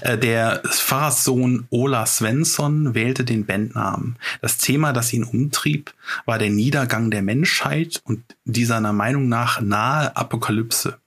Äh, 0.02 0.18
der 0.18 0.62
Pfarrerssohn 0.64 1.66
Ola 1.70 2.06
Svensson 2.06 2.94
wählte 2.94 3.24
den 3.24 3.46
Bandnamen. 3.46 4.16
Das 4.40 4.58
Thema, 4.58 4.92
das 4.92 5.12
ihn 5.12 5.24
umtrieb, 5.24 5.94
war 6.26 6.38
der 6.38 6.50
Niedergang 6.50 7.10
der 7.10 7.22
Menschheit 7.22 8.00
und 8.04 8.22
die 8.44 8.64
seiner 8.64 8.92
Meinung 8.92 9.28
nach 9.28 9.60
nahe 9.60 10.16
Apokalypse. 10.16 10.98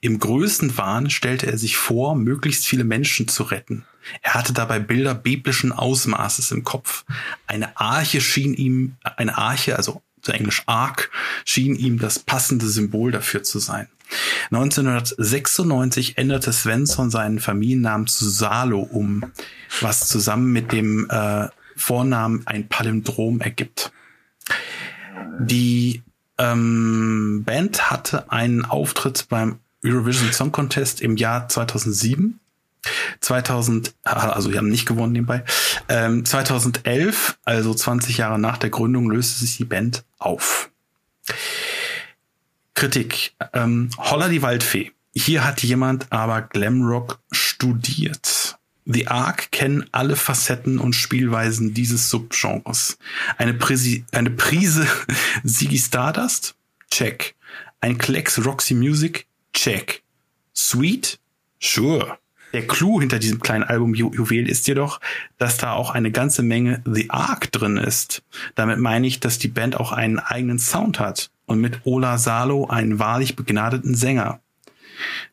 Im 0.00 0.18
größten 0.18 0.76
Wahn 0.76 1.10
stellte 1.10 1.46
er 1.46 1.58
sich 1.58 1.76
vor, 1.76 2.16
möglichst 2.16 2.66
viele 2.66 2.84
Menschen 2.84 3.28
zu 3.28 3.44
retten. 3.44 3.84
Er 4.22 4.34
hatte 4.34 4.52
dabei 4.52 4.80
Bilder 4.80 5.14
biblischen 5.14 5.70
Ausmaßes 5.70 6.50
im 6.50 6.64
Kopf. 6.64 7.04
Eine 7.46 7.76
Arche 7.78 8.20
schien 8.20 8.54
ihm, 8.54 8.96
eine 9.16 9.38
Arche, 9.38 9.76
also 9.76 10.02
zu 10.22 10.32
Englisch 10.32 10.62
Ark, 10.66 11.10
schien 11.44 11.74
ihm 11.74 11.98
das 11.98 12.18
passende 12.18 12.66
Symbol 12.68 13.12
dafür 13.12 13.42
zu 13.42 13.58
sein. 13.58 13.88
1996 14.50 16.18
änderte 16.18 16.52
Svensson 16.52 17.10
seinen 17.10 17.38
Familiennamen 17.38 18.06
zu 18.06 18.28
Salo 18.28 18.80
um, 18.80 19.24
was 19.80 20.08
zusammen 20.08 20.52
mit 20.52 20.72
dem 20.72 21.08
äh, 21.10 21.48
Vornamen 21.76 22.46
ein 22.46 22.68
Palindrom 22.68 23.40
ergibt. 23.40 23.92
Die 25.40 26.02
ähm, 26.38 27.42
Band 27.44 27.90
hatte 27.90 28.30
einen 28.30 28.64
Auftritt 28.64 29.26
beim 29.28 29.58
Eurovision 29.84 30.32
Song 30.32 30.52
Contest 30.52 31.00
im 31.00 31.16
Jahr 31.16 31.48
2007. 31.48 32.38
2000, 33.20 33.94
also 34.02 34.50
die 34.50 34.58
haben 34.58 34.68
nicht 34.68 34.86
gewonnen 34.86 35.12
nebenbei. 35.12 35.44
Ähm, 35.88 36.24
2011, 36.24 37.38
also 37.44 37.74
20 37.74 38.18
Jahre 38.18 38.38
nach 38.38 38.58
der 38.58 38.70
Gründung, 38.70 39.10
löste 39.10 39.40
sich 39.40 39.56
die 39.56 39.64
Band 39.64 40.04
auf. 40.18 40.70
Kritik. 42.74 43.34
Ähm, 43.52 43.90
Holla 43.96 44.28
die 44.28 44.42
Waldfee. 44.42 44.92
Hier 45.14 45.44
hat 45.44 45.62
jemand 45.62 46.10
aber 46.10 46.42
Glamrock 46.42 47.20
studiert. 47.30 48.58
The 48.84 49.06
Ark 49.06 49.52
kennen 49.52 49.88
alle 49.92 50.16
Facetten 50.16 50.78
und 50.78 50.94
Spielweisen 50.94 51.74
dieses 51.74 52.10
Subgenres. 52.10 52.98
Eine, 53.38 53.54
Prise, 53.54 54.04
eine 54.10 54.30
Prise 54.30 54.86
Ziggy 55.44 55.78
Stardust? 55.78 56.56
Check. 56.90 57.36
Ein 57.80 57.98
Klecks 57.98 58.44
Roxy 58.44 58.74
Music? 58.74 59.26
Check. 59.52 60.02
Sweet? 60.54 61.20
Sure. 61.60 62.18
Der 62.52 62.66
Clou 62.66 63.00
hinter 63.00 63.18
diesem 63.18 63.40
kleinen 63.40 63.64
Album 63.64 63.94
Ju 63.94 64.12
Juwel 64.12 64.48
ist 64.48 64.68
jedoch, 64.68 65.00
dass 65.38 65.56
da 65.56 65.72
auch 65.72 65.90
eine 65.90 66.10
ganze 66.10 66.42
Menge 66.42 66.82
The 66.84 67.10
Ark 67.10 67.50
drin 67.50 67.76
ist. 67.76 68.22
Damit 68.54 68.78
meine 68.78 69.06
ich, 69.06 69.20
dass 69.20 69.38
die 69.38 69.48
Band 69.48 69.78
auch 69.78 69.92
einen 69.92 70.18
eigenen 70.18 70.58
Sound 70.58 71.00
hat 71.00 71.30
und 71.46 71.60
mit 71.60 71.80
Ola 71.84 72.18
Salo 72.18 72.66
einen 72.66 72.98
wahrlich 72.98 73.36
begnadeten 73.36 73.94
Sänger, 73.94 74.40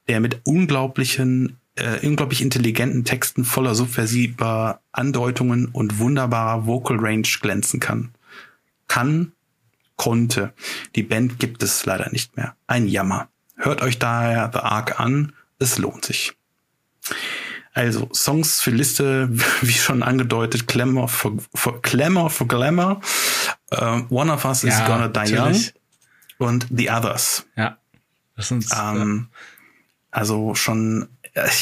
der 0.08 0.22
mit 0.22 0.42
unglaublichen, 0.46 1.58
äh, 1.76 2.06
unglaublich 2.06 2.42
intelligenten 2.42 3.04
Texten 3.04 3.44
voller 3.44 3.76
subversiver 3.76 4.80
Andeutungen 4.92 5.66
und 5.68 6.00
wunderbarer 6.00 6.66
Vocal 6.66 6.98
Range 7.00 7.28
glänzen 7.42 7.80
kann. 7.80 8.12
Kann, 8.88 9.34
konnte. 9.98 10.54
Die 10.96 11.04
Band 11.04 11.40
gibt 11.40 11.62
es 11.62 11.86
leider 11.86 12.10
nicht 12.12 12.38
mehr. 12.38 12.56
Ein 12.66 12.88
Jammer. 12.88 13.28
Hört 13.56 13.82
euch 13.82 14.00
daher 14.00 14.50
The 14.54 14.60
Ark 14.60 15.02
an, 15.02 15.34
es 15.60 15.78
lohnt 15.78 16.06
sich. 16.06 16.39
Also 17.74 18.10
Songs 18.14 18.62
für 18.62 18.72
Liste, 18.72 19.30
wie 19.62 19.74
schon 19.74 20.04
angedeutet, 20.04 20.68
Clamor 20.68 21.08
for, 21.08 21.38
for, 21.54 21.82
Clamor 21.82 22.30
for 22.30 22.48
Glamour, 22.48 23.02
uh, 23.74 24.02
One 24.10 24.32
of 24.32 24.46
Us 24.46 24.64
ja, 24.64 24.70
is 24.70 24.86
Gonna 24.86 25.08
Die 25.08 25.32
natürlich. 25.32 25.68
Young, 25.68 26.48
und 26.48 26.68
The 26.76 26.90
Others. 26.90 27.46
Ja. 27.56 27.78
Das 28.36 28.48
sind 28.48 28.66
ähm, 28.74 29.28
ja. 29.32 29.40
Also 30.12 30.56
schon, 30.56 31.10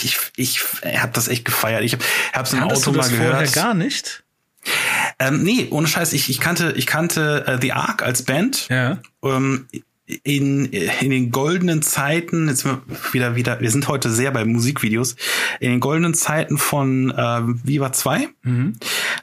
ich, 0.02 0.18
ich 0.36 0.62
habe 0.86 1.12
das 1.12 1.28
echt 1.28 1.43
gefeiert. 1.43 1.84
Ich 1.84 1.98
habe 2.34 2.43
es 2.43 2.54
im 2.54 2.64
Auto 2.64 2.91
mal 2.91 3.10
gehört. 3.10 3.34
Vorher 3.34 3.52
gar 3.52 3.74
nicht? 3.74 4.24
Ähm, 5.20 5.43
nee, 5.43 5.68
ohne 5.72 5.88
Scheiß. 5.88 6.14
Ich, 6.14 6.30
ich 6.30 6.39
kannte, 6.39 6.74
ich 6.76 6.86
kannte 6.86 7.45
äh, 7.48 7.58
The 7.60 7.74
Ark 7.74 8.04
als 8.04 8.24
Band. 8.24 8.68
Ja. 8.70 9.00
Ähm, 9.24 9.68
in, 10.24 10.66
in 10.66 11.10
den 11.10 11.32
goldenen 11.32 11.82
Zeiten, 11.82 12.47
jetzt 12.47 12.66
wieder, 13.12 13.36
wieder, 13.36 13.60
wir 13.60 13.72
sind 13.72 13.88
heute 13.88 14.10
sehr 14.10 14.32
bei 14.32 14.45
Musikvideos, 14.45 15.16
in 15.60 15.72
den 15.72 15.80
goldenen 15.80 16.14
Zeiten 16.14 16.58
von 16.58 17.12
äh, 17.12 17.41
Viva 17.64 17.91
2 17.91 18.30
mhm. 18.43 18.74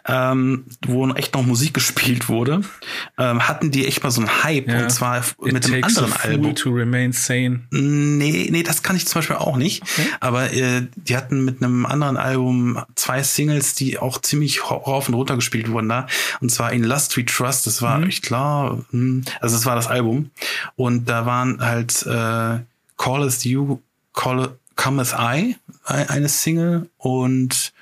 ähm, 0.06 0.64
wo 0.86 1.08
echt 1.12 1.34
noch 1.34 1.44
Musik 1.44 1.74
gespielt 1.74 2.28
wurde, 2.28 2.60
ähm, 3.18 3.48
hatten 3.48 3.70
die 3.70 3.86
echt 3.86 4.02
mal 4.02 4.10
so 4.10 4.20
einen 4.20 4.42
Hype 4.42 4.68
ja. 4.68 4.82
und 4.82 4.90
zwar 4.90 5.18
It 5.18 5.52
mit 5.52 5.66
einem 5.66 5.84
anderen 5.84 6.12
Album. 6.12 6.54
To 6.54 6.70
remain 6.70 7.12
sane. 7.12 7.62
Nee, 7.70 8.48
nee, 8.50 8.62
das 8.62 8.82
kann 8.82 8.96
ich 8.96 9.06
zum 9.06 9.20
Beispiel 9.20 9.36
auch 9.36 9.56
nicht. 9.56 9.82
Okay. 9.82 10.08
Aber 10.20 10.52
äh, 10.52 10.86
die 10.96 11.16
hatten 11.16 11.44
mit 11.44 11.62
einem 11.62 11.86
anderen 11.86 12.16
Album 12.16 12.82
zwei 12.94 13.22
Singles, 13.22 13.74
die 13.74 13.98
auch 13.98 14.20
ziemlich 14.20 14.70
rauf 14.70 15.08
und 15.08 15.14
runter 15.14 15.36
gespielt 15.36 15.70
wurden 15.70 15.88
da. 15.88 16.06
Und 16.40 16.50
zwar 16.50 16.72
in 16.72 16.84
Lust 16.84 17.16
We 17.16 17.24
Trust, 17.24 17.66
das 17.66 17.82
war, 17.82 17.98
mhm. 17.98 18.08
ich 18.08 18.22
klar, 18.22 18.84
hm, 18.90 19.24
also 19.40 19.56
das 19.56 19.66
war 19.66 19.76
das 19.76 19.86
Album. 19.86 20.30
Und 20.76 21.08
da 21.08 21.26
waren 21.26 21.60
halt 21.60 22.04
äh, 22.06 22.60
Callest 22.96 23.44
You, 23.44 23.80
Call, 24.12 24.56
Cometh 24.76 25.14
I, 25.18 25.56
eine 25.84 26.28
Single 26.28 26.88
und 26.98 27.72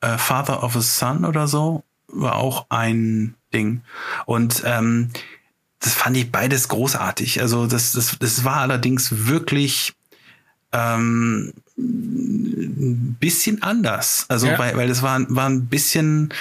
äh, 0.00 0.18
Father 0.18 0.62
of 0.62 0.76
a 0.76 0.80
Son 0.80 1.24
oder 1.24 1.46
so 1.48 1.84
war 2.08 2.36
auch 2.36 2.66
ein 2.68 3.34
Ding. 3.52 3.82
Und 4.26 4.62
ähm, 4.64 5.10
das 5.80 5.94
fand 5.94 6.16
ich 6.16 6.30
beides 6.30 6.68
großartig. 6.68 7.40
Also 7.40 7.66
das, 7.66 7.92
das, 7.92 8.16
das 8.18 8.44
war 8.44 8.58
allerdings 8.58 9.26
wirklich 9.26 9.94
ähm, 10.72 11.52
ein 11.76 13.16
bisschen 13.18 13.62
anders. 13.62 14.26
Also 14.28 14.46
ja. 14.46 14.58
weil, 14.58 14.76
weil 14.76 14.88
das 14.88 15.02
war, 15.02 15.20
war 15.28 15.48
ein 15.48 15.66
bisschen 15.66 16.32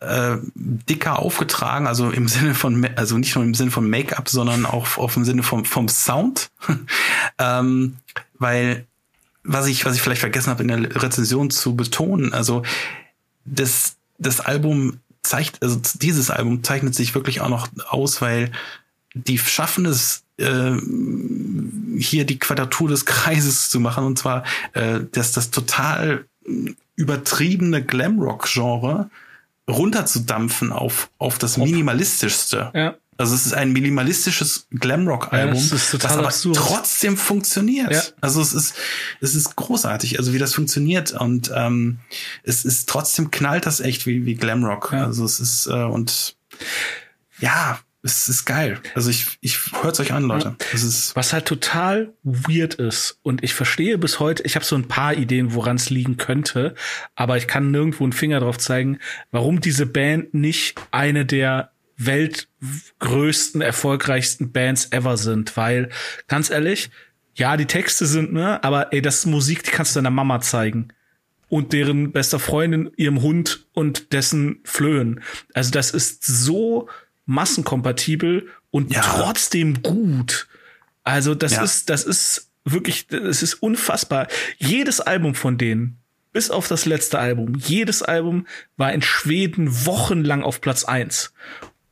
äh, 0.00 0.36
dicker 0.54 1.18
aufgetragen, 1.18 1.86
also 1.86 2.10
im 2.10 2.28
Sinne 2.28 2.54
von, 2.54 2.88
also 2.96 3.18
nicht 3.18 3.34
nur 3.34 3.44
im 3.44 3.54
Sinne 3.54 3.70
von 3.70 3.88
Make-up, 3.88 4.28
sondern 4.28 4.66
auch 4.66 4.96
auf 4.98 5.16
im 5.16 5.24
Sinne 5.24 5.42
vom, 5.42 5.64
vom 5.64 5.88
Sound. 5.88 6.50
ähm, 7.38 7.96
weil 8.38 8.86
was 9.44 9.66
ich, 9.66 9.84
was 9.84 9.96
ich 9.96 10.02
vielleicht 10.02 10.20
vergessen 10.20 10.50
habe 10.50 10.62
in 10.62 10.68
der 10.68 11.02
Rezension 11.02 11.50
zu 11.50 11.74
betonen, 11.74 12.32
also 12.34 12.62
das, 13.44 13.96
das 14.18 14.40
Album 14.40 15.00
zeigt, 15.22 15.62
also 15.62 15.80
dieses 15.94 16.30
Album 16.30 16.62
zeichnet 16.62 16.94
sich 16.94 17.14
wirklich 17.14 17.40
auch 17.40 17.48
noch 17.48 17.68
aus, 17.88 18.20
weil 18.20 18.52
die 19.14 19.38
schaffen 19.38 19.86
es, 19.86 20.22
äh, 20.36 20.76
hier 21.98 22.24
die 22.24 22.38
Quadratur 22.38 22.88
des 22.88 23.06
Kreises 23.06 23.70
zu 23.70 23.80
machen, 23.80 24.04
und 24.04 24.18
zwar, 24.18 24.44
äh, 24.74 25.00
dass 25.12 25.32
das 25.32 25.50
total 25.50 26.26
übertriebene 26.96 27.84
Glamrock-Genre 27.84 29.10
runterzudampfen 29.68 30.72
auf, 30.72 31.10
auf 31.18 31.38
das 31.38 31.56
minimalistischste. 31.56 32.70
Ja. 32.74 32.96
Also 33.20 33.34
es 33.34 33.46
ist 33.46 33.52
ein 33.52 33.72
minimalistisches 33.72 34.68
Glamrock-Album, 34.70 35.56
ja, 35.56 35.70
das, 35.70 35.90
das 35.90 36.12
aber 36.12 36.28
absurd. 36.28 36.56
trotzdem 36.56 37.16
funktioniert. 37.16 37.90
Ja. 37.90 38.02
Also 38.20 38.40
es 38.40 38.54
ist, 38.54 38.76
es 39.20 39.34
ist 39.34 39.56
großartig, 39.56 40.20
also 40.20 40.32
wie 40.32 40.38
das 40.38 40.54
funktioniert. 40.54 41.12
Und 41.12 41.50
ähm, 41.52 41.98
es 42.44 42.64
ist 42.64 42.88
trotzdem 42.88 43.32
knallt 43.32 43.66
das 43.66 43.80
echt 43.80 44.06
wie, 44.06 44.24
wie 44.24 44.34
Glamrock. 44.34 44.90
Ja. 44.92 45.06
Also 45.06 45.24
es 45.24 45.40
ist, 45.40 45.66
äh, 45.66 45.82
und 45.82 46.36
ja, 47.40 47.80
es 48.02 48.28
ist 48.28 48.44
geil. 48.44 48.80
Also 48.94 49.10
ich, 49.10 49.38
ich 49.40 49.58
hört's 49.82 49.98
euch 49.98 50.12
an, 50.12 50.24
Leute. 50.24 50.56
Es 50.72 50.84
ist 50.84 51.16
Was 51.16 51.32
halt 51.32 51.46
total 51.46 52.14
weird 52.22 52.74
ist. 52.74 53.18
Und 53.22 53.42
ich 53.42 53.54
verstehe 53.54 53.98
bis 53.98 54.20
heute, 54.20 54.44
ich 54.44 54.54
habe 54.54 54.64
so 54.64 54.76
ein 54.76 54.86
paar 54.86 55.14
Ideen, 55.14 55.54
woran 55.54 55.76
es 55.76 55.90
liegen 55.90 56.16
könnte, 56.16 56.74
aber 57.16 57.36
ich 57.36 57.48
kann 57.48 57.70
nirgendwo 57.70 58.04
einen 58.04 58.12
Finger 58.12 58.40
drauf 58.40 58.58
zeigen, 58.58 58.98
warum 59.30 59.60
diese 59.60 59.86
Band 59.86 60.32
nicht 60.32 60.80
eine 60.90 61.26
der 61.26 61.72
weltgrößten, 61.96 63.60
erfolgreichsten 63.60 64.52
Bands 64.52 64.92
ever 64.92 65.16
sind, 65.16 65.56
weil, 65.56 65.88
ganz 66.28 66.48
ehrlich, 66.50 66.90
ja, 67.34 67.56
die 67.56 67.66
Texte 67.66 68.06
sind, 68.06 68.32
ne, 68.32 68.62
aber 68.62 68.92
ey, 68.92 69.02
das 69.02 69.18
ist 69.18 69.26
Musik, 69.26 69.64
die 69.64 69.70
kannst 69.70 69.94
du 69.94 69.98
deiner 69.98 70.10
Mama 70.10 70.40
zeigen. 70.40 70.88
Und 71.48 71.72
deren 71.72 72.12
bester 72.12 72.38
Freundin, 72.38 72.90
ihrem 72.96 73.22
Hund 73.22 73.66
und 73.72 74.12
dessen 74.12 74.60
Flöhen. 74.64 75.22
Also 75.54 75.70
das 75.70 75.92
ist 75.92 76.24
so 76.24 76.88
massenkompatibel 77.28 78.48
und 78.70 78.92
ja. 78.92 79.02
trotzdem 79.02 79.82
gut. 79.82 80.48
Also 81.04 81.34
das 81.34 81.52
ja. 81.52 81.62
ist, 81.62 81.90
das 81.90 82.04
ist 82.04 82.50
wirklich, 82.64 83.06
das 83.06 83.42
ist 83.42 83.54
unfassbar. 83.54 84.28
Jedes 84.56 85.00
Album 85.00 85.34
von 85.34 85.58
denen, 85.58 85.98
bis 86.32 86.50
auf 86.50 86.68
das 86.68 86.86
letzte 86.86 87.18
Album, 87.18 87.54
jedes 87.54 88.02
Album 88.02 88.46
war 88.76 88.92
in 88.92 89.02
Schweden 89.02 89.86
wochenlang 89.86 90.42
auf 90.42 90.60
Platz 90.60 90.84
eins. 90.84 91.32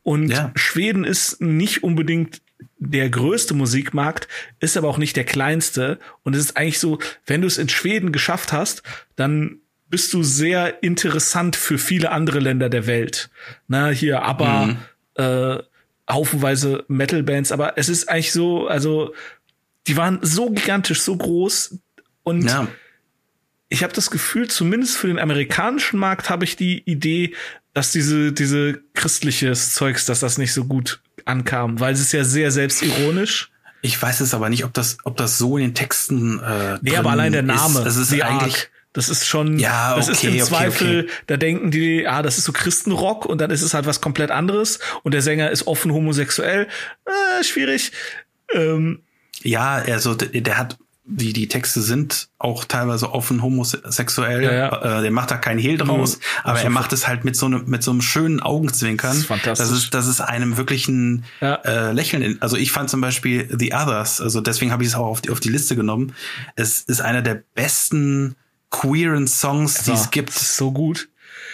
Und 0.03 0.29
ja. 0.29 0.53
Schweden 0.55 1.05
ist 1.05 1.41
nicht 1.41 1.83
unbedingt 1.83 2.41
der 2.79 3.11
größte 3.11 3.55
Musikmarkt, 3.55 4.29
ist 4.61 4.77
aber 4.77 4.89
auch 4.89 4.99
nicht 4.99 5.17
der 5.17 5.25
kleinste. 5.25 5.99
Und 6.23 6.35
es 6.35 6.45
ist 6.45 6.57
eigentlich 6.57 6.79
so, 6.79 6.99
wenn 7.27 7.43
du 7.43 7.47
es 7.47 7.59
in 7.59 7.69
Schweden 7.69 8.11
geschafft 8.11 8.53
hast, 8.53 8.83
dann 9.17 9.59
bist 9.89 10.15
du 10.15 10.23
sehr 10.23 10.83
interessant 10.83 11.57
für 11.57 11.79
viele 11.79 12.11
andere 12.11 12.39
Länder 12.39 12.69
der 12.71 12.87
Welt. 12.87 13.31
Na, 13.69 13.89
hier, 13.89 14.23
aber 14.23 14.67
mhm. 14.67 14.77
Äh, 15.17 15.59
haufenweise 16.11 16.85
Metal-Bands, 16.89 17.53
aber 17.53 17.79
es 17.79 17.89
ist 17.89 18.09
eigentlich 18.09 18.33
so, 18.33 18.69
also 18.69 19.15
die 19.87 19.97
waren 19.97 20.19
so 20.23 20.51
gigantisch, 20.51 21.01
so 21.01 21.17
groß 21.17 21.79
und 22.23 22.45
ja. 22.45 22.69
ich 23.69 23.83
habe 23.83 23.93
das 23.93 24.11
Gefühl, 24.11 24.49
zumindest 24.49 24.97
für 24.97 25.09
den 25.09 25.19
amerikanischen 25.19 25.99
Markt 25.99 26.31
habe 26.31 26.45
ich 26.45 26.57
die 26.57 26.83
Idee, 26.89 27.35
dass 27.75 27.93
diese, 27.93 28.33
diese 28.33 28.81
christliches 28.95 29.75
Zeugs, 29.75 30.07
dass 30.07 30.21
das 30.21 30.39
nicht 30.39 30.53
so 30.53 30.65
gut 30.65 31.01
ankam, 31.25 31.79
weil 31.81 31.93
es 31.93 32.01
ist 32.01 32.13
ja 32.13 32.25
sehr 32.25 32.51
selbstironisch. 32.51 33.51
Ich 33.83 34.01
weiß 34.01 34.21
es 34.21 34.35
aber 34.35 34.49
nicht, 34.49 34.65
ob 34.65 34.73
das, 34.75 34.99
ob 35.05 35.17
das 35.17 35.39
so 35.39 35.59
in 35.59 35.65
den 35.65 35.75
Texten. 35.75 36.41
Äh, 36.41 36.79
nee, 36.81 36.97
aber 36.97 37.11
allein 37.11 37.33
der 37.33 37.43
Name. 37.43 37.79
Ist, 37.79 37.85
das 37.85 37.97
ist 37.97 38.13
eigentlich. 38.21 38.71
Das 38.97 39.11
ist 39.11 39.27
schon, 39.27 39.59
ja, 39.59 39.91
okay, 39.91 39.99
das 39.99 40.09
ist 40.09 40.25
im 40.25 40.39
Zweifel, 40.41 40.87
okay, 40.87 41.01
okay. 41.01 41.11
da 41.27 41.37
denken 41.37 41.71
die, 41.71 42.09
ah, 42.09 42.23
das 42.23 42.39
ist 42.39 42.45
so 42.45 42.53
Christenrock 42.53 43.27
und 43.27 43.43
dann 43.43 43.51
ist 43.51 43.61
es 43.61 43.75
halt 43.75 43.85
was 43.85 44.01
komplett 44.01 44.31
anderes 44.31 44.79
und 45.03 45.13
der 45.13 45.21
Sänger 45.21 45.51
ist 45.51 45.67
offen 45.67 45.93
homosexuell. 45.93 46.67
Äh, 47.05 47.45
schwierig. 47.45 47.93
Ähm, 48.55 49.03
ja, 49.43 49.75
also 49.75 50.15
der, 50.15 50.41
der 50.41 50.57
hat 50.57 50.79
die, 51.05 51.35
die 51.35 51.47
Texte 51.47 51.83
sind 51.83 52.31
auch 52.39 52.65
teilweise 52.65 53.13
offen 53.13 53.43
homosexuell. 53.43 54.43
Ja, 54.43 54.53
ja. 54.53 54.99
Äh, 54.99 55.03
der 55.03 55.11
macht 55.11 55.31
da 55.31 55.37
keinen 55.37 55.59
Hehl 55.59 55.77
draus, 55.77 56.17
mhm. 56.17 56.23
aber 56.45 56.63
er 56.63 56.71
macht 56.71 56.95
es 56.95 57.07
halt 57.07 57.25
mit 57.25 57.37
so, 57.37 57.49
ne, 57.49 57.63
mit 57.67 57.83
so 57.83 57.91
einem 57.91 58.01
schönen 58.01 58.41
Augenzwinkern. 58.41 59.11
Das 59.11 59.19
ist 59.19 59.27
fantastisch. 59.27 59.69
Das 59.69 59.77
ist, 59.77 59.95
das 59.95 60.07
ist 60.07 60.23
einem 60.23 60.57
wirklichen 60.57 61.25
ja. 61.43 61.57
äh, 61.57 61.93
Lächeln. 61.93 62.23
In, 62.23 62.41
also 62.41 62.57
ich 62.57 62.73
fand 62.73 62.89
zum 62.89 63.03
Beispiel 63.03 63.47
The 63.57 63.75
Others, 63.75 64.23
also 64.23 64.41
deswegen 64.41 64.73
habe 64.73 64.83
ich 64.83 64.89
es 64.89 64.95
auch 64.95 65.07
auf 65.07 65.21
die, 65.21 65.29
auf 65.29 65.41
die 65.41 65.51
Liste 65.51 65.77
genommen. 65.77 66.15
Es 66.57 66.81
ist 66.81 67.03
einer 67.03 67.21
der 67.21 67.43
besten 67.55 68.35
queeren 68.71 69.27
Songs, 69.27 69.85
die 69.85 69.93
es 69.93 70.11
gibt. 70.11 70.33
So 70.33 70.73
gut. 70.73 71.09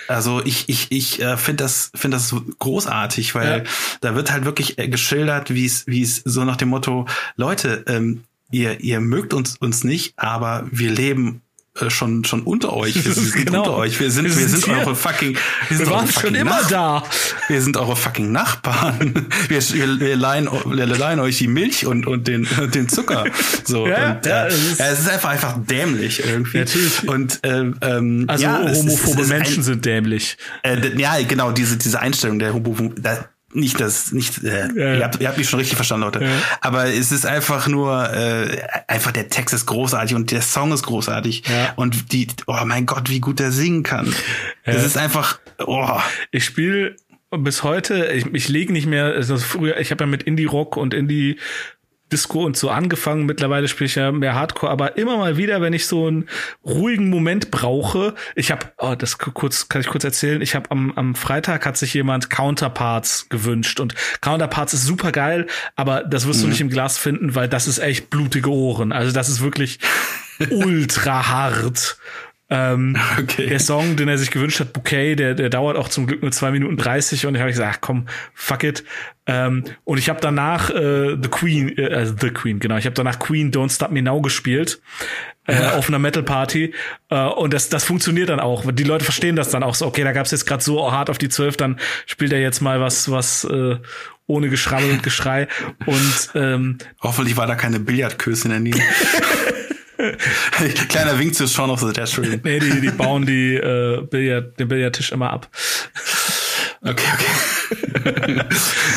Also 0.09 0.43
ich 0.45 0.69
ich 0.69 0.91
ich 0.91 1.23
äh, 1.23 1.37
finde 1.37 1.65
das 1.65 1.91
finde 1.95 2.17
das 2.17 2.35
großartig, 2.59 3.35
weil 3.35 3.65
ja. 3.65 3.71
da 4.01 4.15
wird 4.15 4.33
halt 4.33 4.45
wirklich 4.45 4.79
äh, 4.79 4.89
geschildert, 4.89 5.55
wie 5.55 5.65
es 5.65 5.87
wie 5.87 6.03
es 6.03 6.17
so 6.25 6.45
nach 6.45 6.57
dem 6.57 6.69
Motto 6.69 7.07
Leute, 7.37 7.85
ähm, 7.87 8.25
ihr, 8.53 8.81
ihr 8.81 9.01
mögt 9.01 9.35
uns, 9.35 9.57
uns 9.57 9.83
nicht, 9.83 10.15
aber 10.17 10.67
wir 10.71 10.91
leben 10.91 11.42
schon 11.89 12.25
schon 12.25 12.43
unter 12.43 12.75
euch. 12.75 13.05
Wir 13.05 13.13
sind 13.15 13.47
genau. 13.47 13.61
unter 13.61 13.77
euch. 13.77 13.99
Wir 13.99 14.11
sind 14.11 14.27
wir, 14.27 14.37
wir 14.37 14.49
sind, 14.49 14.65
sind 14.65 14.75
eure 14.75 14.95
fucking 14.95 15.37
wir, 15.69 15.79
wir 15.79 15.91
waren 15.91 16.11
schon 16.11 16.35
immer 16.35 16.63
Nach 16.63 16.69
da. 16.69 17.03
Wir 17.49 17.63
sind 17.63 17.77
eure 17.77 17.97
fucking 17.97 18.31
Nachbarn. 18.31 19.27
Wir, 19.49 19.61
wir, 19.61 20.01
wir, 20.01 20.17
leihen, 20.17 20.47
wir 20.47 20.87
leihen 20.87 21.21
euch 21.21 21.39
die 21.39 21.49
Milch 21.49 21.87
und 21.87 22.07
und 22.07 22.29
den 22.29 22.47
den 22.75 22.89
Zucker. 22.89 23.25
So 23.65 23.87
ja, 23.87 24.13
und, 24.13 24.27
ja, 24.27 24.45
äh, 24.45 24.49
es, 24.49 24.73
ist, 24.73 24.81
es 24.81 25.01
ist 25.01 25.09
einfach 25.09 25.31
einfach 25.31 25.59
dämlich 25.59 26.25
irgendwie. 26.25 26.59
Natürlich. 26.59 27.09
Und 27.09 27.41
ähm, 27.43 27.77
ähm 27.81 28.25
also 28.29 28.45
ja, 28.45 28.61
homophobe 28.73 29.27
Menschen 29.27 29.59
ein, 29.59 29.63
sind 29.63 29.85
dämlich. 29.85 30.37
Äh, 30.63 30.97
ja, 30.99 31.21
genau 31.23 31.53
diese 31.53 31.77
diese 31.77 32.01
Einstellung 32.01 32.39
der 32.39 32.55
homophoben 32.55 32.95
nicht 33.55 33.81
das, 33.81 34.13
nicht, 34.13 34.43
äh, 34.45 34.69
ja, 34.75 34.95
Ihr, 34.95 35.05
habt, 35.05 35.21
ihr 35.21 35.29
habt 35.29 35.39
mich 35.39 35.49
schon 35.49 35.59
richtig 35.59 35.77
verstanden, 35.77 36.05
Leute. 36.05 36.25
Ja. 36.25 36.31
Aber 36.61 36.87
es 36.87 37.13
ist 37.13 37.27
einfach 37.27 37.69
nur, 37.69 38.11
äh, 38.13 38.63
einfach 38.89 39.13
der 39.13 39.29
Text 39.29 39.55
ist 39.55 39.67
großartig 39.67 40.15
und 40.15 40.31
der 40.31 40.43
Song 40.43 40.73
ist 40.73 40.83
großartig. 40.85 41.45
Ja. 41.49 41.73
Und 41.77 42.13
die, 42.13 42.29
oh 42.47 42.59
mein 42.65 42.87
Gott, 42.87 43.11
wie 43.11 43.21
gut 43.21 43.39
der 43.39 43.53
singen 43.53 43.83
kann. 43.83 44.13
Es 44.65 44.85
ist 44.85 44.97
einfach, 44.97 45.39
oh. 45.59 45.99
Ich 46.31 46.45
spiele 46.45 46.97
bis 47.31 47.63
heute, 47.63 48.07
ich, 48.07 48.27
ich 48.33 48.49
lege 48.49 48.73
nicht 48.73 48.87
mehr, 48.87 49.07
also 49.07 49.37
früher, 49.39 49.79
ich 49.79 49.91
habe 49.91 50.05
ja 50.05 50.07
mit 50.07 50.23
Indie-Rock 50.23 50.77
und 50.77 50.95
Indie 50.95 51.39
Disco 52.13 52.45
und 52.45 52.57
so 52.57 52.71
angefangen. 52.71 53.27
Mittlerweile 53.27 53.67
spiele 53.69 53.87
ich 53.87 53.95
ja 53.95 54.13
mehr 54.13 54.35
Hardcore, 54.35 54.71
aber 54.71 54.97
immer 54.97 55.17
mal 55.17 55.37
wieder, 55.37 55.61
wenn 55.61 55.73
ich 55.73 55.87
so 55.87 56.07
einen 56.07 56.29
ruhigen 56.65 57.11
Moment 57.11 57.51
brauche. 57.51 58.15
Ich 58.37 58.51
habe, 58.51 58.67
oh, 58.79 58.95
das 58.97 59.19
kurz 59.19 59.69
kann 59.69 59.81
ich 59.81 59.89
kurz 59.89 60.05
erzählen. 60.05 60.43
Ich 60.43 60.55
habe 60.55 60.71
am, 60.71 60.93
am 60.93 61.15
Freitag 61.15 61.67
hat 61.67 61.77
sich 61.77 61.95
jemand 61.95 62.31
Counterparts 62.31 63.29
gewünscht 63.29 63.81
und 63.81 63.95
Counterparts 64.21 64.75
ist 64.75 64.85
super 64.85 65.11
geil, 65.11 65.47
aber 65.75 66.05
das 66.05 66.27
wirst 66.27 66.41
mhm. 66.41 66.45
du 66.45 66.49
nicht 66.51 66.61
im 66.61 66.71
Glas 66.71 66.99
finden, 66.99 67.35
weil 67.35 67.49
das 67.49 67.67
ist 67.67 67.79
echt 67.79 68.11
blutige 68.11 68.51
Ohren. 68.51 68.93
Also 68.93 69.13
das 69.13 69.29
ist 69.29 69.41
wirklich 69.41 69.79
ultra 70.51 71.29
hart. 71.29 71.97
Ähm, 72.53 72.97
okay. 73.19 73.47
Der 73.47 73.59
Song, 73.59 73.97
den 73.97 74.09
er 74.09 74.19
sich 74.19 74.31
gewünscht 74.31 74.61
hat, 74.61 74.75
Bouquet, 74.75 75.17
der, 75.17 75.35
der 75.35 75.49
dauert 75.49 75.79
auch 75.79 75.89
zum 75.89 76.07
Glück 76.07 76.21
nur 76.21 76.33
zwei 76.33 76.51
Minuten 76.51 76.77
dreißig 76.77 77.25
und 77.27 77.35
ich 77.35 77.41
habe 77.41 77.51
gesagt, 77.51 77.81
komm, 77.81 78.07
fuck 78.35 78.63
it. 78.63 78.85
Ähm, 79.27 79.65
und 79.85 79.99
ich 79.99 80.11
habe 80.11 80.21
danach 80.21 80.69
äh, 80.69 81.17
The 81.21 81.29
Queen, 81.31 81.79
äh, 81.79 81.95
also 81.95 82.15
The 82.21 82.31
Queen, 82.31 82.59
genau, 82.61 82.77
ich 82.77 82.85
habe 82.85 82.95
danach 82.95 83.19
Queen 83.19 83.51
Don't 83.53 83.75
Stop 83.75 83.91
Me 83.91 84.03
Now 84.03 84.21
gespielt. 84.21 84.83
äh, 85.47 85.57
auf 85.71 85.89
einer 85.89 85.99
Metal 85.99 86.23
Party 86.23 86.73
äh, 87.09 87.25
und 87.25 87.53
das 87.53 87.69
das 87.69 87.85
funktioniert 87.85 88.29
dann 88.29 88.39
auch. 88.39 88.65
Die 88.71 88.85
Leute 88.85 89.05
verstehen 89.05 89.35
das 89.35 89.51
dann 89.51 89.63
auch 89.63 89.75
so. 89.75 89.87
Okay, 89.87 90.05
da 90.05 90.13
gab's 90.13 90.31
jetzt 90.31 90.47
gerade 90.47 90.63
so 90.63 90.93
hart 90.93 91.11
auf 91.11 91.19
die 91.19 91.29
Zwölf, 91.31 91.57
dann 91.57 91.81
spielt 92.07 92.33
er 92.33 92.41
jetzt 92.41 92.61
mal 92.61 92.81
was 92.81 93.11
was 93.11 93.45
äh, 93.45 93.77
ohne 94.27 94.49
Geschrammel 94.51 94.91
und 94.91 95.03
Geschrei 95.03 95.49
und 95.87 96.31
ähm, 96.35 96.79
hoffentlich 97.01 97.37
war 97.37 97.47
da 97.47 97.55
keine 97.55 97.81
Billardköse 97.81 98.45
in 98.45 98.51
der 98.51 98.61
Nähe. 98.61 98.75
Kleiner 100.89 101.19
Wink 101.19 101.35
zu 101.35 101.47
Shaun 101.47 101.71
of 101.71 101.81
the 101.81 101.93
Dead. 101.93 102.43
Nee, 102.45 102.59
die, 102.59 102.81
die 102.81 102.91
bauen 102.91 103.27
die 103.27 103.55
äh, 103.55 104.03
Billard, 104.03 104.59
den 104.59 104.69
Billardtisch 104.69 105.13
immer 105.13 105.31
ab. 105.31 105.49
Okay, 106.85 107.05
okay. 107.15 108.41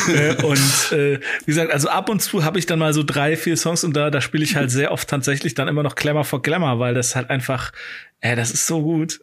äh, 0.12 0.42
und 0.42 0.92
äh, 0.92 1.20
wie 1.40 1.46
gesagt, 1.46 1.72
also 1.72 1.88
ab 1.88 2.08
und 2.08 2.20
zu 2.20 2.44
habe 2.44 2.58
ich 2.58 2.66
dann 2.66 2.80
mal 2.80 2.92
so 2.92 3.04
drei, 3.04 3.36
vier 3.36 3.56
Songs 3.56 3.84
und 3.84 3.96
da, 3.96 4.10
da 4.10 4.20
spiele 4.20 4.42
ich 4.42 4.56
halt 4.56 4.70
sehr 4.72 4.90
oft 4.90 5.08
tatsächlich 5.08 5.54
dann 5.54 5.68
immer 5.68 5.84
noch 5.84 5.94
Glamour 5.94 6.24
for 6.24 6.42
Glamour, 6.42 6.80
weil 6.80 6.94
das 6.94 7.14
halt 7.14 7.30
einfach, 7.30 7.72
äh, 8.20 8.34
das 8.34 8.50
ist 8.50 8.66
so 8.66 8.82
gut. 8.82 9.20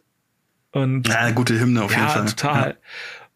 Und 0.72 1.06
ja, 1.08 1.30
gute 1.30 1.58
Hymne 1.60 1.84
auf 1.84 1.92
ja, 1.92 1.98
jeden 1.98 2.10
Fall. 2.10 2.24
Total. 2.26 2.68
Ja. 2.70 2.76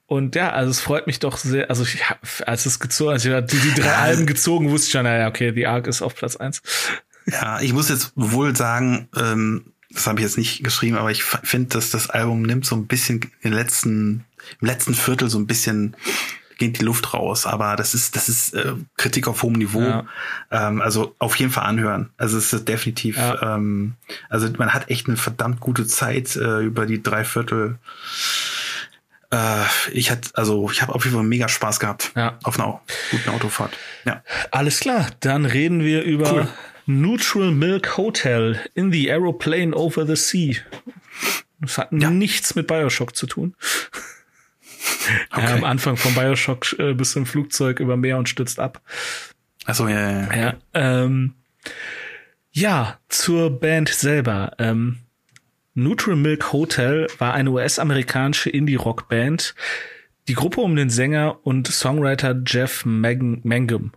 Und 0.07 0.35
ja, 0.35 0.51
also 0.51 0.71
es 0.71 0.81
freut 0.81 1.07
mich 1.07 1.19
doch 1.19 1.37
sehr. 1.37 1.69
Also 1.69 1.83
ich, 1.83 2.03
als 2.47 2.65
es 2.65 2.81
gezogen, 2.81 3.11
als 3.11 3.27
ich 3.27 3.33
die, 3.45 3.59
die 3.59 3.75
drei 3.75 3.89
ja. 3.89 3.99
Alben 3.99 4.25
gezogen, 4.25 4.71
wusste 4.71 4.87
ich 4.87 4.93
schon, 4.93 5.05
naja, 5.05 5.29
okay, 5.29 5.53
The 5.55 5.67
Ark 5.67 5.87
ist 5.87 6.01
auf 6.01 6.15
Platz 6.15 6.37
eins. 6.37 6.63
Ja, 7.31 7.61
ich 7.61 7.73
muss 7.73 7.89
jetzt 7.89 8.13
wohl 8.15 8.57
sagen, 8.57 9.09
ähm, 9.17 9.73
das 9.91 10.07
habe 10.07 10.21
ich 10.21 10.25
jetzt 10.25 10.39
nicht 10.39 10.63
geschrieben, 10.63 10.97
aber 10.97 11.11
ich 11.11 11.25
finde, 11.25 11.71
dass 11.71 11.91
das 11.91 12.11
Album 12.11 12.43
nimmt 12.43 12.67
so 12.67 12.77
ein 12.77 12.87
bisschen 12.87 13.21
den 13.43 13.53
letzten, 13.53 14.25
im 14.61 14.67
letzten 14.67 14.95
Viertel 14.95 15.31
so 15.31 15.39
ein 15.39 15.47
bisschen 15.47 15.97
geht 16.59 16.81
die 16.81 16.85
Luft 16.85 17.15
raus. 17.15 17.47
Aber 17.47 17.77
das 17.77 17.95
ist, 17.95 18.17
das 18.17 18.29
ist 18.29 18.53
äh, 18.55 18.75
Kritik 18.97 19.29
auf 19.29 19.43
hohem 19.43 19.55
Niveau. 19.55 19.81
Ja. 19.81 20.05
Ähm, 20.51 20.83
also 20.83 21.15
auf 21.19 21.37
jeden 21.37 21.51
Fall 21.51 21.65
anhören. 21.65 22.11
Also 22.19 22.37
es 22.37 22.53
ist 22.53 22.69
definitiv, 22.69 23.17
ja. 23.17 23.55
ähm, 23.55 23.95
also 24.29 24.49
man 24.59 24.75
hat 24.75 24.91
echt 24.91 25.07
eine 25.07 25.17
verdammt 25.17 25.61
gute 25.61 25.87
Zeit 25.87 26.37
äh, 26.37 26.61
über 26.61 26.85
die 26.85 27.03
drei 27.03 27.25
Viertel. 27.25 27.79
Äh, 29.31 29.65
ich 29.93 30.11
hatte, 30.11 30.31
also 30.35 30.71
ich 30.71 30.83
habe 30.83 30.95
auf 30.95 31.05
jeden 31.05 31.17
Fall 31.17 31.25
mega 31.25 31.49
Spaß 31.49 31.81
gehabt 31.81 32.13
ja. 32.17 32.39
auf 32.43 32.59
einer 32.59 32.81
guten 33.11 33.31
Autofahrt. 33.31 33.73
Ja. 34.05 34.23
Alles 34.51 34.81
klar, 34.81 35.07
dann 35.21 35.45
reden 35.45 35.83
wir 35.83 36.03
über 36.03 36.33
cool. 36.33 36.49
Neutral 36.89 37.51
Milk 37.51 37.99
Hotel 37.99 38.59
in 38.75 38.91
the 38.91 39.11
Aeroplane 39.11 39.75
over 39.75 40.07
the 40.07 40.17
Sea. 40.17 40.57
Das 41.61 41.77
hat 41.77 41.93
ja. 41.93 42.09
nichts 42.11 42.55
mit 42.55 42.67
Bioshock 42.67 43.15
zu 43.15 43.27
tun. 43.27 43.55
Okay. 45.31 45.43
Ja, 45.43 45.55
am 45.55 45.65
Anfang 45.65 45.97
von 45.97 46.15
Bioshock 46.15 46.79
äh, 46.79 46.93
bist 46.93 47.15
du 47.15 47.21
im 47.21 47.27
Flugzeug 47.27 47.81
über 47.81 47.97
Meer 47.97 48.19
und 48.19 48.29
stürzt 48.29 48.61
ab. 48.61 48.83
Achso, 49.65 49.89
ja, 49.89 49.99
ja, 49.99 50.21
ja. 50.21 50.37
Ja, 50.37 50.57
ähm, 50.75 51.35
ja 52.53 52.99
zur 53.09 53.59
Band 53.59 53.89
selber. 53.89 54.53
Ähm, 54.59 54.99
Neutral 55.75 56.17
Milk 56.17 56.53
Hotel 56.53 57.07
war 57.19 57.33
eine 57.33 57.51
US-amerikanische 57.51 58.51
Indie-Rock-Band. 58.51 59.55
Die 60.29 60.35
Gruppe 60.35 60.61
um 60.61 60.77
den 60.77 60.91
Sänger 60.91 61.39
und 61.45 61.69
Songwriter 61.69 62.41
Jeff 62.47 62.85
Mangum. 62.85 63.93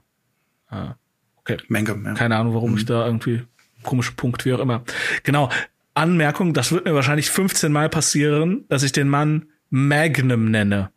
Ah, 0.68 0.96
okay. 1.42 1.58
Mangum, 1.68 2.06
ja. 2.06 2.14
Keine 2.14 2.36
Ahnung, 2.36 2.54
warum 2.54 2.72
mhm. 2.72 2.78
ich 2.78 2.86
da 2.86 3.06
irgendwie 3.06 3.44
komische 3.84 4.14
Punkt, 4.14 4.46
wie 4.46 4.54
auch 4.54 4.60
immer. 4.60 4.84
Genau. 5.24 5.50
Anmerkung, 5.94 6.54
das 6.54 6.72
wird 6.72 6.86
mir 6.86 6.94
wahrscheinlich 6.96 7.30
15 7.30 7.72
Mal 7.72 7.90
passieren, 7.90 8.66
dass 8.70 8.84
ich 8.84 8.92
den 8.92 9.10
Mann 9.10 9.48
Magnum 9.70 10.50
nenne. 10.52 10.90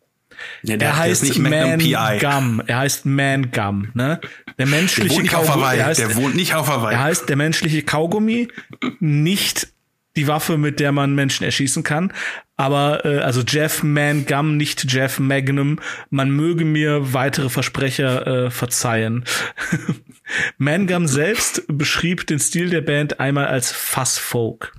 Ja, 0.63 0.77
der, 0.77 0.89
er 0.89 0.97
heißt 0.97 1.23
nicht 1.23 1.39
Man 1.39 1.79
Gum. 1.79 2.61
Er 2.65 2.77
heißt 2.79 3.05
Man 3.05 3.51
Gum, 3.51 3.89
ne? 3.93 4.19
Der 4.57 4.65
menschliche 4.65 5.09
der 5.09 5.17
wohnt 5.17 5.29
Kaugummi. 5.29 5.75
Der, 5.75 5.85
heißt, 5.85 5.99
der 5.99 6.15
wohnt 6.15 6.35
nicht 6.35 6.55
auf 6.55 6.67
Hawaii. 6.67 6.93
Er 6.93 7.03
heißt 7.03 7.29
der 7.29 7.35
menschliche 7.35 7.83
Kaugummi, 7.83 8.47
nicht 8.99 9.67
die 10.15 10.27
Waffe, 10.27 10.57
mit 10.57 10.79
der 10.79 10.91
man 10.91 11.15
Menschen 11.15 11.43
erschießen 11.43 11.83
kann. 11.83 12.13
Aber 12.57 13.05
äh, 13.05 13.19
also 13.19 13.41
Jeff 13.41 13.83
Man 13.83 14.25
Gum, 14.25 14.57
nicht 14.57 14.91
Jeff 14.91 15.19
Magnum. 15.19 15.79
Man 16.09 16.31
möge 16.31 16.63
mir 16.63 17.13
weitere 17.13 17.49
Versprecher 17.49 18.45
äh, 18.45 18.51
verzeihen. 18.51 19.25
Man 20.57 20.87
Gum 20.87 21.07
selbst 21.07 21.63
beschrieb 21.67 22.25
den 22.27 22.39
Stil 22.39 22.69
der 22.69 22.81
Band 22.81 23.19
einmal 23.19 23.47
als 23.47 23.71
Fuzz 23.71 24.17
Folk. 24.17 24.73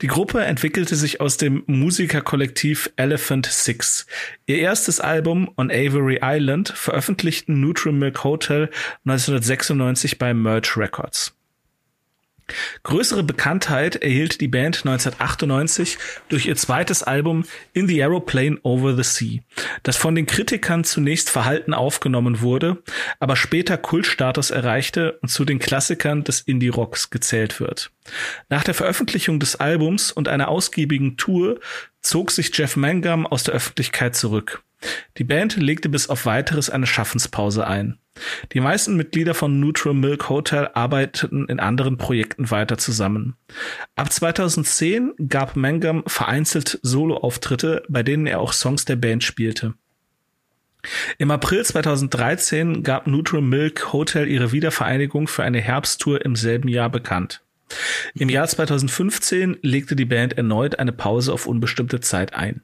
Die 0.00 0.06
Gruppe 0.06 0.44
entwickelte 0.44 0.94
sich 0.94 1.20
aus 1.20 1.36
dem 1.36 1.64
Musikerkollektiv 1.66 2.90
Elephant 2.96 3.46
Six. 3.46 4.06
Ihr 4.46 4.58
erstes 4.58 5.00
Album 5.00 5.50
On 5.56 5.70
Avery 5.70 6.20
Island 6.22 6.68
veröffentlichten 6.68 7.60
Neutral 7.60 7.92
Milk 7.92 8.22
Hotel 8.22 8.70
1996 9.04 10.18
bei 10.18 10.32
Merge 10.32 10.74
Records. 10.76 11.39
Größere 12.82 13.22
Bekanntheit 13.22 13.96
erhielt 13.96 14.40
die 14.40 14.48
Band 14.48 14.78
1998 14.78 15.98
durch 16.28 16.46
ihr 16.46 16.56
zweites 16.56 17.02
Album 17.02 17.44
In 17.72 17.88
the 17.88 18.02
Aeroplane 18.02 18.58
Over 18.62 18.96
the 18.96 19.02
Sea, 19.02 19.40
das 19.82 19.96
von 19.96 20.14
den 20.14 20.26
Kritikern 20.26 20.84
zunächst 20.84 21.30
verhalten 21.30 21.74
aufgenommen 21.74 22.40
wurde, 22.40 22.82
aber 23.18 23.36
später 23.36 23.76
Kultstatus 23.76 24.50
erreichte 24.50 25.18
und 25.22 25.28
zu 25.28 25.44
den 25.44 25.58
Klassikern 25.58 26.24
des 26.24 26.40
Indie-Rocks 26.40 27.10
gezählt 27.10 27.60
wird. 27.60 27.90
Nach 28.48 28.64
der 28.64 28.74
Veröffentlichung 28.74 29.40
des 29.40 29.56
Albums 29.56 30.12
und 30.12 30.28
einer 30.28 30.48
ausgiebigen 30.48 31.16
Tour 31.16 31.60
zog 32.00 32.30
sich 32.30 32.56
Jeff 32.56 32.76
Mangum 32.76 33.26
aus 33.26 33.44
der 33.44 33.54
Öffentlichkeit 33.54 34.16
zurück. 34.16 34.62
Die 35.18 35.24
Band 35.24 35.56
legte 35.56 35.88
bis 35.88 36.08
auf 36.08 36.26
weiteres 36.26 36.70
eine 36.70 36.86
Schaffenspause 36.86 37.66
ein. 37.66 37.98
Die 38.52 38.60
meisten 38.60 38.96
Mitglieder 38.96 39.34
von 39.34 39.60
Neutral 39.60 39.94
Milk 39.94 40.28
Hotel 40.28 40.70
arbeiteten 40.74 41.46
in 41.46 41.60
anderen 41.60 41.96
Projekten 41.96 42.50
weiter 42.50 42.78
zusammen. 42.78 43.36
Ab 43.96 44.12
2010 44.12 45.14
gab 45.28 45.56
Mangum 45.56 46.02
vereinzelt 46.06 46.78
Soloauftritte, 46.82 47.82
bei 47.88 48.02
denen 48.02 48.26
er 48.26 48.40
auch 48.40 48.52
Songs 48.52 48.84
der 48.84 48.96
Band 48.96 49.24
spielte. 49.24 49.74
Im 51.18 51.30
April 51.30 51.64
2013 51.64 52.82
gab 52.82 53.06
Neutral 53.06 53.42
Milk 53.42 53.92
Hotel 53.92 54.28
ihre 54.28 54.52
Wiedervereinigung 54.52 55.28
für 55.28 55.42
eine 55.42 55.60
Herbsttour 55.60 56.24
im 56.24 56.36
selben 56.36 56.68
Jahr 56.68 56.88
bekannt. 56.88 57.42
Im 58.14 58.28
Jahr 58.28 58.48
2015 58.48 59.58
legte 59.62 59.94
die 59.94 60.04
Band 60.04 60.36
erneut 60.36 60.78
eine 60.78 60.92
Pause 60.92 61.32
auf 61.32 61.46
unbestimmte 61.46 62.00
Zeit 62.00 62.34
ein. 62.34 62.62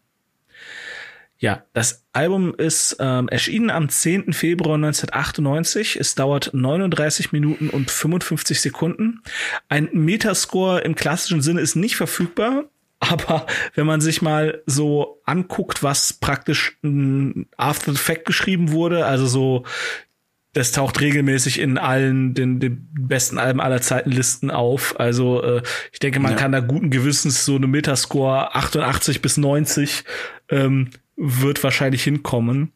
Ja, 1.39 1.64
das 1.74 2.07
Album 2.12 2.55
ist 2.55 2.97
ähm, 2.99 3.28
erschienen 3.28 3.70
am 3.70 3.91
10. 3.91 4.32
Februar 4.32 4.76
1998. 4.76 5.97
Es 5.97 6.14
dauert 6.14 6.51
39 6.55 7.32
Minuten 7.32 7.68
und 7.68 7.91
55 7.91 8.61
Sekunden. 8.61 9.22
Ein 9.68 9.91
Metascore 9.93 10.80
im 10.80 10.95
klassischen 10.95 11.43
Sinne 11.43 11.61
ist 11.61 11.76
nicht 11.76 11.97
verfügbar. 11.97 12.64
Aber 12.99 13.47
wenn 13.74 13.84
man 13.84 14.01
sich 14.01 14.22
mal 14.22 14.62
so 14.64 15.20
anguckt, 15.26 15.82
was 15.82 16.14
praktisch 16.14 16.78
After 17.59 17.93
the 17.93 17.99
Fact 17.99 18.24
geschrieben 18.24 18.72
wurde, 18.72 19.05
also 19.05 19.26
so, 19.26 19.64
das 20.55 20.72
taucht 20.72 21.03
regelmäßig 21.03 21.61
in 21.61 21.76
allen 21.76 22.32
den, 22.32 22.59
den 22.59 22.89
besten 22.99 23.37
Alben 23.37 23.61
aller 23.61 23.82
Zeiten 23.82 24.11
Listen 24.11 24.51
auf. 24.51 24.99
Also 24.99 25.43
äh, 25.43 25.62
ich 25.93 25.99
denke, 25.99 26.20
man 26.20 26.32
ja. 26.32 26.39
kann 26.39 26.53
da 26.53 26.61
guten 26.61 26.89
Gewissens 26.89 27.45
so 27.45 27.57
eine 27.57 27.66
Metascore 27.66 28.55
88 28.55 29.20
bis 29.20 29.37
90 29.37 30.05
ähm, 30.49 30.89
wird 31.16 31.62
wahrscheinlich 31.64 32.04
hinkommen. 32.04 32.72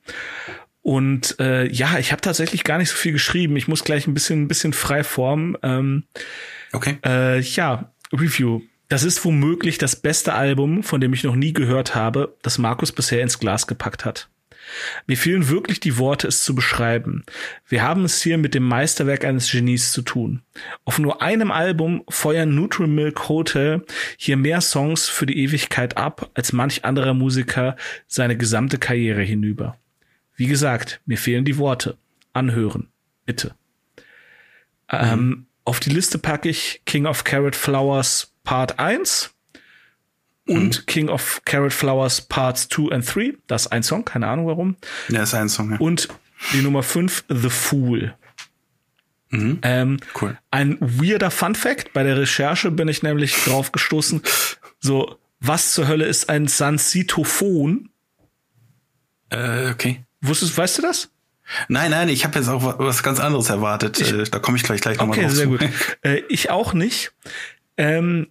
Und 0.82 1.38
äh, 1.38 1.70
ja, 1.70 1.98
ich 1.98 2.10
habe 2.10 2.22
tatsächlich 2.22 2.64
gar 2.64 2.78
nicht 2.78 2.90
so 2.90 2.96
viel 2.96 3.12
geschrieben. 3.12 3.56
Ich 3.56 3.68
muss 3.68 3.84
gleich 3.84 4.06
ein 4.06 4.14
bisschen, 4.14 4.42
ein 4.42 4.48
bisschen 4.48 4.72
frei 4.72 5.04
formen. 5.04 5.56
Ähm, 5.62 6.04
okay. 6.72 6.98
Äh, 7.04 7.40
ja, 7.40 7.92
Review. 8.12 8.62
Das 8.88 9.04
ist 9.04 9.24
womöglich 9.24 9.78
das 9.78 9.94
beste 9.94 10.34
Album, 10.34 10.82
von 10.82 11.00
dem 11.00 11.12
ich 11.12 11.22
noch 11.22 11.36
nie 11.36 11.52
gehört 11.52 11.94
habe, 11.94 12.36
das 12.42 12.58
Markus 12.58 12.92
bisher 12.92 13.22
ins 13.22 13.38
Glas 13.38 13.66
gepackt 13.66 14.04
hat. 14.04 14.28
Mir 15.06 15.16
fehlen 15.16 15.48
wirklich 15.48 15.80
die 15.80 15.98
Worte, 15.98 16.28
es 16.28 16.44
zu 16.44 16.54
beschreiben. 16.54 17.24
Wir 17.66 17.82
haben 17.82 18.04
es 18.04 18.22
hier 18.22 18.38
mit 18.38 18.54
dem 18.54 18.64
Meisterwerk 18.64 19.24
eines 19.24 19.50
Genies 19.50 19.92
zu 19.92 20.02
tun. 20.02 20.42
Auf 20.84 20.98
nur 20.98 21.22
einem 21.22 21.50
Album 21.50 22.04
feuern 22.08 22.54
Neutral 22.54 22.88
Milk 22.88 23.28
Hotel 23.28 23.84
hier 24.16 24.36
mehr 24.36 24.60
Songs 24.60 25.08
für 25.08 25.26
die 25.26 25.38
Ewigkeit 25.38 25.96
ab, 25.96 26.30
als 26.34 26.52
manch 26.52 26.84
anderer 26.84 27.14
Musiker 27.14 27.76
seine 28.06 28.36
gesamte 28.36 28.78
Karriere 28.78 29.22
hinüber. 29.22 29.76
Wie 30.36 30.46
gesagt, 30.46 31.00
mir 31.06 31.18
fehlen 31.18 31.44
die 31.44 31.58
Worte. 31.58 31.96
Anhören. 32.32 32.88
Bitte. 33.26 33.54
Mhm. 34.90 34.98
Ähm, 34.98 35.46
auf 35.64 35.80
die 35.80 35.90
Liste 35.90 36.18
packe 36.18 36.48
ich 36.48 36.82
King 36.86 37.06
of 37.06 37.24
Carrot 37.24 37.56
Flowers 37.56 38.32
Part 38.44 38.78
1 38.78 39.34
und 40.50 40.80
mhm. 40.80 40.86
King 40.86 41.08
of 41.08 41.40
Carrot 41.44 41.72
Flowers 41.72 42.20
Parts 42.20 42.68
2 42.68 42.92
and 42.92 43.14
3. 43.14 43.34
Das 43.46 43.62
ist 43.62 43.72
ein 43.72 43.82
Song, 43.82 44.04
keine 44.04 44.26
Ahnung 44.26 44.46
warum. 44.46 44.76
Ja, 45.08 45.22
ist 45.22 45.34
ein 45.34 45.48
Song, 45.48 45.72
ja. 45.72 45.78
Und 45.78 46.08
die 46.52 46.62
Nummer 46.62 46.82
5, 46.82 47.24
The 47.28 47.50
Fool. 47.50 48.14
Mhm. 49.30 49.58
Ähm, 49.62 50.00
cool. 50.20 50.36
Ein 50.50 50.76
weirder 50.80 51.30
Fun 51.30 51.54
Fact. 51.54 51.92
Bei 51.92 52.02
der 52.02 52.18
Recherche 52.18 52.70
bin 52.70 52.88
ich 52.88 53.02
nämlich 53.02 53.44
drauf 53.44 53.70
gestoßen. 53.70 54.22
So, 54.80 55.18
was 55.38 55.72
zur 55.72 55.86
Hölle 55.86 56.06
ist 56.06 56.28
ein 56.28 56.48
Sansitophon? 56.48 57.90
Äh, 59.30 59.70
okay. 59.70 60.04
Wusstest, 60.20 60.58
weißt 60.58 60.78
du 60.78 60.82
das? 60.82 61.10
Nein, 61.68 61.90
nein, 61.90 62.08
ich 62.08 62.24
habe 62.24 62.38
jetzt 62.38 62.48
auch 62.48 62.78
was 62.78 63.02
ganz 63.02 63.20
anderes 63.20 63.50
erwartet. 63.50 64.00
Ich, 64.00 64.12
äh, 64.12 64.24
da 64.24 64.38
komme 64.38 64.56
ich 64.56 64.64
gleich 64.64 64.80
gleich 64.80 64.98
nochmal 64.98 65.18
okay, 65.18 65.26
drauf. 65.26 65.30
Okay, 65.32 65.38
sehr 65.38 65.46
gut. 65.46 65.68
Äh, 66.02 66.22
ich 66.28 66.50
auch 66.50 66.74
nicht. 66.74 67.12
Ähm, 67.76 68.28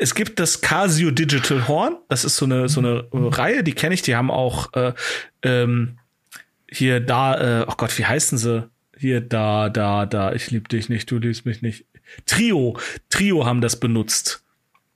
es 0.00 0.14
gibt 0.14 0.40
das 0.40 0.62
Casio 0.62 1.10
Digital 1.10 1.68
Horn. 1.68 1.96
Das 2.08 2.24
ist 2.24 2.36
so 2.36 2.46
eine 2.46 2.68
so 2.70 2.80
eine 2.80 3.06
Reihe, 3.12 3.62
die 3.62 3.74
kenne 3.74 3.94
ich. 3.94 4.00
Die 4.02 4.16
haben 4.16 4.30
auch 4.30 4.72
äh, 4.72 4.94
ähm, 5.42 5.98
hier 6.70 7.00
da. 7.00 7.60
Äh, 7.60 7.66
oh 7.68 7.74
Gott, 7.76 7.96
wie 7.98 8.06
heißen 8.06 8.38
sie? 8.38 8.68
Hier 8.96 9.20
da 9.20 9.68
da 9.68 10.06
da. 10.06 10.32
Ich 10.32 10.50
lieb 10.50 10.70
dich 10.70 10.88
nicht, 10.88 11.10
du 11.10 11.18
liebst 11.18 11.44
mich 11.44 11.60
nicht. 11.60 11.84
Trio, 12.24 12.78
Trio 13.10 13.44
haben 13.44 13.60
das 13.60 13.78
benutzt. 13.78 14.42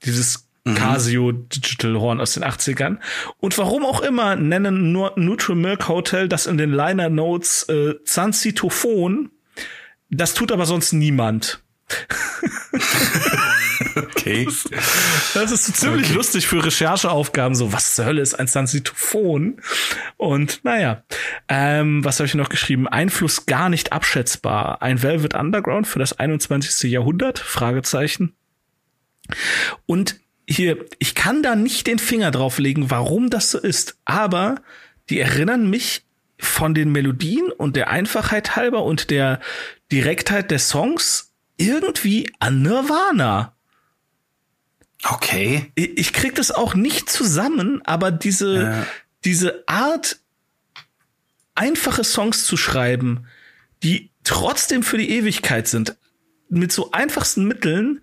Dieses 0.03 0.49
mhm. 0.63 0.73
Casio 0.73 1.31
Digital 1.31 1.99
Horn 1.99 2.19
aus 2.19 2.33
den 2.33 2.43
80ern. 2.43 2.97
Und 3.37 3.57
warum 3.59 3.85
auch 3.85 4.01
immer 4.01 4.35
nennen 4.35 4.91
nur 4.91 5.13
Neutral 5.17 5.55
Milk 5.55 5.87
Hotel 5.87 6.27
das 6.27 6.47
in 6.47 6.57
den 6.57 6.73
Liner 6.73 7.09
Notes 7.09 7.69
äh, 7.69 7.93
Zancitophon. 8.03 9.29
Das 10.09 10.33
tut 10.33 10.51
aber 10.51 10.65
sonst 10.65 10.93
niemand. 10.93 11.61
okay. 13.95 14.45
Das, 15.33 15.51
ist 15.51 15.65
so 15.65 15.73
ziemlich 15.73 16.07
okay. 16.07 16.15
lustig 16.15 16.47
für 16.47 16.63
Rechercheaufgaben. 16.63 17.55
So, 17.55 17.73
was 17.73 17.95
zur 17.95 18.05
Hölle 18.05 18.21
ist 18.21 18.33
ein 18.33 18.47
Sansitophon? 18.47 19.61
Und 20.17 20.61
naja, 20.63 21.03
ähm, 21.47 22.03
was 22.03 22.19
habe 22.19 22.27
ich 22.27 22.35
noch 22.35 22.49
geschrieben? 22.49 22.87
Einfluss 22.87 23.45
gar 23.45 23.69
nicht 23.69 23.93
abschätzbar. 23.93 24.81
Ein 24.81 25.01
Velvet 25.01 25.33
Underground 25.33 25.87
für 25.87 25.99
das 25.99 26.19
21. 26.19 26.91
Jahrhundert? 26.91 27.39
Fragezeichen. 27.39 28.33
Und 29.85 30.19
hier, 30.47 30.85
ich 30.99 31.15
kann 31.15 31.43
da 31.43 31.55
nicht 31.55 31.87
den 31.87 31.99
Finger 31.99 32.31
drauf 32.31 32.59
legen, 32.59 32.91
warum 32.91 33.29
das 33.29 33.51
so 33.51 33.59
ist, 33.59 33.97
aber 34.05 34.61
die 35.09 35.19
erinnern 35.19 35.69
mich 35.69 36.03
von 36.37 36.73
den 36.73 36.91
Melodien 36.91 37.51
und 37.51 37.75
der 37.75 37.89
Einfachheit 37.89 38.55
halber 38.55 38.83
und 38.83 39.09
der 39.09 39.39
Direktheit 39.91 40.51
der 40.51 40.59
Songs 40.59 41.33
irgendwie 41.57 42.29
an 42.39 42.61
Nirvana. 42.61 43.54
Okay. 45.07 45.71
Ich 45.75 46.13
krieg 46.13 46.35
das 46.35 46.51
auch 46.51 46.73
nicht 46.73 47.09
zusammen, 47.09 47.81
aber 47.85 48.11
diese, 48.11 48.61
ja. 48.63 48.87
diese 49.23 49.63
Art, 49.67 50.19
einfache 51.53 52.03
Songs 52.03 52.45
zu 52.45 52.57
schreiben, 52.57 53.27
die 53.83 54.09
trotzdem 54.23 54.83
für 54.83 54.97
die 54.97 55.11
Ewigkeit 55.11 55.67
sind, 55.67 55.95
mit 56.49 56.71
so 56.71 56.91
einfachsten 56.91 57.45
Mitteln, 57.45 58.01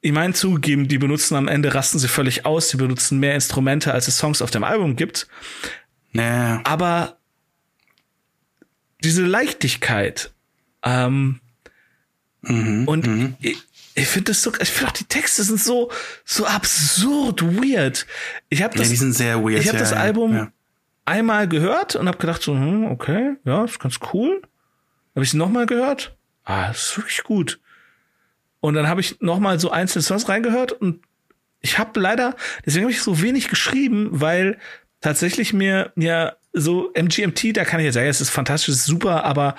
ich 0.00 0.12
meine 0.12 0.34
zugegeben, 0.34 0.88
die 0.88 0.98
benutzen 0.98 1.36
am 1.36 1.48
Ende, 1.48 1.74
rasten 1.74 1.98
sie 1.98 2.08
völlig 2.08 2.44
aus, 2.44 2.68
die 2.68 2.76
benutzen 2.76 3.18
mehr 3.18 3.34
Instrumente, 3.34 3.92
als 3.92 4.08
es 4.08 4.18
Songs 4.18 4.42
auf 4.42 4.50
dem 4.50 4.62
Album 4.62 4.96
gibt. 4.96 5.26
Ja. 6.12 6.60
Aber 6.64 7.18
diese 9.02 9.24
Leichtigkeit, 9.24 10.32
ähm, 10.82 11.40
mhm, 12.42 12.86
und 12.86 13.06
mhm. 13.06 13.36
ich, 13.40 13.58
ich 13.96 14.06
finde 14.06 14.32
das 14.32 14.42
so, 14.42 14.52
ich 14.60 14.70
finde 14.70 14.90
auch 14.90 14.94
die 14.94 15.04
Texte 15.04 15.42
sind 15.42 15.58
so, 15.58 15.90
so 16.24 16.44
absurd 16.44 17.42
weird. 17.42 18.06
Ich 18.50 18.62
habe 18.62 18.76
das, 18.76 18.88
ja, 18.88 18.90
die 18.90 18.96
sind 18.96 19.14
sehr 19.14 19.42
weird. 19.42 19.62
Ich 19.62 19.68
habe 19.68 19.78
ja, 19.78 19.82
das 19.82 19.94
Album 19.94 20.34
ja. 20.34 20.52
einmal 21.06 21.48
gehört 21.48 21.96
und 21.96 22.06
habe 22.06 22.18
gedacht 22.18 22.42
so, 22.42 22.52
hm, 22.52 22.84
okay, 22.84 23.36
ja, 23.44 23.64
ist 23.64 23.80
ganz 23.80 23.98
cool. 24.12 24.42
Habe 25.14 25.24
ich 25.24 25.30
es 25.30 25.34
nochmal 25.34 25.64
gehört? 25.64 26.14
Ah, 26.44 26.70
ist 26.70 26.98
wirklich 26.98 27.24
gut. 27.24 27.58
Und 28.60 28.74
dann 28.74 28.86
habe 28.86 29.00
ich 29.00 29.20
nochmal 29.20 29.58
so 29.58 29.70
einzelne 29.70 30.02
Songs 30.02 30.28
reingehört 30.28 30.72
und 30.72 31.02
ich 31.62 31.78
habe 31.78 31.98
leider, 31.98 32.36
deswegen 32.66 32.84
habe 32.84 32.92
ich 32.92 33.00
so 33.00 33.22
wenig 33.22 33.48
geschrieben, 33.48 34.08
weil 34.12 34.58
tatsächlich 35.00 35.54
mir 35.54 35.92
ja 35.96 36.34
so 36.52 36.92
MGMT, 36.94 37.56
da 37.56 37.64
kann 37.64 37.80
ich 37.80 37.86
jetzt 37.86 37.94
sagen, 37.94 38.08
es 38.08 38.20
ist 38.20 38.30
fantastisch, 38.30 38.68
es 38.68 38.80
ist 38.80 38.86
super, 38.86 39.24
aber 39.24 39.54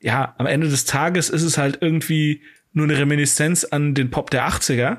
ja, 0.00 0.34
am 0.38 0.46
Ende 0.46 0.68
des 0.68 0.84
Tages 0.84 1.30
ist 1.30 1.42
es 1.42 1.58
halt 1.58 1.78
irgendwie 1.80 2.42
nur 2.72 2.86
eine 2.86 2.98
Reminiszenz 2.98 3.64
an 3.64 3.94
den 3.94 4.10
Pop 4.10 4.30
der 4.30 4.48
80er. 4.48 4.98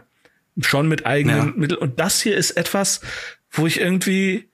Schon 0.61 0.87
mit 0.87 1.05
eigenen 1.05 1.37
ja. 1.37 1.53
Mitteln. 1.55 1.79
Und 1.79 1.99
das 1.99 2.21
hier 2.21 2.35
ist 2.35 2.51
etwas, 2.51 3.01
wo 3.49 3.65
ich 3.65 3.79
irgendwie, 3.79 4.49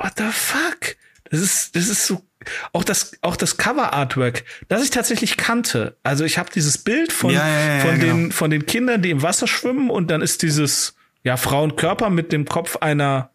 what 0.00 0.12
the 0.16 0.24
fuck? 0.32 0.96
Das 1.30 1.40
ist, 1.40 1.76
das 1.76 1.88
ist 1.88 2.06
so, 2.06 2.24
auch 2.72 2.84
das, 2.84 3.18
auch 3.20 3.36
das 3.36 3.56
Cover 3.56 3.92
Artwork, 3.92 4.44
das 4.68 4.82
ich 4.82 4.90
tatsächlich 4.90 5.36
kannte. 5.36 5.96
Also 6.02 6.24
ich 6.24 6.38
habe 6.38 6.50
dieses 6.54 6.78
Bild 6.78 7.12
von, 7.12 7.30
ja, 7.30 7.46
ja, 7.46 7.80
von 7.80 7.98
genau. 7.98 8.14
den, 8.14 8.32
von 8.32 8.50
den 8.50 8.66
Kindern, 8.66 9.02
die 9.02 9.10
im 9.10 9.22
Wasser 9.22 9.46
schwimmen 9.46 9.90
und 9.90 10.10
dann 10.10 10.22
ist 10.22 10.42
dieses, 10.42 10.94
ja, 11.22 11.36
Frauenkörper 11.36 12.08
mit 12.08 12.32
dem 12.32 12.46
Kopf 12.46 12.76
einer 12.76 13.30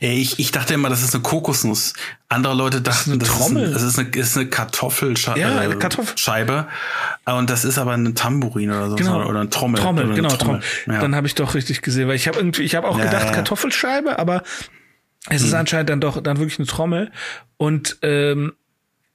ich, 0.00 0.38
ich 0.38 0.52
dachte 0.52 0.74
immer, 0.74 0.88
das 0.88 1.02
ist 1.02 1.14
eine 1.14 1.22
Kokosnuss. 1.22 1.92
Andere 2.28 2.54
Leute 2.54 2.80
dachten, 2.80 3.18
das 3.18 3.28
ist 3.28 3.50
eine, 3.50 3.70
das 3.70 3.82
ist, 3.82 3.98
eine, 3.98 4.08
ist 4.08 4.36
eine 4.36 4.46
Kartoffelscheibe. 4.46 5.40
Ja, 5.40 5.58
eine 5.58 5.78
Kartoffelscheibe. 5.78 6.66
Und 7.26 7.50
das 7.50 7.64
ist 7.64 7.78
aber 7.78 7.92
eine 7.92 8.14
Tambourin 8.14 8.70
oder 8.70 8.90
so. 8.90 8.96
Genau. 8.96 9.26
Oder 9.26 9.40
ein 9.40 9.50
Trommel. 9.50 9.80
Trommel, 9.80 10.14
genau, 10.14 10.28
Trommel. 10.30 10.60
Trommel. 10.60 10.96
Ja. 10.96 11.00
Dann 11.00 11.14
habe 11.14 11.26
ich 11.26 11.34
doch 11.34 11.54
richtig 11.54 11.82
gesehen, 11.82 12.08
weil 12.08 12.16
ich 12.16 12.26
habe 12.26 12.38
irgendwie, 12.38 12.62
ich 12.62 12.74
habe 12.74 12.88
auch 12.88 12.98
ja, 12.98 13.04
gedacht, 13.04 13.26
ja. 13.26 13.32
Kartoffelscheibe, 13.32 14.18
aber 14.18 14.42
es 15.28 15.42
ist 15.42 15.52
hm. 15.52 15.58
anscheinend 15.58 15.90
dann 15.90 16.00
doch 16.00 16.22
dann 16.22 16.38
wirklich 16.38 16.58
eine 16.58 16.66
Trommel. 16.66 17.12
Und 17.56 17.98
ähm, 18.02 18.54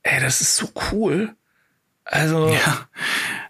ey, 0.03 0.21
das 0.21 0.41
ist 0.41 0.57
so 0.57 0.69
cool. 0.91 1.33
Also. 2.05 2.49
Ja. 2.49 2.87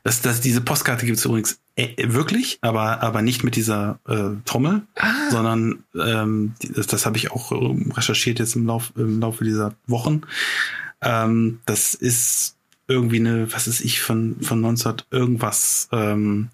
Das, 0.04 0.22
das, 0.22 0.42
diese 0.42 0.62
Postkarte 0.62 1.06
gibt 1.06 1.20
es 1.20 1.26
übrigens 1.26 1.60
äh, 1.71 1.71
wirklich, 1.98 2.60
aber, 2.62 3.02
aber 3.02 3.22
nicht 3.22 3.44
mit 3.44 3.56
dieser 3.56 4.00
äh, 4.08 4.30
Trommel, 4.46 4.84
ah. 4.96 5.30
sondern 5.30 5.84
ähm, 6.00 6.54
das, 6.76 6.88
das 6.88 7.06
habe 7.06 7.18
ich 7.18 7.32
auch 7.32 7.52
ähm, 7.52 7.92
recherchiert 7.96 8.40
jetzt 8.40 8.56
im, 8.56 8.66
Lauf, 8.66 8.94
im 8.96 9.20
Laufe 9.20 9.44
dieser 9.44 9.74
Wochen. 9.88 10.22
Ähm, 11.02 11.60
das 11.66 11.94
ist 11.94 12.56
irgendwie 12.88 13.20
eine, 13.20 13.52
was 13.54 13.68
ist 13.68 13.82
ich, 13.82 14.02
von, 14.02 14.38
von 14.42 14.60
19 14.62 14.96
irgendwas 15.12 15.88
ähm, 15.92 16.50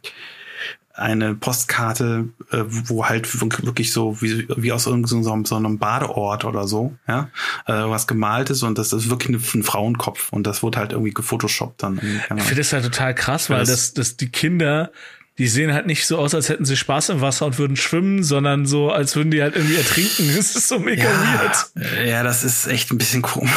eine 0.97 1.35
Postkarte, 1.35 2.29
äh, 2.51 2.63
wo 2.67 3.05
halt 3.05 3.39
wirklich 3.39 3.93
so 3.93 4.19
wie, 4.21 4.47
wie 4.49 4.71
aus 4.71 4.87
irgendeinem 4.87 5.45
so 5.45 5.55
einem 5.55 5.77
Badeort 5.77 6.43
oder 6.43 6.67
so, 6.67 6.95
ja, 7.07 7.29
äh, 7.67 7.73
was 7.73 8.07
gemalt 8.07 8.49
ist 8.49 8.63
und 8.63 8.77
das 8.77 8.93
ist 8.93 9.09
wirklich 9.09 9.53
ein 9.53 9.63
Frauenkopf 9.63 10.33
und 10.33 10.47
das 10.47 10.63
wurde 10.63 10.79
halt 10.79 10.93
irgendwie 10.93 11.13
gefotoshoppt 11.13 11.83
dann. 11.83 11.99
Ich 12.35 12.43
finde 12.43 12.55
das 12.55 12.73
halt 12.73 12.83
total 12.83 13.13
krass, 13.13 13.49
weil 13.49 13.65
das, 13.65 13.93
das 13.93 14.17
die 14.17 14.29
Kinder, 14.29 14.91
die 15.37 15.47
sehen 15.47 15.73
halt 15.73 15.85
nicht 15.85 16.07
so 16.07 16.17
aus, 16.17 16.33
als 16.33 16.49
hätten 16.49 16.65
sie 16.65 16.75
Spaß 16.75 17.09
im 17.09 17.21
Wasser 17.21 17.45
und 17.45 17.59
würden 17.59 17.75
schwimmen, 17.75 18.23
sondern 18.23 18.65
so, 18.65 18.89
als 18.89 19.15
würden 19.15 19.29
die 19.29 19.41
halt 19.41 19.55
irgendwie 19.55 19.75
ertrinken. 19.75 20.31
Das 20.37 20.55
ist 20.55 20.67
so 20.67 20.79
mega 20.79 21.03
ja, 21.03 21.41
weird. 21.41 22.07
Ja, 22.07 22.23
das 22.23 22.43
ist 22.43 22.67
echt 22.67 22.91
ein 22.91 22.97
bisschen 22.97 23.21
komisch. 23.21 23.51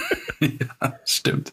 ja, 0.40 0.98
stimmt. 1.04 1.52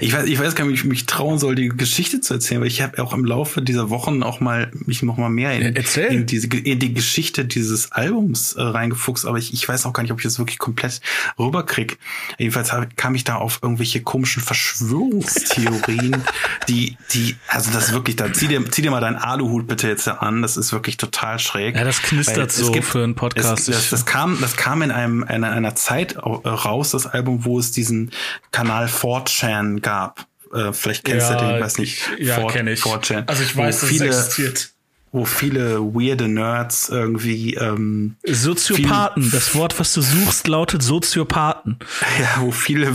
Ich 0.00 0.12
weiß, 0.12 0.26
ich 0.26 0.38
weiß 0.38 0.54
gar 0.54 0.64
nicht, 0.64 0.72
ob 0.72 0.78
ich 0.78 0.84
mich 0.84 1.06
trauen 1.06 1.38
soll, 1.38 1.54
die 1.54 1.68
Geschichte 1.68 2.20
zu 2.20 2.34
erzählen, 2.34 2.60
weil 2.60 2.68
ich 2.68 2.82
habe 2.82 3.02
auch 3.02 3.12
im 3.12 3.24
Laufe 3.24 3.62
dieser 3.62 3.90
Wochen 3.90 4.22
auch 4.22 4.40
mal 4.40 4.70
mich 4.72 5.02
noch 5.02 5.16
mal 5.16 5.28
mehr 5.28 5.54
in, 5.54 5.74
in 5.74 6.26
diese 6.26 6.46
in 6.46 6.78
die 6.78 6.94
Geschichte 6.94 7.44
dieses 7.44 7.92
Albums 7.92 8.54
äh, 8.54 8.62
reingefuchst, 8.62 9.26
aber 9.26 9.38
ich, 9.38 9.52
ich 9.52 9.68
weiß 9.68 9.86
auch 9.86 9.92
gar 9.92 10.02
nicht, 10.02 10.12
ob 10.12 10.18
ich 10.18 10.24
das 10.24 10.38
wirklich 10.38 10.58
komplett 10.58 11.00
rüberkrieg. 11.38 11.98
Jedenfalls 12.38 12.72
hab, 12.72 12.96
kam 12.96 13.14
ich 13.14 13.24
da 13.24 13.36
auf 13.36 13.60
irgendwelche 13.62 14.02
komischen 14.02 14.42
Verschwörungstheorien, 14.42 16.22
die 16.68 16.96
die 17.12 17.36
also 17.48 17.70
das 17.70 17.92
wirklich, 17.92 18.16
da 18.16 18.32
zieh 18.32 18.48
dir 18.48 18.68
zieh 18.70 18.82
dir 18.82 18.90
mal 18.90 19.00
deinen 19.00 19.16
Aluhut 19.16 19.66
bitte 19.66 19.88
jetzt 19.88 20.08
an, 20.08 20.42
das 20.42 20.56
ist 20.56 20.72
wirklich 20.72 20.96
total 20.96 21.38
schräg. 21.38 21.76
Ja, 21.76 21.84
das 21.84 22.02
knistert 22.02 22.52
so 22.52 22.72
gibt, 22.72 22.86
für 22.86 23.02
einen 23.02 23.14
Podcast. 23.14 23.68
Es, 23.68 23.74
das, 23.76 23.90
das 23.90 24.06
kam 24.06 24.38
das 24.40 24.56
kam 24.56 24.82
in 24.82 24.90
einem 24.90 25.24
einer, 25.24 25.50
einer 25.50 25.74
Zeit 25.74 26.16
raus, 26.16 26.90
das 26.90 27.06
Album, 27.06 27.44
wo 27.44 27.58
es 27.58 27.72
diesen 27.72 28.10
Kanal 28.50 28.86
4chan 28.86 29.81
gab. 29.82 30.26
Äh, 30.52 30.72
vielleicht 30.72 31.04
kennst 31.04 31.30
ja, 31.30 31.36
du 31.36 31.46
den, 31.46 31.60
weiß 31.62 31.78
nicht. 31.78 32.02
Ja, 32.18 32.36
4, 32.36 32.46
kenne 32.48 32.72
ich. 32.72 32.82
4chan, 32.82 33.26
also 33.26 33.42
ich 33.42 33.56
weiß, 33.56 33.80
dass 33.80 33.88
viele, 33.88 34.06
es 34.06 34.16
existiert. 34.16 34.72
Wo 35.14 35.26
viele 35.26 35.78
weirde 35.80 36.26
Nerds 36.26 36.88
irgendwie 36.88 37.54
ähm, 37.54 38.16
Soziopathen. 38.26 39.24
Viel, 39.24 39.32
das 39.32 39.54
Wort, 39.54 39.78
was 39.78 39.92
du 39.92 40.00
suchst, 40.00 40.48
lautet 40.48 40.82
Soziopathen. 40.82 41.78
Ja, 42.18 42.40
wo 42.40 42.50
viele 42.50 42.94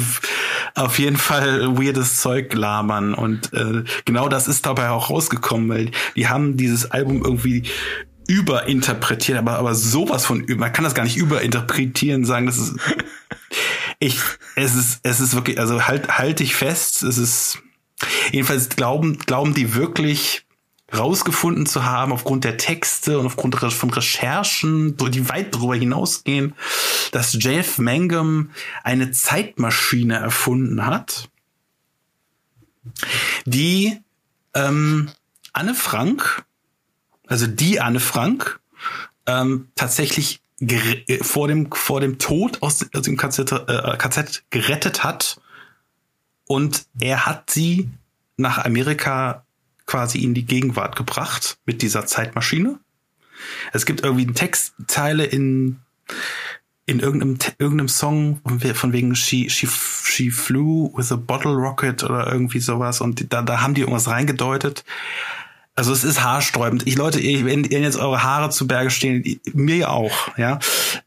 auf 0.74 1.00
jeden 1.00 1.18
Fall 1.18 1.78
weirdes 1.78 2.18
Zeug 2.18 2.54
labern 2.54 3.14
und 3.14 3.54
äh, 3.54 3.84
genau 4.06 4.30
das 4.30 4.48
ist 4.48 4.66
dabei 4.66 4.90
auch 4.90 5.10
rausgekommen, 5.10 5.70
weil 5.70 5.92
die 6.16 6.28
haben 6.28 6.58
dieses 6.58 6.92
Album 6.92 7.24
irgendwie 7.24 7.64
überinterpretiert, 8.28 9.38
aber 9.38 9.58
aber 9.58 9.74
sowas 9.74 10.26
von 10.26 10.46
man 10.58 10.74
kann 10.74 10.84
das 10.84 10.94
gar 10.94 11.04
nicht 11.04 11.18
überinterpretieren, 11.18 12.26
sagen, 12.26 12.46
das 12.46 12.58
ist 12.58 12.76
ich, 14.00 14.20
es 14.56 14.76
ist, 14.76 15.00
es 15.04 15.20
ist 15.20 15.36
wirklich, 15.36 15.60
also 15.60 15.88
halt, 15.88 16.18
halt 16.18 16.40
dich 16.40 16.56
fest, 16.56 17.04
es 17.04 17.18
ist, 17.18 17.60
jedenfalls 18.32 18.70
glauben, 18.70 19.20
glauben 19.20 19.54
die 19.54 19.74
wirklich, 19.74 20.48
rausgefunden 20.96 21.66
zu 21.66 21.84
haben 21.84 22.14
aufgrund 22.14 22.44
der 22.46 22.58
Texte 22.58 23.20
und 23.20 23.26
aufgrund 23.26 23.56
von 23.56 23.90
Recherchen, 23.90 24.96
die 24.96 25.30
weit 25.30 25.54
darüber 25.54 25.76
hinausgehen, 25.76 26.56
dass 27.12 27.38
Jeff 27.42 27.78
Mangum 27.78 28.52
eine 28.84 29.12
Zeitmaschine 29.12 30.16
erfunden 30.16 30.86
hat, 30.86 31.30
die 33.46 34.00
ähm, 34.54 35.10
Anne 35.52 35.76
Frank, 35.76 36.46
also 37.28 37.48
die 37.48 37.82
Anne 37.82 38.00
Frank, 38.00 38.60
ähm, 39.26 39.68
tatsächlich 39.76 40.40
vor 41.22 41.48
dem, 41.48 41.72
vor 41.72 42.00
dem 42.00 42.18
Tod 42.18 42.62
aus, 42.62 42.86
aus 42.94 43.04
dem 43.04 43.18
KZ, 43.18 43.52
äh, 43.52 43.98
KZ 43.98 44.44
gerettet 44.50 45.04
hat. 45.04 45.40
Und 46.46 46.86
er 47.00 47.26
hat 47.26 47.50
sie 47.50 47.90
nach 48.38 48.64
Amerika 48.64 49.46
quasi 49.86 50.20
in 50.20 50.34
die 50.34 50.46
Gegenwart 50.46 50.96
gebracht 50.96 51.58
mit 51.66 51.82
dieser 51.82 52.06
Zeitmaschine. 52.06 52.80
Es 53.74 53.86
gibt 53.86 54.02
irgendwie 54.02 54.26
eine 54.26 54.34
Textteile 54.34 55.26
in 55.26 55.80
in 56.88 57.02
irgendeinem, 57.02 57.38
irgendeinem 57.60 57.90
Song 57.90 58.40
von 58.74 58.94
wegen 58.94 59.14
she, 59.14 59.50
she, 59.50 59.68
she 59.68 60.32
flew 60.32 60.90
with 60.96 61.12
a 61.12 61.18
bottle 61.18 61.52
rocket 61.52 62.02
oder 62.02 62.32
irgendwie 62.32 62.62
sowas 62.62 63.02
und 63.02 63.32
da, 63.34 63.42
da 63.42 63.62
haben 63.62 63.74
die 63.74 63.82
irgendwas 63.82 64.08
reingedeutet. 64.08 64.86
Also 65.78 65.94
es 65.94 66.04
ist 66.04 66.24
haarsträubend. 66.24 66.88
Ich 66.88 66.96
Leute, 66.96 67.20
wenn 67.20 67.64
ihr 67.64 67.80
jetzt 67.80 67.98
eure 67.98 68.24
Haare 68.24 68.50
zu 68.50 68.66
Berge 68.66 68.90
stehen, 68.90 69.40
mir 69.54 69.92
auch, 69.92 70.36
ja. 70.36 70.58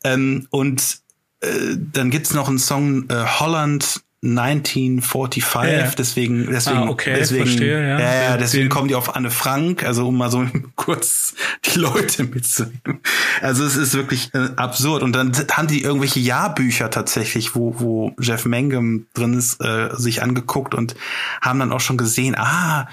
Ähm, 0.04 0.46
und 0.50 1.00
äh, 1.40 1.48
dann 1.76 2.10
gibt's 2.10 2.32
noch 2.34 2.48
einen 2.48 2.60
Song 2.60 3.10
äh, 3.10 3.14
Holland 3.14 4.00
1945, 4.22 5.42
ja. 5.72 5.90
deswegen, 5.98 6.46
deswegen, 6.46 6.76
ah, 6.76 6.88
okay, 6.88 7.14
deswegen, 7.18 7.46
verstehe, 7.46 7.88
ja. 7.88 7.98
ja, 7.98 8.22
ja 8.22 8.36
deswegen 8.36 8.68
kommen 8.68 8.86
die 8.86 8.94
auf 8.94 9.16
Anne 9.16 9.30
Frank, 9.30 9.82
also 9.82 10.06
um 10.06 10.18
mal 10.18 10.30
so 10.30 10.46
kurz 10.76 11.34
die 11.64 11.78
Leute 11.78 12.22
mitzunehmen. 12.24 13.00
Also 13.40 13.64
es 13.64 13.74
ist 13.74 13.94
wirklich 13.94 14.32
äh, 14.34 14.50
absurd. 14.54 15.02
Und 15.02 15.16
dann 15.16 15.32
haben 15.50 15.66
die 15.66 15.82
irgendwelche 15.82 16.20
Jahrbücher 16.20 16.90
tatsächlich, 16.90 17.56
wo, 17.56 17.74
wo 17.78 18.14
Jeff 18.20 18.44
Mangum 18.44 19.06
drin 19.14 19.34
ist, 19.34 19.60
äh, 19.64 19.88
sich 19.96 20.22
angeguckt 20.22 20.76
und 20.76 20.94
haben 21.40 21.58
dann 21.58 21.72
auch 21.72 21.80
schon 21.80 21.96
gesehen, 21.96 22.36
ah, 22.36 22.88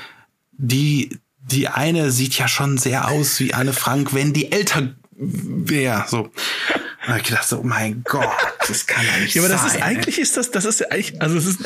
die, 0.54 1.20
die 1.52 1.68
eine 1.68 2.12
sieht 2.12 2.38
ja 2.38 2.48
schon 2.48 2.78
sehr 2.78 3.10
aus 3.10 3.40
wie 3.40 3.54
Anne 3.54 3.74
Frank, 3.74 4.14
wenn 4.14 4.34
die 4.34 4.52
älter 4.52 4.96
wäre, 5.12 6.06
so. 6.08 6.30
Und 7.08 7.18
ich 7.18 7.24
gedacht 7.24 7.48
so, 7.48 7.60
oh 7.60 7.64
mein 7.64 8.04
Gott, 8.04 8.28
das 8.68 8.86
kann 8.86 9.06
ja 9.06 9.20
nicht 9.20 9.36
ja, 9.36 9.42
aber 9.42 9.50
sein. 9.50 9.58
das 9.64 9.76
ist 9.76 9.82
eigentlich 9.82 10.20
ist 10.20 10.38
das, 10.38 10.52
das 10.52 10.66
ist 10.66 10.80
ja 10.80 10.88
eigentlich, 10.90 11.22
also 11.22 11.38
es 11.38 11.46
ist, 11.46 11.60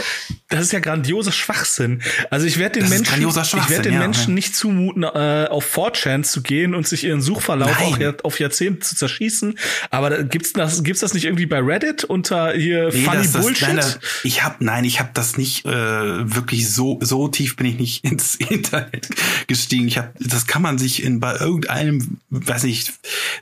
das 0.49 0.61
ist 0.61 0.71
ja 0.71 0.79
grandioser 0.79 1.31
Schwachsinn. 1.31 2.01
Also 2.29 2.45
ich 2.45 2.57
werde 2.57 2.79
den 2.79 2.89
das 2.89 2.91
Menschen, 2.91 3.27
ich 3.27 3.69
werde 3.69 3.83
den 3.83 3.93
ja, 3.93 3.99
Menschen 3.99 4.29
ja. 4.29 4.35
nicht 4.35 4.55
zumuten, 4.55 5.03
äh, 5.03 5.47
auf 5.49 5.75
4chan 5.75 6.23
zu 6.23 6.41
gehen 6.41 6.75
und 6.75 6.87
sich 6.87 7.03
ihren 7.03 7.21
Suchverlauf 7.21 7.71
Nein. 7.79 8.15
auch 8.15 8.23
auf 8.23 8.39
Jahrzehnte 8.39 8.81
zu 8.81 8.95
zerschießen. 8.95 9.57
Aber 9.89 10.09
da, 10.09 10.21
gibt's 10.21 10.53
das, 10.53 10.83
gibt's 10.83 11.01
das 11.01 11.13
nicht 11.13 11.25
irgendwie 11.25 11.45
bei 11.45 11.59
Reddit 11.59 12.03
unter 12.03 12.53
hier 12.53 12.89
nee, 12.93 13.03
funny 13.03 13.23
das, 13.23 13.31
Bullshit? 13.33 13.67
nein, 13.67 13.77
das, 13.77 13.99
ich 14.23 14.43
habe, 14.43 14.63
nein, 14.63 14.83
ich 14.83 14.99
habe 14.99 15.09
das 15.13 15.37
nicht 15.37 15.65
äh, 15.65 15.69
wirklich 15.71 16.69
so 16.69 16.99
so 17.01 17.27
tief 17.27 17.55
bin 17.55 17.67
ich 17.67 17.79
nicht 17.79 18.05
ins 18.11 18.35
Internet 18.35 19.09
gestiegen. 19.47 19.87
Ich 19.87 19.97
habe, 19.97 20.11
das 20.19 20.47
kann 20.47 20.61
man 20.61 20.77
sich 20.77 21.03
in 21.03 21.19
bei 21.19 21.35
irgendeinem, 21.35 22.19
weiß 22.29 22.63
nicht, 22.63 22.93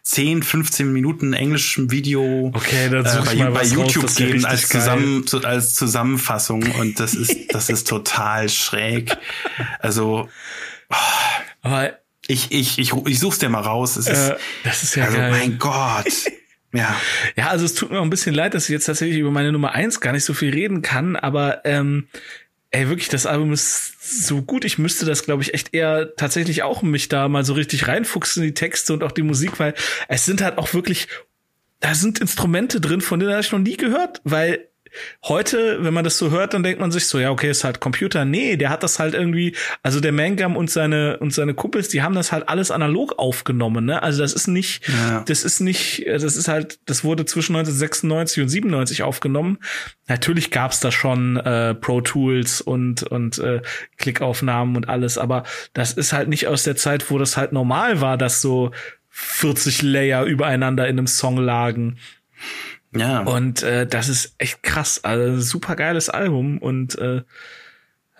10, 0.03 0.43
15 0.43 0.91
Minuten 0.91 1.33
englischem 1.33 1.88
Video 1.91 2.51
okay, 2.53 2.87
äh, 2.87 3.01
bei, 3.01 3.49
bei 3.49 3.63
YouTube 3.63 4.03
raus, 4.03 4.15
geben 4.15 4.45
als, 4.45 4.69
zusammen, 4.69 5.25
zu, 5.27 5.43
als 5.43 5.73
Zusammenfassung 5.73 6.63
und 6.79 6.99
das 6.99 7.13
ist, 7.13 7.35
das 7.53 7.69
ist 7.69 7.87
total 7.87 8.49
schräg. 8.49 9.17
Also, 9.79 10.29
oh, 10.89 10.95
aber 11.61 11.99
ich, 12.27 12.51
ich, 12.51 12.77
ich, 12.79 12.93
ich 12.93 13.19
such's 13.19 13.39
dir 13.39 13.49
mal 13.49 13.61
raus. 13.61 13.97
Es 13.97 14.07
ist, 14.07 14.29
äh, 14.29 14.35
das 14.63 14.83
ist 14.83 14.95
ja 14.95 15.05
also, 15.05 15.17
geil. 15.17 15.31
mein 15.31 15.57
Gott. 15.57 16.13
Ja. 16.73 16.95
Ja, 17.35 17.47
also 17.47 17.65
es 17.65 17.73
tut 17.73 17.91
mir 17.91 17.99
auch 17.99 18.03
ein 18.03 18.11
bisschen 18.11 18.35
leid, 18.35 18.53
dass 18.53 18.65
ich 18.65 18.69
jetzt 18.69 18.85
tatsächlich 18.85 19.17
über 19.19 19.31
meine 19.31 19.51
Nummer 19.51 19.71
eins 19.71 19.99
gar 19.99 20.11
nicht 20.11 20.25
so 20.25 20.33
viel 20.33 20.51
reden 20.51 20.81
kann, 20.83 21.15
aber 21.15 21.65
ähm, 21.65 22.07
ey, 22.71 22.87
wirklich, 22.87 23.09
das 23.09 23.25
Album 23.25 23.51
ist 23.51 24.27
so 24.27 24.41
gut. 24.41 24.65
Ich 24.65 24.77
müsste 24.77 25.05
das, 25.05 25.23
glaube 25.23 25.41
ich, 25.41 25.53
echt 25.53 25.73
eher 25.73 26.15
tatsächlich 26.15 26.63
auch 26.63 26.81
mich 26.81 27.09
da 27.09 27.27
mal 27.27 27.43
so 27.43 27.53
richtig 27.53 27.87
reinfuchsen 27.87 28.43
in 28.43 28.49
die 28.49 28.53
Texte 28.53 28.93
und 28.93 29.03
auch 29.03 29.11
die 29.11 29.23
Musik, 29.23 29.59
weil 29.59 29.73
es 30.07 30.25
sind 30.25 30.41
halt 30.41 30.57
auch 30.57 30.73
wirklich 30.73 31.07
da 31.79 31.95
sind 31.95 32.19
Instrumente 32.19 32.81
drin, 32.81 33.01
von 33.01 33.19
denen 33.19 33.31
habe 33.31 33.41
ich 33.41 33.51
noch 33.51 33.59
nie 33.59 33.77
gehört, 33.77 34.21
weil 34.23 34.69
Heute, 35.25 35.83
wenn 35.83 35.93
man 35.93 36.03
das 36.03 36.17
so 36.17 36.31
hört, 36.31 36.53
dann 36.53 36.63
denkt 36.63 36.79
man 36.79 36.91
sich 36.91 37.05
so, 37.05 37.19
ja, 37.19 37.29
okay, 37.29 37.49
ist 37.49 37.63
halt 37.63 37.79
Computer. 37.79 38.25
Nee, 38.25 38.57
der 38.57 38.69
hat 38.69 38.83
das 38.83 38.99
halt 38.99 39.13
irgendwie, 39.13 39.55
also 39.83 39.99
der 39.99 40.11
Mangam 40.11 40.55
und 40.55 40.71
seine 40.71 41.17
und 41.19 41.33
seine 41.33 41.53
Kumpels, 41.53 41.89
die 41.89 42.01
haben 42.01 42.15
das 42.15 42.31
halt 42.31 42.49
alles 42.49 42.71
analog 42.71 43.19
aufgenommen, 43.19 43.85
ne? 43.85 44.01
Also 44.01 44.21
das 44.21 44.33
ist 44.33 44.47
nicht, 44.47 44.87
ja. 44.87 45.23
das 45.27 45.43
ist 45.43 45.59
nicht, 45.59 46.05
das 46.07 46.23
ist 46.23 46.47
halt, 46.47 46.79
das 46.85 47.03
wurde 47.03 47.25
zwischen 47.25 47.55
1996 47.55 48.43
und 48.43 48.49
97 48.49 49.03
aufgenommen. 49.03 49.59
Natürlich 50.07 50.51
gab's 50.51 50.79
da 50.79 50.91
schon 50.91 51.37
äh, 51.37 51.75
Pro 51.75 52.01
Tools 52.01 52.61
und 52.61 53.03
und 53.03 53.37
äh, 53.39 53.61
Klickaufnahmen 53.97 54.75
und 54.75 54.89
alles, 54.89 55.17
aber 55.17 55.43
das 55.73 55.93
ist 55.93 56.13
halt 56.13 56.29
nicht 56.29 56.47
aus 56.47 56.63
der 56.63 56.75
Zeit, 56.75 57.11
wo 57.11 57.17
das 57.17 57.37
halt 57.37 57.51
normal 57.51 58.01
war, 58.01 58.17
dass 58.17 58.41
so 58.41 58.71
40 59.19 59.81
Layer 59.81 60.23
übereinander 60.23 60.87
in 60.87 60.97
einem 60.97 61.07
Song 61.07 61.37
lagen. 61.37 61.97
Ja. 62.95 63.19
Und 63.21 63.61
äh, 63.63 63.85
das 63.85 64.09
ist 64.09 64.33
echt 64.37 64.63
krass. 64.63 65.03
Also 65.03 65.41
super 65.41 65.75
geiles 65.75 66.09
Album 66.09 66.57
und 66.57 66.97
äh, 66.97 67.21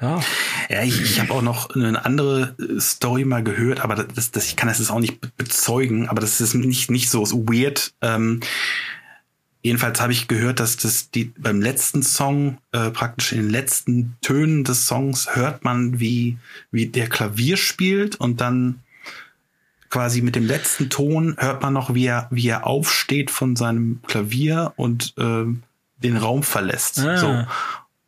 ja. 0.02 0.22
Ja, 0.70 0.84
ich, 0.84 1.02
ich 1.02 1.20
habe 1.20 1.34
auch 1.34 1.42
noch 1.42 1.76
eine 1.76 2.06
andere 2.06 2.56
Story 2.80 3.26
mal 3.26 3.44
gehört, 3.44 3.82
aber 3.82 3.96
das, 3.96 4.32
das, 4.32 4.48
ich 4.48 4.56
kann 4.56 4.70
das 4.70 4.80
jetzt 4.80 4.92
auch 4.92 5.00
nicht 5.00 5.20
bezeugen, 5.36 6.08
aber 6.08 6.22
das 6.22 6.40
ist 6.40 6.54
nicht, 6.54 6.92
nicht 6.92 7.10
so 7.10 7.26
weird. 7.48 7.94
Ähm, 8.02 8.40
jedenfalls 9.62 10.00
habe 10.00 10.14
ich 10.14 10.28
gehört, 10.28 10.60
dass 10.60 10.78
das 10.78 11.12
die 11.12 11.34
beim 11.38 11.62
letzten 11.62 12.04
Song, 12.04 12.60
äh, 12.72 12.92
praktisch 12.92 13.34
in 13.34 13.40
den 13.40 13.50
letzten 13.50 14.16
Tönen 14.22 14.64
des 14.64 14.88
Songs, 14.88 15.36
hört 15.36 15.66
man, 15.66 16.00
wie, 16.00 16.38
wie 16.72 16.86
der 16.86 17.10
Klavier 17.10 17.58
spielt 17.58 18.16
und 18.16 18.40
dann 18.40 18.82
quasi 19.90 20.22
mit 20.22 20.36
dem 20.36 20.46
letzten 20.46 20.90
Ton 20.90 21.36
hört 21.38 21.62
man 21.62 21.74
noch, 21.74 21.94
wie 21.94 22.06
er, 22.06 22.28
wie 22.32 22.48
er 22.48 22.68
aufsteht 22.68 23.32
von 23.32 23.56
seinem 23.56 24.02
Klavier 24.08 24.74
und 24.76 25.14
äh, 25.18 25.46
den 25.98 26.18
Raum 26.18 26.44
verlässt. 26.44 27.00
Ah. 27.00 27.18
So. 27.18 27.46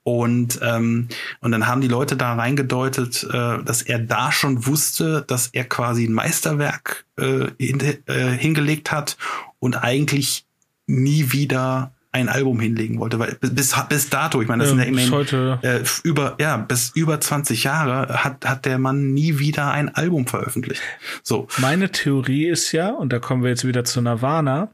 Und, 0.04 0.60
ähm, 0.64 1.10
und 1.42 1.52
dann 1.52 1.68
haben 1.68 1.82
die 1.82 1.88
Leute 1.88 2.18
da 2.18 2.34
reingedeutet, 2.34 3.24
äh, 3.24 3.64
dass 3.64 3.84
er 3.84 4.00
da 4.00 4.32
schon 4.32 4.66
wusste, 4.66 5.24
dass 5.28 5.48
er 5.48 5.66
quasi 5.66 6.06
ein 6.06 6.14
Meisterwerk 6.14 7.06
äh, 7.18 7.48
hin, 7.60 7.80
äh, 8.08 8.30
hingelegt 8.32 8.92
hat 8.92 9.18
und 9.60 9.76
eigentlich 9.84 10.46
nie 10.88 11.32
wieder 11.32 11.92
ein 12.14 12.28
Album 12.28 12.60
hinlegen 12.60 13.00
wollte, 13.00 13.20
weil 13.20 13.38
bis 13.40 13.76
bis 13.88 14.10
dato, 14.10 14.42
ich 14.42 14.48
meine, 14.48 14.64
das 14.64 14.72
ja, 14.72 14.76
sind 14.76 14.84
ja 14.84 14.90
immerhin 14.90 15.12
heute. 15.12 15.60
Äh, 15.62 15.80
über 16.04 16.36
ja 16.40 16.58
bis 16.58 16.92
über 16.94 17.20
20 17.20 17.64
Jahre 17.64 18.24
hat 18.24 18.46
hat 18.46 18.66
der 18.66 18.78
Mann 18.80 19.14
nie 19.14 19.40
wieder 19.40 19.72
ein 19.72 19.94
Album 19.96 20.28
veröffentlicht. 20.28 20.82
So. 21.24 21.48
Meine 21.58 21.90
Theorie 21.92 22.48
ist 22.48 22.72
ja, 22.74 22.90
und 22.90 23.14
da 23.14 23.20
kommen 23.20 23.44
wir 23.44 23.50
jetzt 23.50 23.66
wieder 23.66 23.86
zu 23.86 24.02
Nirvana, 24.02 24.70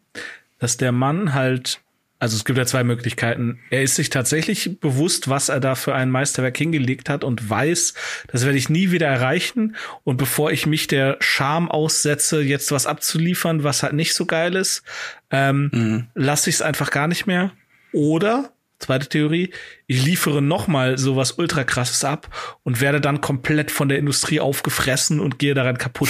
dass 0.59 0.77
der 0.77 0.91
Mann 0.91 1.33
halt 1.33 1.81
also 2.19 2.35
es 2.35 2.45
gibt 2.45 2.57
ja 2.57 2.65
zwei 2.65 2.83
Möglichkeiten. 2.83 3.59
Er 3.69 3.83
ist 3.83 3.95
sich 3.95 4.09
tatsächlich 4.09 4.79
bewusst, 4.79 5.29
was 5.29 5.49
er 5.49 5.59
da 5.59 5.75
für 5.75 5.93
ein 5.93 6.09
Meisterwerk 6.09 6.57
hingelegt 6.57 7.09
hat 7.09 7.23
und 7.23 7.47
weiß, 7.47 7.93
das 8.27 8.43
werde 8.43 8.57
ich 8.57 8.69
nie 8.69 8.91
wieder 8.91 9.07
erreichen. 9.07 9.75
Und 10.03 10.17
bevor 10.17 10.51
ich 10.51 10.65
mich 10.65 10.87
der 10.87 11.17
Scham 11.19 11.69
aussetze, 11.69 12.41
jetzt 12.41 12.71
was 12.71 12.87
abzuliefern, 12.87 13.63
was 13.63 13.83
halt 13.83 13.93
nicht 13.93 14.15
so 14.15 14.25
geil 14.25 14.55
ist, 14.55 14.83
ähm, 15.29 15.69
mhm. 15.71 16.07
lasse 16.15 16.49
ich 16.49 16.55
es 16.57 16.61
einfach 16.61 16.89
gar 16.89 17.07
nicht 17.07 17.27
mehr. 17.27 17.51
Oder 17.93 18.51
Zweite 18.79 19.09
Theorie, 19.09 19.51
ich 19.87 20.05
liefere 20.05 20.39
nochmal 20.39 20.99
sowas 20.99 21.31
ultra 21.31 21.63
krasses 21.63 22.03
ab 22.03 22.29
und 22.61 22.79
werde 22.79 23.01
dann 23.01 23.21
komplett 23.21 23.71
von 23.71 23.89
der 23.89 23.97
Industrie 23.97 24.39
aufgefressen 24.39 25.19
und 25.19 25.39
gehe 25.39 25.55
daran 25.55 25.79
kaputt. 25.79 26.09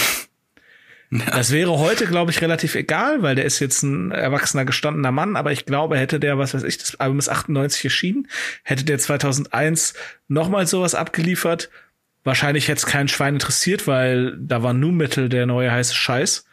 Das 1.10 1.52
wäre 1.52 1.78
heute, 1.78 2.06
glaube 2.06 2.30
ich, 2.30 2.42
relativ 2.42 2.74
egal, 2.74 3.22
weil 3.22 3.34
der 3.34 3.46
ist 3.46 3.60
jetzt 3.60 3.82
ein 3.82 4.10
erwachsener, 4.10 4.66
gestandener 4.66 5.10
Mann, 5.10 5.36
aber 5.36 5.52
ich 5.52 5.64
glaube, 5.64 5.96
hätte 5.96 6.20
der, 6.20 6.36
was 6.36 6.52
weiß 6.52 6.64
ich, 6.64 6.76
das 6.76 6.96
Album 6.96 7.18
ist 7.18 7.30
98 7.30 7.84
erschienen, 7.84 8.28
hätte 8.62 8.84
der 8.84 8.98
2001 8.98 9.94
nochmal 10.28 10.66
sowas 10.66 10.94
abgeliefert, 10.94 11.70
wahrscheinlich 12.24 12.68
hätte 12.68 12.78
es 12.78 12.86
keinen 12.86 13.08
Schwein 13.08 13.34
interessiert, 13.34 13.86
weil 13.86 14.36
da 14.38 14.62
war 14.62 14.74
Nu 14.74 14.92
Metal 14.92 15.30
der 15.30 15.46
neue 15.46 15.72
heiße 15.72 15.94
Scheiß. 15.94 16.44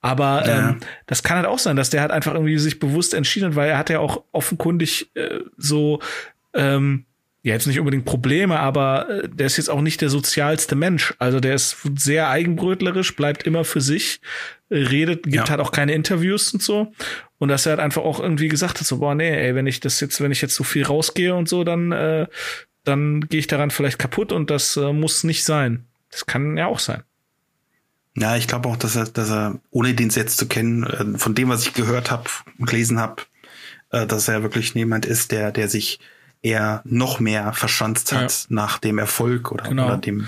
Aber 0.00 0.48
ja. 0.48 0.70
ähm, 0.70 0.80
das 1.06 1.22
kann 1.22 1.36
halt 1.36 1.46
auch 1.46 1.60
sein, 1.60 1.76
dass 1.76 1.90
der 1.90 2.00
halt 2.00 2.10
einfach 2.10 2.34
irgendwie 2.34 2.58
sich 2.58 2.80
bewusst 2.80 3.14
entschieden 3.14 3.50
hat, 3.50 3.54
weil 3.54 3.70
er 3.70 3.78
hat 3.78 3.88
ja 3.88 4.00
auch 4.00 4.24
offenkundig 4.32 5.14
äh, 5.14 5.38
so 5.56 6.00
ähm, 6.54 7.06
ja 7.42 7.54
jetzt 7.54 7.66
nicht 7.66 7.78
unbedingt 7.78 8.04
Probleme, 8.04 8.58
aber 8.60 9.08
äh, 9.08 9.28
der 9.28 9.46
ist 9.46 9.56
jetzt 9.56 9.68
auch 9.68 9.80
nicht 9.80 10.00
der 10.00 10.08
sozialste 10.08 10.76
Mensch. 10.76 11.14
Also 11.18 11.40
der 11.40 11.54
ist 11.54 11.76
sehr 11.96 12.28
eigenbrötlerisch, 12.28 13.16
bleibt 13.16 13.44
immer 13.44 13.64
für 13.64 13.80
sich, 13.80 14.20
redet, 14.70 15.24
gibt 15.24 15.36
ja. 15.36 15.48
halt 15.48 15.60
auch 15.60 15.72
keine 15.72 15.92
Interviews 15.92 16.52
und 16.52 16.62
so. 16.62 16.92
Und 17.38 17.48
dass 17.48 17.66
er 17.66 17.70
halt 17.70 17.80
einfach 17.80 18.02
auch 18.02 18.20
irgendwie 18.20 18.48
gesagt 18.48 18.78
hat, 18.78 18.86
so, 18.86 18.98
boah, 18.98 19.14
nee, 19.14 19.30
ey, 19.30 19.54
wenn 19.54 19.66
ich 19.66 19.80
das 19.80 19.98
jetzt, 20.00 20.20
wenn 20.20 20.32
ich 20.32 20.40
jetzt 20.40 20.54
so 20.54 20.64
viel 20.64 20.84
rausgehe 20.84 21.34
und 21.34 21.48
so, 21.48 21.64
dann, 21.64 21.90
äh, 21.90 22.26
dann 22.84 23.22
gehe 23.22 23.40
ich 23.40 23.48
daran 23.48 23.70
vielleicht 23.70 23.98
kaputt 23.98 24.32
und 24.32 24.50
das 24.50 24.76
äh, 24.76 24.92
muss 24.92 25.24
nicht 25.24 25.44
sein. 25.44 25.86
Das 26.10 26.26
kann 26.26 26.56
ja 26.56 26.66
auch 26.66 26.78
sein. 26.78 27.02
Ja, 28.14 28.36
ich 28.36 28.46
glaube 28.46 28.68
auch, 28.68 28.76
dass 28.76 28.94
er, 28.94 29.06
dass 29.06 29.30
er, 29.30 29.58
ohne 29.70 29.94
den 29.94 30.10
jetzt 30.10 30.36
zu 30.36 30.46
kennen, 30.46 30.84
äh, 30.84 31.18
von 31.18 31.34
dem, 31.34 31.48
was 31.48 31.66
ich 31.66 31.74
gehört 31.74 32.10
habe 32.12 32.28
und 32.58 32.66
gelesen 32.66 33.00
habe, 33.00 33.22
äh, 33.90 34.06
dass 34.06 34.28
er 34.28 34.42
wirklich 34.42 34.74
jemand 34.74 35.06
ist, 35.06 35.32
der, 35.32 35.50
der 35.50 35.68
sich 35.68 35.98
er 36.42 36.82
noch 36.84 37.20
mehr 37.20 37.52
verschanzt 37.52 38.12
hat 38.12 38.30
ja. 38.30 38.46
nach 38.48 38.78
dem 38.78 38.98
Erfolg 38.98 39.52
oder, 39.52 39.64
genau. 39.64 39.86
oder 39.86 39.96
dem 39.96 40.26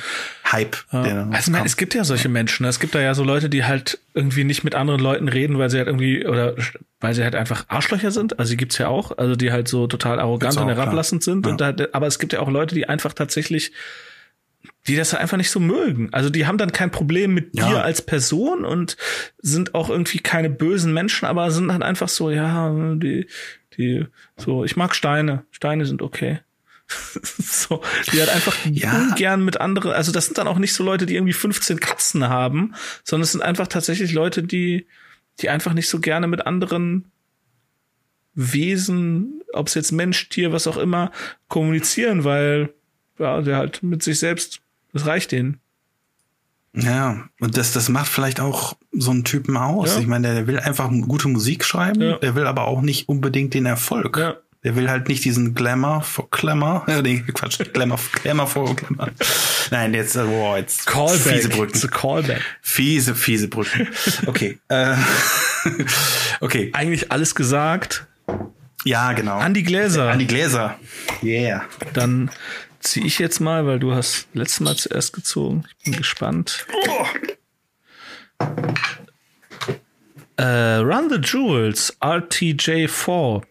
Hype. 0.50 0.76
Ja. 0.92 1.28
Also 1.30 1.50
man, 1.50 1.66
es 1.66 1.76
gibt 1.76 1.92
ja 1.94 2.04
solche 2.04 2.28
Menschen. 2.28 2.62
Ne? 2.62 2.68
Es 2.68 2.78
gibt 2.78 2.94
da 2.94 3.00
ja 3.00 3.14
so 3.14 3.24
Leute, 3.24 3.50
die 3.50 3.64
halt 3.64 3.98
irgendwie 4.14 4.44
nicht 4.44 4.62
mit 4.62 4.76
anderen 4.76 5.00
Leuten 5.00 5.28
reden, 5.28 5.58
weil 5.58 5.70
sie 5.70 5.78
halt 5.78 5.88
irgendwie 5.88 6.24
oder 6.24 6.54
weil 7.00 7.14
sie 7.14 7.24
halt 7.24 7.34
einfach 7.34 7.64
Arschlöcher 7.66 8.12
sind. 8.12 8.38
Also 8.38 8.52
die 8.52 8.56
gibt's 8.56 8.78
ja 8.78 8.86
auch. 8.86 9.18
Also 9.18 9.34
die 9.34 9.50
halt 9.50 9.66
so 9.66 9.88
total 9.88 10.20
arrogant 10.20 10.56
auch, 10.56 10.62
und 10.62 10.68
herablassend 10.68 11.24
klar. 11.24 11.34
sind. 11.34 11.46
Ja. 11.46 11.52
Und 11.52 11.60
da, 11.60 11.86
aber 11.92 12.06
es 12.06 12.20
gibt 12.20 12.32
ja 12.32 12.40
auch 12.40 12.48
Leute, 12.48 12.76
die 12.76 12.88
einfach 12.88 13.12
tatsächlich 13.12 13.72
die 14.86 14.96
das 14.96 15.14
einfach 15.14 15.36
nicht 15.38 15.50
so 15.50 15.60
mögen. 15.60 16.08
Also 16.12 16.28
die 16.30 16.46
haben 16.46 16.58
dann 16.58 16.72
kein 16.72 16.90
Problem 16.90 17.32
mit 17.34 17.56
Ja. 17.56 17.68
dir 17.68 17.82
als 17.84 18.02
Person 18.02 18.64
und 18.64 18.96
sind 19.40 19.74
auch 19.74 19.88
irgendwie 19.88 20.18
keine 20.18 20.50
bösen 20.50 20.92
Menschen, 20.92 21.24
aber 21.26 21.50
sind 21.50 21.72
halt 21.72 21.82
einfach 21.82 22.08
so, 22.08 22.30
ja, 22.30 22.70
die, 22.96 23.26
die, 23.78 24.06
so, 24.36 24.64
ich 24.64 24.76
mag 24.76 24.94
Steine. 24.94 25.44
Steine 25.50 25.86
sind 25.86 26.02
okay. 26.02 26.40
so, 27.22 27.80
die 28.12 28.20
halt 28.20 28.28
einfach 28.28 28.54
Ja. 28.70 28.92
ungern 28.92 29.42
mit 29.42 29.58
anderen, 29.58 29.92
also 29.92 30.12
das 30.12 30.26
sind 30.26 30.36
dann 30.36 30.46
auch 30.48 30.58
nicht 30.58 30.74
so 30.74 30.84
Leute, 30.84 31.06
die 31.06 31.14
irgendwie 31.14 31.32
15 31.32 31.80
Katzen 31.80 32.28
haben, 32.28 32.74
sondern 33.04 33.24
es 33.24 33.32
sind 33.32 33.40
einfach 33.42 33.68
tatsächlich 33.68 34.12
Leute, 34.12 34.42
die, 34.42 34.86
die 35.40 35.48
einfach 35.48 35.72
nicht 35.72 35.88
so 35.88 35.98
gerne 35.98 36.26
mit 36.26 36.46
anderen 36.46 37.10
Wesen, 38.34 39.42
ob 39.52 39.68
es 39.68 39.74
jetzt 39.74 39.92
Mensch, 39.92 40.28
Tier, 40.28 40.52
was 40.52 40.66
auch 40.66 40.76
immer, 40.76 41.12
kommunizieren, 41.48 42.24
weil 42.24 42.74
ja, 43.18 43.40
der 43.42 43.56
halt 43.56 43.82
mit 43.82 44.02
sich 44.02 44.18
selbst, 44.18 44.60
das 44.94 45.04
reicht 45.06 45.32
denen. 45.32 45.60
Ja, 46.76 47.28
und 47.38 47.56
das, 47.56 47.72
das 47.72 47.88
macht 47.88 48.08
vielleicht 48.08 48.40
auch 48.40 48.74
so 48.90 49.10
einen 49.12 49.22
Typen 49.24 49.56
aus. 49.56 49.94
Ja. 49.94 50.00
Ich 50.00 50.06
meine, 50.08 50.34
der 50.34 50.46
will 50.48 50.58
einfach 50.58 50.90
gute 50.90 51.28
Musik 51.28 51.64
schreiben, 51.64 52.00
Ja. 52.00 52.16
der 52.16 52.34
will 52.34 52.46
aber 52.46 52.66
auch 52.66 52.80
nicht 52.80 53.08
unbedingt 53.08 53.54
den 53.54 53.66
Erfolg. 53.66 54.16
Ja. 54.16 54.36
Der 54.64 54.74
will 54.76 54.88
halt 54.88 55.08
nicht 55.08 55.22
diesen 55.24 55.54
Glamour 55.54 56.00
vor 56.02 56.28
Glamour. 56.30 56.84
Äh, 56.88 57.02
nee, 57.02 57.20
Quatsch, 57.32 57.58
Glamour, 57.72 58.00
Glamour 58.22 58.46
vor 58.46 58.74
Glamour. 58.74 59.10
Nein, 59.70 59.92
jetzt, 59.94 60.16
äh, 60.16 60.24
boah, 60.24 60.56
jetzt 60.56 60.88
fiese 60.90 61.50
Brücken. 61.50 61.74
It's 61.74 61.84
a 61.84 61.88
callback. 61.88 62.40
Fiese, 62.62 63.14
fiese 63.14 63.48
Brücken. 63.48 63.86
Okay. 64.26 64.58
äh, 64.68 64.96
okay. 66.40 66.70
Eigentlich 66.72 67.12
alles 67.12 67.34
gesagt. 67.34 68.06
Ja, 68.84 69.12
genau. 69.12 69.38
An 69.38 69.54
die 69.54 69.62
Gläser. 69.62 70.10
An 70.10 70.18
die 70.18 70.26
Gläser. 70.26 70.78
Yeah. 71.22 71.64
Dann 71.94 72.30
ziehe 72.84 73.06
ich 73.06 73.18
jetzt 73.18 73.40
mal, 73.40 73.66
weil 73.66 73.78
du 73.78 73.94
hast 73.94 74.28
letztes 74.34 74.60
Mal 74.60 74.76
zuerst 74.76 75.12
gezogen. 75.12 75.64
Ich 75.78 75.84
bin 75.84 75.96
gespannt. 75.96 76.66
Äh, 80.36 80.76
Run 80.76 81.10
the 81.10 81.16
Jewels, 81.16 81.96
RTJ4. 82.00 83.42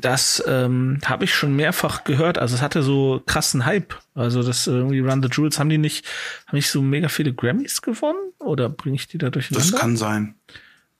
Das 0.00 0.42
ähm, 0.48 0.98
habe 1.04 1.24
ich 1.24 1.32
schon 1.32 1.54
mehrfach 1.54 2.02
gehört. 2.02 2.38
Also 2.38 2.56
es 2.56 2.62
hatte 2.62 2.82
so 2.82 3.22
krassen 3.24 3.66
Hype. 3.66 3.94
Also 4.16 4.42
das 4.42 4.66
äh, 4.66 4.72
irgendwie 4.72 4.98
Run 4.98 5.22
the 5.22 5.28
Jewels 5.30 5.60
haben 5.60 5.68
die 5.68 5.78
nicht, 5.78 6.04
haben 6.48 6.56
nicht 6.56 6.70
so 6.70 6.82
mega 6.82 7.08
viele 7.08 7.32
Grammys 7.32 7.80
gewonnen? 7.80 8.32
Oder 8.40 8.68
bringe 8.68 8.96
ich 8.96 9.06
die 9.06 9.18
da 9.18 9.30
durcheinander? 9.30 9.70
Das 9.70 9.80
kann 9.80 9.96
sein. 9.96 10.34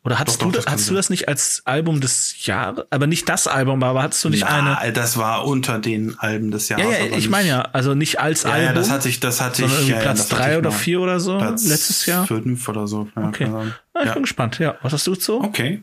Oder 0.03 0.19
hattest 0.19 0.41
Doch, 0.41 0.47
du 0.47 0.53
doch, 0.53 0.65
das, 0.65 0.73
hattest 0.73 0.89
du 0.89 0.95
das 0.95 1.11
nicht 1.11 1.29
als 1.29 1.61
Album 1.67 2.01
des 2.01 2.47
Jahres? 2.47 2.87
Aber 2.89 3.07
nicht 3.07 3.29
das 3.29 3.47
Album, 3.47 3.83
aber 3.83 4.03
hattest 4.03 4.25
du 4.25 4.31
nicht 4.31 4.45
eine? 4.45 4.79
Na, 4.81 4.91
das 4.93 5.19
war 5.19 5.45
unter 5.47 5.79
den 5.79 6.19
Alben 6.19 6.51
des 6.51 6.71
Jahres. 6.71 6.87
Ja, 6.87 7.05
ja, 7.05 7.17
ich 7.19 7.29
meine 7.29 7.49
ja, 7.49 7.61
also 7.73 7.95
nicht 7.95 8.19
als 8.19 8.45
Ja, 8.45 8.51
Album, 8.53 8.67
ja, 8.69 8.73
das 8.73 8.89
hatte 8.91 9.11
ich, 9.11 9.21
das 9.21 9.43
hatte 9.43 9.63
ich. 9.67 9.89
Ja, 9.89 9.99
Platz 10.01 10.29
drei 10.29 10.57
oder 10.57 10.73
vier 10.73 11.01
oder 11.03 11.21
so 11.21 11.37
Platz 11.37 11.67
letztes 11.67 12.07
Jahr. 12.07 12.27
Fünf 12.27 12.67
oder 12.67 12.87
so. 12.89 13.09
Ja, 13.15 13.29
Okay. 13.29 13.45
Ahnung. 13.45 13.75
Ah, 13.93 14.01
ich 14.01 14.07
Ja. 14.07 14.13
bin 14.15 14.23
gespannt. 14.23 14.59
Ja, 14.59 14.77
was 14.81 14.95
hast 14.95 15.07
du 15.07 15.15
so? 15.15 15.43
Okay. 15.43 15.83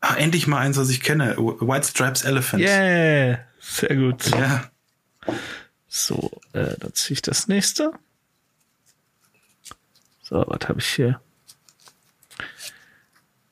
Ah, 0.00 0.14
endlich 0.16 0.46
mal 0.46 0.58
eins, 0.58 0.78
was 0.78 0.88
ich 0.88 1.02
kenne. 1.02 1.36
White 1.36 1.86
Stripes 1.88 2.22
Elephant. 2.22 2.62
Yeah, 2.62 3.38
sehr 3.60 3.94
gut. 3.94 4.30
Ja. 4.30 4.64
So, 5.88 6.30
äh, 6.54 6.74
dann 6.80 6.94
ziehe 6.94 7.14
ich 7.16 7.22
das 7.22 7.48
nächste. 7.48 7.92
So, 10.22 10.42
was 10.48 10.68
habe 10.68 10.80
ich 10.80 10.86
hier? 10.86 11.20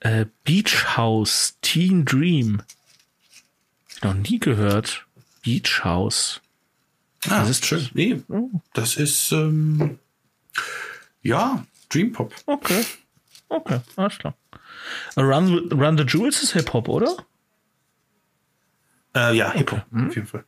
Äh, 0.00 0.26
Beach 0.44 0.96
House 0.96 1.56
Teen 1.62 2.04
Dream. 2.04 2.62
Noch 4.02 4.14
nie 4.14 4.38
gehört. 4.38 5.06
Beach 5.42 5.84
House. 5.84 6.40
Ah, 7.28 7.40
Das 7.40 7.50
ist 7.50 7.66
schön. 7.66 7.88
Nee, 7.92 8.22
das 8.72 8.96
ist, 8.96 9.30
ähm, 9.32 9.98
ja, 11.22 11.64
Dream 11.90 12.12
Pop. 12.12 12.34
Okay. 12.46 12.84
Okay, 13.48 13.80
alles 13.96 14.18
klar. 14.18 14.34
Äh, 15.16 15.20
Run, 15.20 15.70
Run 15.72 15.98
the 15.98 16.04
Jewels 16.04 16.42
ist 16.42 16.52
Hip-Hop, 16.52 16.88
oder? 16.88 17.14
Äh, 19.14 19.36
ja, 19.36 19.52
Hip-Hop, 19.52 19.84
Hm? 19.90 20.08
auf 20.08 20.14
jeden 20.14 20.26
Fall. 20.28 20.44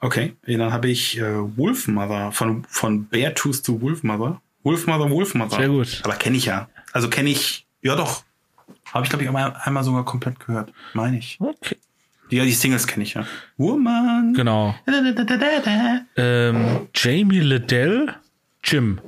Okay, 0.00 0.34
dann 0.46 0.72
habe 0.72 0.88
ich 0.88 1.18
äh, 1.18 1.56
Wolf 1.56 1.86
Mother 1.86 2.32
von, 2.32 2.64
von 2.64 3.06
Beartooth 3.06 3.62
zu 3.64 3.80
Wolf 3.82 4.02
Mother. 4.02 4.40
Wolf 4.62 4.86
Mother, 4.86 5.10
Wolf 5.10 5.34
Mother. 5.34 5.56
Sehr 5.58 5.68
gut. 5.68 6.00
Aber 6.04 6.14
kenne 6.16 6.38
ich 6.38 6.46
ja. 6.46 6.68
Also 6.92 7.08
kenne 7.10 7.28
ich, 7.30 7.66
ja 7.82 7.96
doch. 7.96 8.24
Habe 8.92 9.04
ich, 9.04 9.10
glaube 9.10 9.22
ich, 9.22 9.28
einmal, 9.28 9.54
einmal 9.62 9.84
sogar 9.84 10.04
komplett 10.04 10.40
gehört. 10.40 10.72
Meine 10.94 11.18
ich. 11.18 11.38
Okay. 11.40 11.76
Ja, 12.30 12.44
die 12.44 12.52
Singles 12.52 12.86
kenne 12.86 13.02
ich 13.02 13.14
ja. 13.14 13.26
Woman. 13.56 14.34
Genau. 14.34 14.74
Ähm, 16.16 16.88
Jamie 16.94 17.40
Liddell, 17.40 18.14
Jim. 18.62 19.00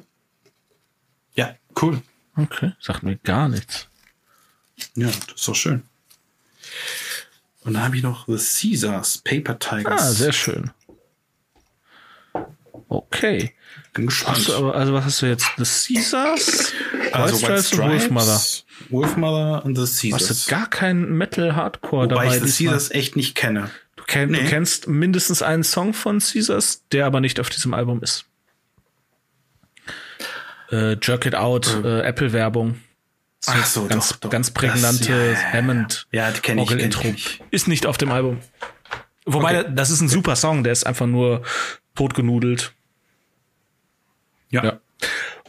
Ja, 1.34 1.54
cool. 1.80 2.02
Okay, 2.36 2.72
sagt 2.80 3.02
mir 3.04 3.16
gar 3.16 3.48
nichts. 3.48 3.88
Ja, 4.96 5.06
das 5.06 5.34
ist 5.36 5.48
doch 5.48 5.54
schön. 5.54 5.82
Und 7.64 7.74
dann 7.74 7.84
habe 7.84 7.96
ich 7.96 8.02
noch 8.02 8.26
The 8.26 8.36
Caesars, 8.36 9.18
Paper 9.18 9.58
Tigers. 9.58 10.02
Ah, 10.02 10.10
sehr 10.10 10.32
schön. 10.32 10.72
Okay. 12.88 13.54
Bin 13.94 14.06
gespannt. 14.06 14.38
Hast 14.38 14.48
du 14.48 14.70
also 14.70 14.92
was 14.94 15.04
hast 15.04 15.22
du 15.22 15.26
jetzt? 15.26 15.46
The 15.58 15.64
Caesars? 15.94 16.72
also 17.12 17.36
White 17.46 17.62
Stripes 17.62 17.72
und 17.74 17.78
Wolfmother. 17.90 18.40
Wolfmother 18.88 19.64
und 19.66 19.74
The 19.76 19.82
Hast 19.82 20.00
Caesars. 20.00 20.44
du 20.46 20.50
gar 20.50 20.70
keinen 20.70 21.12
Metal-Hardcore 21.18 22.06
Wobei 22.10 22.24
dabei? 22.24 22.36
ich 22.38 22.52
The? 22.54 22.64
Caesars 22.64 22.90
echt 22.90 23.16
nicht 23.16 23.34
kenne. 23.34 23.70
Du, 23.96 24.04
kenn, 24.04 24.30
Nee. 24.30 24.38
du 24.44 24.48
kennst 24.48 24.88
mindestens 24.88 25.42
einen 25.42 25.62
Song 25.62 25.92
von 25.92 26.20
Caesars, 26.20 26.84
der 26.92 27.04
aber 27.06 27.20
nicht 27.20 27.38
auf 27.38 27.50
diesem 27.50 27.74
Album 27.74 28.02
ist. 28.02 28.24
Äh, 30.70 30.96
Jerk 31.02 31.26
It 31.26 31.34
Out, 31.34 31.82
äh, 31.84 32.00
Apple-Werbung. 32.02 32.80
Ach 33.46 33.66
so, 33.66 33.86
ganz, 33.86 34.08
doch, 34.10 34.16
doch. 34.16 34.30
ganz 34.30 34.50
prägnante 34.52 35.32
Das- 35.32 35.42
ja. 35.42 35.52
Hammond. 35.52 36.06
Ja, 36.12 36.30
die 36.30 36.40
kenn 36.40 36.58
ich, 36.58 36.68
kenn 36.68 36.78
ich, 36.78 36.84
Orgel-Intro. 36.94 37.00
kenn 37.02 37.14
ich. 37.14 37.42
Ist 37.50 37.68
nicht 37.68 37.86
auf 37.86 37.98
dem 37.98 38.10
Album. 38.10 38.38
Wobei, 39.26 39.60
Okay. 39.60 39.70
das 39.74 39.90
ist 39.90 40.00
ein 40.00 40.08
super 40.08 40.36
Song, 40.36 40.64
der 40.64 40.72
ist 40.72 40.86
einfach 40.86 41.06
nur 41.06 41.42
totgenudelt. 41.94 42.72
Ja. 44.52 44.64
Ja. 44.64 44.80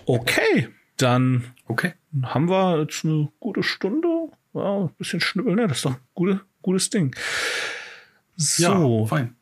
Okay, 0.06 0.70
dann 0.98 1.44
Okay. 1.68 1.94
haben 2.24 2.50
wir 2.50 2.82
jetzt 2.82 3.06
eine 3.06 3.30
gute 3.40 3.62
Stunde. 3.64 4.08
Ja, 4.54 4.82
ein 4.82 4.90
bisschen 4.98 5.22
schnippeln, 5.22 5.56
ne? 5.56 5.68
Das 5.68 5.78
ist 5.78 5.86
doch 5.86 5.92
ein 5.92 5.98
gute, 6.14 6.42
gutes 6.62 6.90
Ding. 6.90 7.16
So, 8.36 8.64
Ja, 9.02 9.06
fein. 9.08 9.36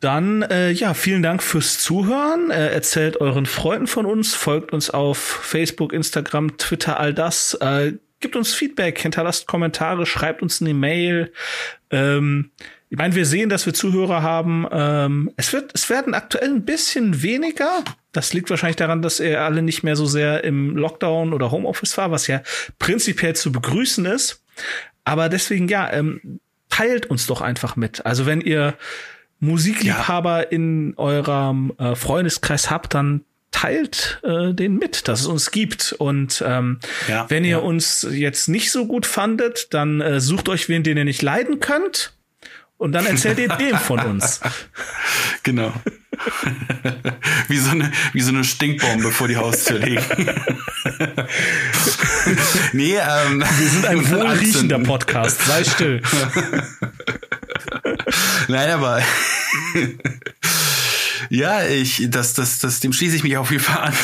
dann 0.00 0.42
äh, 0.42 0.70
ja, 0.70 0.94
vielen 0.94 1.22
Dank 1.22 1.42
fürs 1.42 1.78
Zuhören. 1.80 2.50
Äh, 2.50 2.68
erzählt 2.72 3.20
euren 3.20 3.46
Freunden 3.46 3.86
von 3.86 4.06
uns, 4.06 4.34
folgt 4.34 4.72
uns 4.72 4.90
auf 4.90 5.18
Facebook, 5.18 5.92
Instagram, 5.92 6.56
Twitter, 6.56 6.98
all 6.98 7.12
das. 7.14 7.54
Äh, 7.54 7.94
gibt 8.20 8.36
uns 8.36 8.52
Feedback, 8.54 8.98
hinterlasst 8.98 9.46
Kommentare, 9.46 10.04
schreibt 10.06 10.42
uns 10.42 10.60
eine 10.60 10.74
Mail. 10.74 11.32
Ähm, 11.90 12.50
ich 12.90 12.98
meine, 12.98 13.14
wir 13.14 13.24
sehen, 13.24 13.48
dass 13.48 13.66
wir 13.66 13.72
Zuhörer 13.72 14.22
haben. 14.22 14.66
Ähm, 14.72 15.30
es 15.36 15.52
wird, 15.52 15.70
es 15.74 15.88
werden 15.88 16.12
aktuell 16.12 16.50
ein 16.50 16.64
bisschen 16.64 17.22
weniger. 17.22 17.84
Das 18.10 18.32
liegt 18.32 18.50
wahrscheinlich 18.50 18.76
daran, 18.76 19.00
dass 19.00 19.20
ihr 19.20 19.40
alle 19.40 19.62
nicht 19.62 19.84
mehr 19.84 19.94
so 19.94 20.06
sehr 20.06 20.42
im 20.42 20.76
Lockdown 20.76 21.32
oder 21.32 21.52
Homeoffice 21.52 21.96
war, 21.96 22.10
was 22.10 22.26
ja 22.26 22.42
prinzipiell 22.80 23.36
zu 23.36 23.52
begrüßen 23.52 24.06
ist. 24.06 24.42
Aber 25.04 25.28
deswegen, 25.28 25.68
ja, 25.68 25.90
ähm, 25.92 26.40
teilt 26.68 27.06
uns 27.06 27.28
doch 27.28 27.42
einfach 27.42 27.76
mit. 27.76 28.04
Also 28.04 28.26
wenn 28.26 28.40
ihr 28.40 28.74
Musikliebhaber 29.38 30.50
in 30.50 30.94
eurem 30.96 31.72
äh, 31.78 31.94
Freundeskreis 31.94 32.70
habt, 32.70 32.94
dann 32.94 33.24
teilt 33.52 34.20
äh, 34.24 34.52
den 34.52 34.78
mit, 34.78 35.06
dass 35.06 35.20
es 35.20 35.26
uns 35.26 35.52
gibt. 35.52 35.92
Und 35.92 36.42
ähm, 36.44 36.80
Ja, 37.06 37.30
wenn 37.30 37.44
ihr 37.44 37.50
ja. 37.50 37.58
uns 37.58 38.04
jetzt 38.10 38.48
nicht 38.48 38.72
so 38.72 38.86
gut 38.86 39.06
fandet, 39.06 39.72
dann 39.74 40.00
äh, 40.00 40.20
sucht 40.20 40.48
euch 40.48 40.68
wen, 40.68 40.82
den 40.82 40.96
ihr 40.96 41.04
nicht 41.04 41.22
leiden 41.22 41.60
könnt. 41.60 42.14
Und 42.80 42.92
dann 42.92 43.04
erzählt 43.04 43.38
ihr 43.38 43.48
dem 43.48 43.76
von 43.76 44.00
uns. 44.00 44.40
Genau. 45.42 45.72
wie, 47.48 47.56
so 47.56 47.70
eine, 47.70 47.90
wie 48.12 48.20
so 48.20 48.28
eine 48.28 48.44
Stinkbombe 48.44 49.10
vor 49.10 49.26
die 49.26 49.38
Haustür 49.38 49.78
legen. 49.78 50.04
nee, 52.74 52.96
ähm, 52.96 53.40
Wir 53.40 53.68
sind 53.68 53.86
ein 53.86 54.10
wohlriechender. 54.10 54.80
Podcast. 54.80 55.40
Sei 55.42 55.64
still. 55.64 56.02
Nein, 58.48 58.70
aber 58.70 59.02
ja, 61.30 61.66
ich, 61.66 62.08
das, 62.10 62.34
das, 62.34 62.58
das, 62.58 62.80
dem 62.80 62.92
schließe 62.92 63.16
ich 63.16 63.22
mich 63.22 63.38
auf 63.38 63.50
jeden 63.50 63.62
Fall 63.62 63.78
an. 63.78 63.94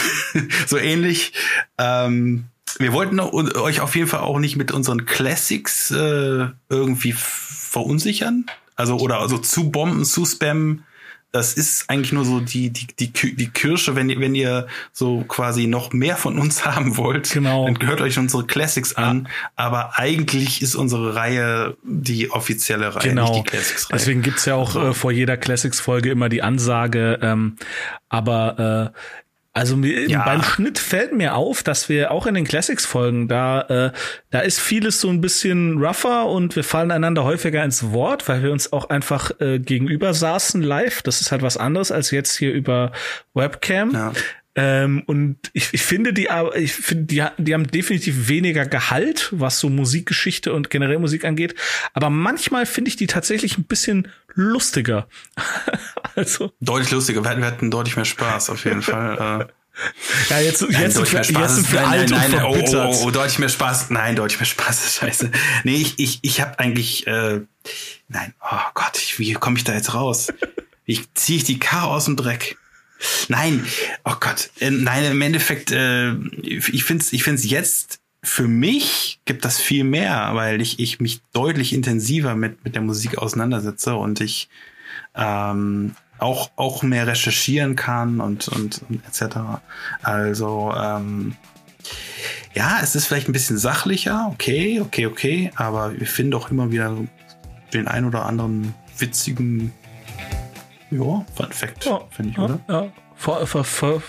so 0.66 0.78
ähnlich. 0.78 1.34
Ähm, 1.76 2.46
wir 2.78 2.94
wollten 2.94 3.20
euch 3.20 3.80
auf 3.80 3.94
jeden 3.94 4.08
Fall 4.08 4.20
auch 4.20 4.38
nicht 4.38 4.56
mit 4.56 4.72
unseren 4.72 5.04
Classics 5.04 5.90
äh, 5.90 6.46
irgendwie 6.70 7.12
verunsichern. 7.12 8.46
Also 8.76 8.98
oder 8.98 9.20
also 9.20 9.38
zu 9.38 9.70
bomben, 9.70 10.04
zu 10.04 10.24
spammen. 10.24 10.84
das 11.32 11.54
ist 11.54 11.90
eigentlich 11.90 12.12
nur 12.12 12.24
so 12.24 12.40
die, 12.40 12.70
die, 12.70 12.86
die, 12.86 13.36
die 13.36 13.48
Kirsche, 13.48 13.94
wenn 13.94 14.08
ihr, 14.08 14.20
wenn 14.20 14.34
ihr 14.34 14.68
so 14.92 15.24
quasi 15.26 15.66
noch 15.66 15.92
mehr 15.92 16.16
von 16.16 16.38
uns 16.38 16.64
haben 16.66 16.96
wollt, 16.96 17.30
genau. 17.30 17.64
dann 17.64 17.78
gehört 17.78 18.00
euch 18.00 18.18
unsere 18.18 18.46
Classics 18.46 18.94
an. 18.94 19.28
Aber 19.54 19.98
eigentlich 19.98 20.62
ist 20.62 20.74
unsere 20.74 21.14
Reihe 21.14 21.76
die 21.82 22.30
offizielle 22.30 22.94
Reihe, 22.94 23.08
genau. 23.10 23.32
nicht 23.32 23.46
die 23.46 23.50
Classics-Reihe. 23.50 23.98
Deswegen 23.98 24.22
gibt's 24.22 24.44
ja 24.44 24.54
auch 24.54 24.76
also. 24.76 24.88
äh, 24.88 24.94
vor 24.94 25.12
jeder 25.12 25.36
Classics-Folge 25.36 26.10
immer 26.10 26.28
die 26.28 26.42
Ansage, 26.42 27.18
ähm, 27.22 27.56
aber 28.08 28.92
äh, 28.94 28.98
also 29.56 29.74
mir, 29.74 30.06
ja. 30.06 30.22
beim 30.22 30.42
Schnitt 30.42 30.78
fällt 30.78 31.14
mir 31.14 31.34
auf, 31.34 31.62
dass 31.62 31.88
wir 31.88 32.10
auch 32.10 32.26
in 32.26 32.34
den 32.34 32.44
Classics-Folgen, 32.44 33.26
da, 33.26 33.62
äh, 33.62 33.90
da 34.28 34.40
ist 34.40 34.60
vieles 34.60 35.00
so 35.00 35.08
ein 35.08 35.22
bisschen 35.22 35.82
rougher 35.82 36.26
und 36.26 36.56
wir 36.56 36.62
fallen 36.62 36.90
einander 36.90 37.24
häufiger 37.24 37.64
ins 37.64 37.90
Wort, 37.90 38.28
weil 38.28 38.42
wir 38.42 38.52
uns 38.52 38.74
auch 38.74 38.90
einfach 38.90 39.30
äh, 39.40 39.58
gegenüber 39.58 40.12
saßen 40.12 40.60
live. 40.60 41.00
Das 41.00 41.22
ist 41.22 41.32
halt 41.32 41.40
was 41.40 41.56
anderes 41.56 41.90
als 41.90 42.10
jetzt 42.10 42.36
hier 42.36 42.52
über 42.52 42.92
Webcam. 43.32 43.92
Ja. 43.92 44.12
Ähm, 44.58 45.02
und 45.06 45.36
ich, 45.52 45.68
ich 45.72 45.82
finde, 45.82 46.14
die, 46.14 46.28
ich 46.54 46.72
finde, 46.72 47.04
die, 47.04 47.22
die 47.36 47.54
haben 47.54 47.70
definitiv 47.70 48.28
weniger 48.28 48.64
Gehalt, 48.64 49.28
was 49.32 49.60
so 49.60 49.68
Musikgeschichte 49.68 50.54
und 50.54 50.70
generell 50.70 50.98
Musik 50.98 51.26
angeht. 51.26 51.54
Aber 51.92 52.08
manchmal 52.08 52.64
finde 52.64 52.88
ich 52.88 52.96
die 52.96 53.06
tatsächlich 53.06 53.58
ein 53.58 53.64
bisschen 53.64 54.08
lustiger. 54.34 55.08
also. 56.16 56.52
Deutlich 56.60 56.90
lustiger. 56.90 57.22
Wir 57.22 57.30
hatten, 57.30 57.40
wir 57.42 57.48
hatten 57.48 57.70
deutlich 57.70 57.96
mehr 57.96 58.06
Spaß, 58.06 58.48
auf 58.48 58.64
jeden 58.64 58.82
Fall. 58.82 59.42
Äh. 59.42 59.52
Ja, 60.30 60.40
jetzt, 60.40 60.62
nein, 60.62 60.80
jetzt, 60.80 60.94
sind 60.94 61.12
wir, 61.12 61.20
jetzt 61.20 61.54
sind 61.54 61.70
wir 61.70 61.86
alt 61.86 62.08
nein, 62.08 62.30
nein, 62.30 62.44
und 62.46 62.74
oh, 62.74 62.94
oh, 62.94 63.02
oh, 63.02 63.10
deutlich 63.10 63.38
mehr 63.38 63.50
Spaß. 63.50 63.90
Nein, 63.90 64.16
deutlich 64.16 64.40
mehr 64.40 64.46
Spaß. 64.46 64.96
Scheiße. 64.96 65.30
Nee, 65.64 65.76
ich, 65.76 65.98
ich, 65.98 66.18
ich 66.22 66.40
habe 66.40 66.58
eigentlich, 66.58 67.06
äh, 67.06 67.42
nein, 68.08 68.32
oh 68.40 68.70
Gott, 68.72 68.96
ich, 68.96 69.18
wie 69.18 69.34
komme 69.34 69.58
ich 69.58 69.64
da 69.64 69.74
jetzt 69.74 69.92
raus? 69.92 70.28
Wie 70.86 71.04
ziehe 71.12 71.36
ich 71.36 71.44
die 71.44 71.58
Karre 71.58 71.88
aus 71.88 72.06
dem 72.06 72.16
Dreck? 72.16 72.56
Nein, 73.28 73.64
oh 74.04 74.14
Gott, 74.20 74.50
äh, 74.60 74.70
nein, 74.70 75.04
im 75.04 75.20
Endeffekt, 75.20 75.70
äh, 75.70 76.14
ich 76.42 76.84
finde 76.84 77.02
es 77.02 77.12
ich 77.12 77.22
find's 77.22 77.48
jetzt 77.48 78.00
für 78.22 78.48
mich 78.48 79.20
gibt 79.24 79.44
das 79.44 79.60
viel 79.60 79.84
mehr, 79.84 80.30
weil 80.32 80.60
ich, 80.60 80.80
ich 80.80 80.98
mich 80.98 81.20
deutlich 81.32 81.72
intensiver 81.72 82.34
mit, 82.34 82.64
mit 82.64 82.74
der 82.74 82.82
Musik 82.82 83.18
auseinandersetze 83.18 83.94
und 83.94 84.20
ich 84.20 84.48
ähm, 85.14 85.94
auch, 86.18 86.50
auch 86.56 86.82
mehr 86.82 87.06
recherchieren 87.06 87.76
kann 87.76 88.20
und, 88.20 88.48
und, 88.48 88.82
und 88.88 89.04
etc. 89.06 89.36
Also, 90.02 90.74
ähm, 90.76 91.36
ja, 92.54 92.80
es 92.82 92.96
ist 92.96 93.06
vielleicht 93.06 93.28
ein 93.28 93.32
bisschen 93.32 93.58
sachlicher, 93.58 94.28
okay, 94.32 94.80
okay, 94.80 95.06
okay, 95.06 95.52
aber 95.54 95.98
wir 95.98 96.06
finden 96.06 96.34
auch 96.34 96.50
immer 96.50 96.72
wieder 96.72 96.96
den 97.72 97.86
ein 97.86 98.06
oder 98.06 98.26
anderen 98.26 98.74
witzigen 98.98 99.72
ja, 100.90 101.24
Fun 101.34 101.50
Fact, 101.50 101.84
ja, 101.84 102.00
finde 102.10 102.30
ich, 102.30 102.36
ja, 102.36 102.44
oder? 102.44 102.60
Ja. 102.68 102.92
Ver, 103.18 103.46
ver, 103.46 103.64
ver, 103.64 104.02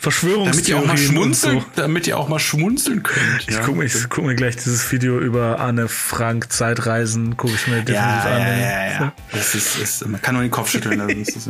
Verschwörungstheorien. 0.00 0.48
Damit 0.50 0.68
ihr 0.68 0.78
auch 0.78 0.86
mal 0.86 0.98
schmunzeln, 0.98 1.60
so. 1.60 1.66
damit 1.76 2.06
ihr 2.08 2.18
auch 2.18 2.28
mal 2.28 2.38
schmunzeln 2.40 3.04
könnt. 3.04 3.44
Ich 3.46 3.54
ja. 3.54 3.60
gucke 3.60 3.78
mir, 3.78 3.88
guck 4.08 4.24
mir 4.24 4.34
gleich 4.34 4.56
dieses 4.56 4.90
Video 4.90 5.20
über 5.20 5.60
Anne 5.60 5.86
Frank 5.86 6.52
Zeitreisen, 6.52 7.36
gucke 7.36 7.54
ich 7.54 7.68
mir 7.68 7.82
definitiv 7.82 7.94
ja, 7.94 8.20
an. 8.20 8.40
Ja, 8.40 8.58
ja, 8.58 8.90
ja. 8.90 9.12
Das 9.30 9.54
ist, 9.54 9.78
ist, 9.78 10.08
man 10.08 10.20
kann 10.20 10.34
nur 10.34 10.42
den 10.42 10.50
Kopf 10.50 10.70
schütteln. 10.70 11.00
Also 11.00 11.16
ist 11.16 11.36
das 11.36 11.48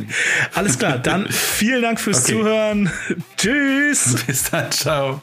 Alles 0.55 0.79
klar, 0.79 0.99
dann 0.99 1.27
vielen 1.31 1.81
Dank 1.81 1.99
fürs 1.99 2.25
okay. 2.25 2.33
Zuhören. 2.35 2.93
Tschüss. 3.39 4.17
Bis 4.27 4.51
dann, 4.51 4.71
ciao. 4.71 5.23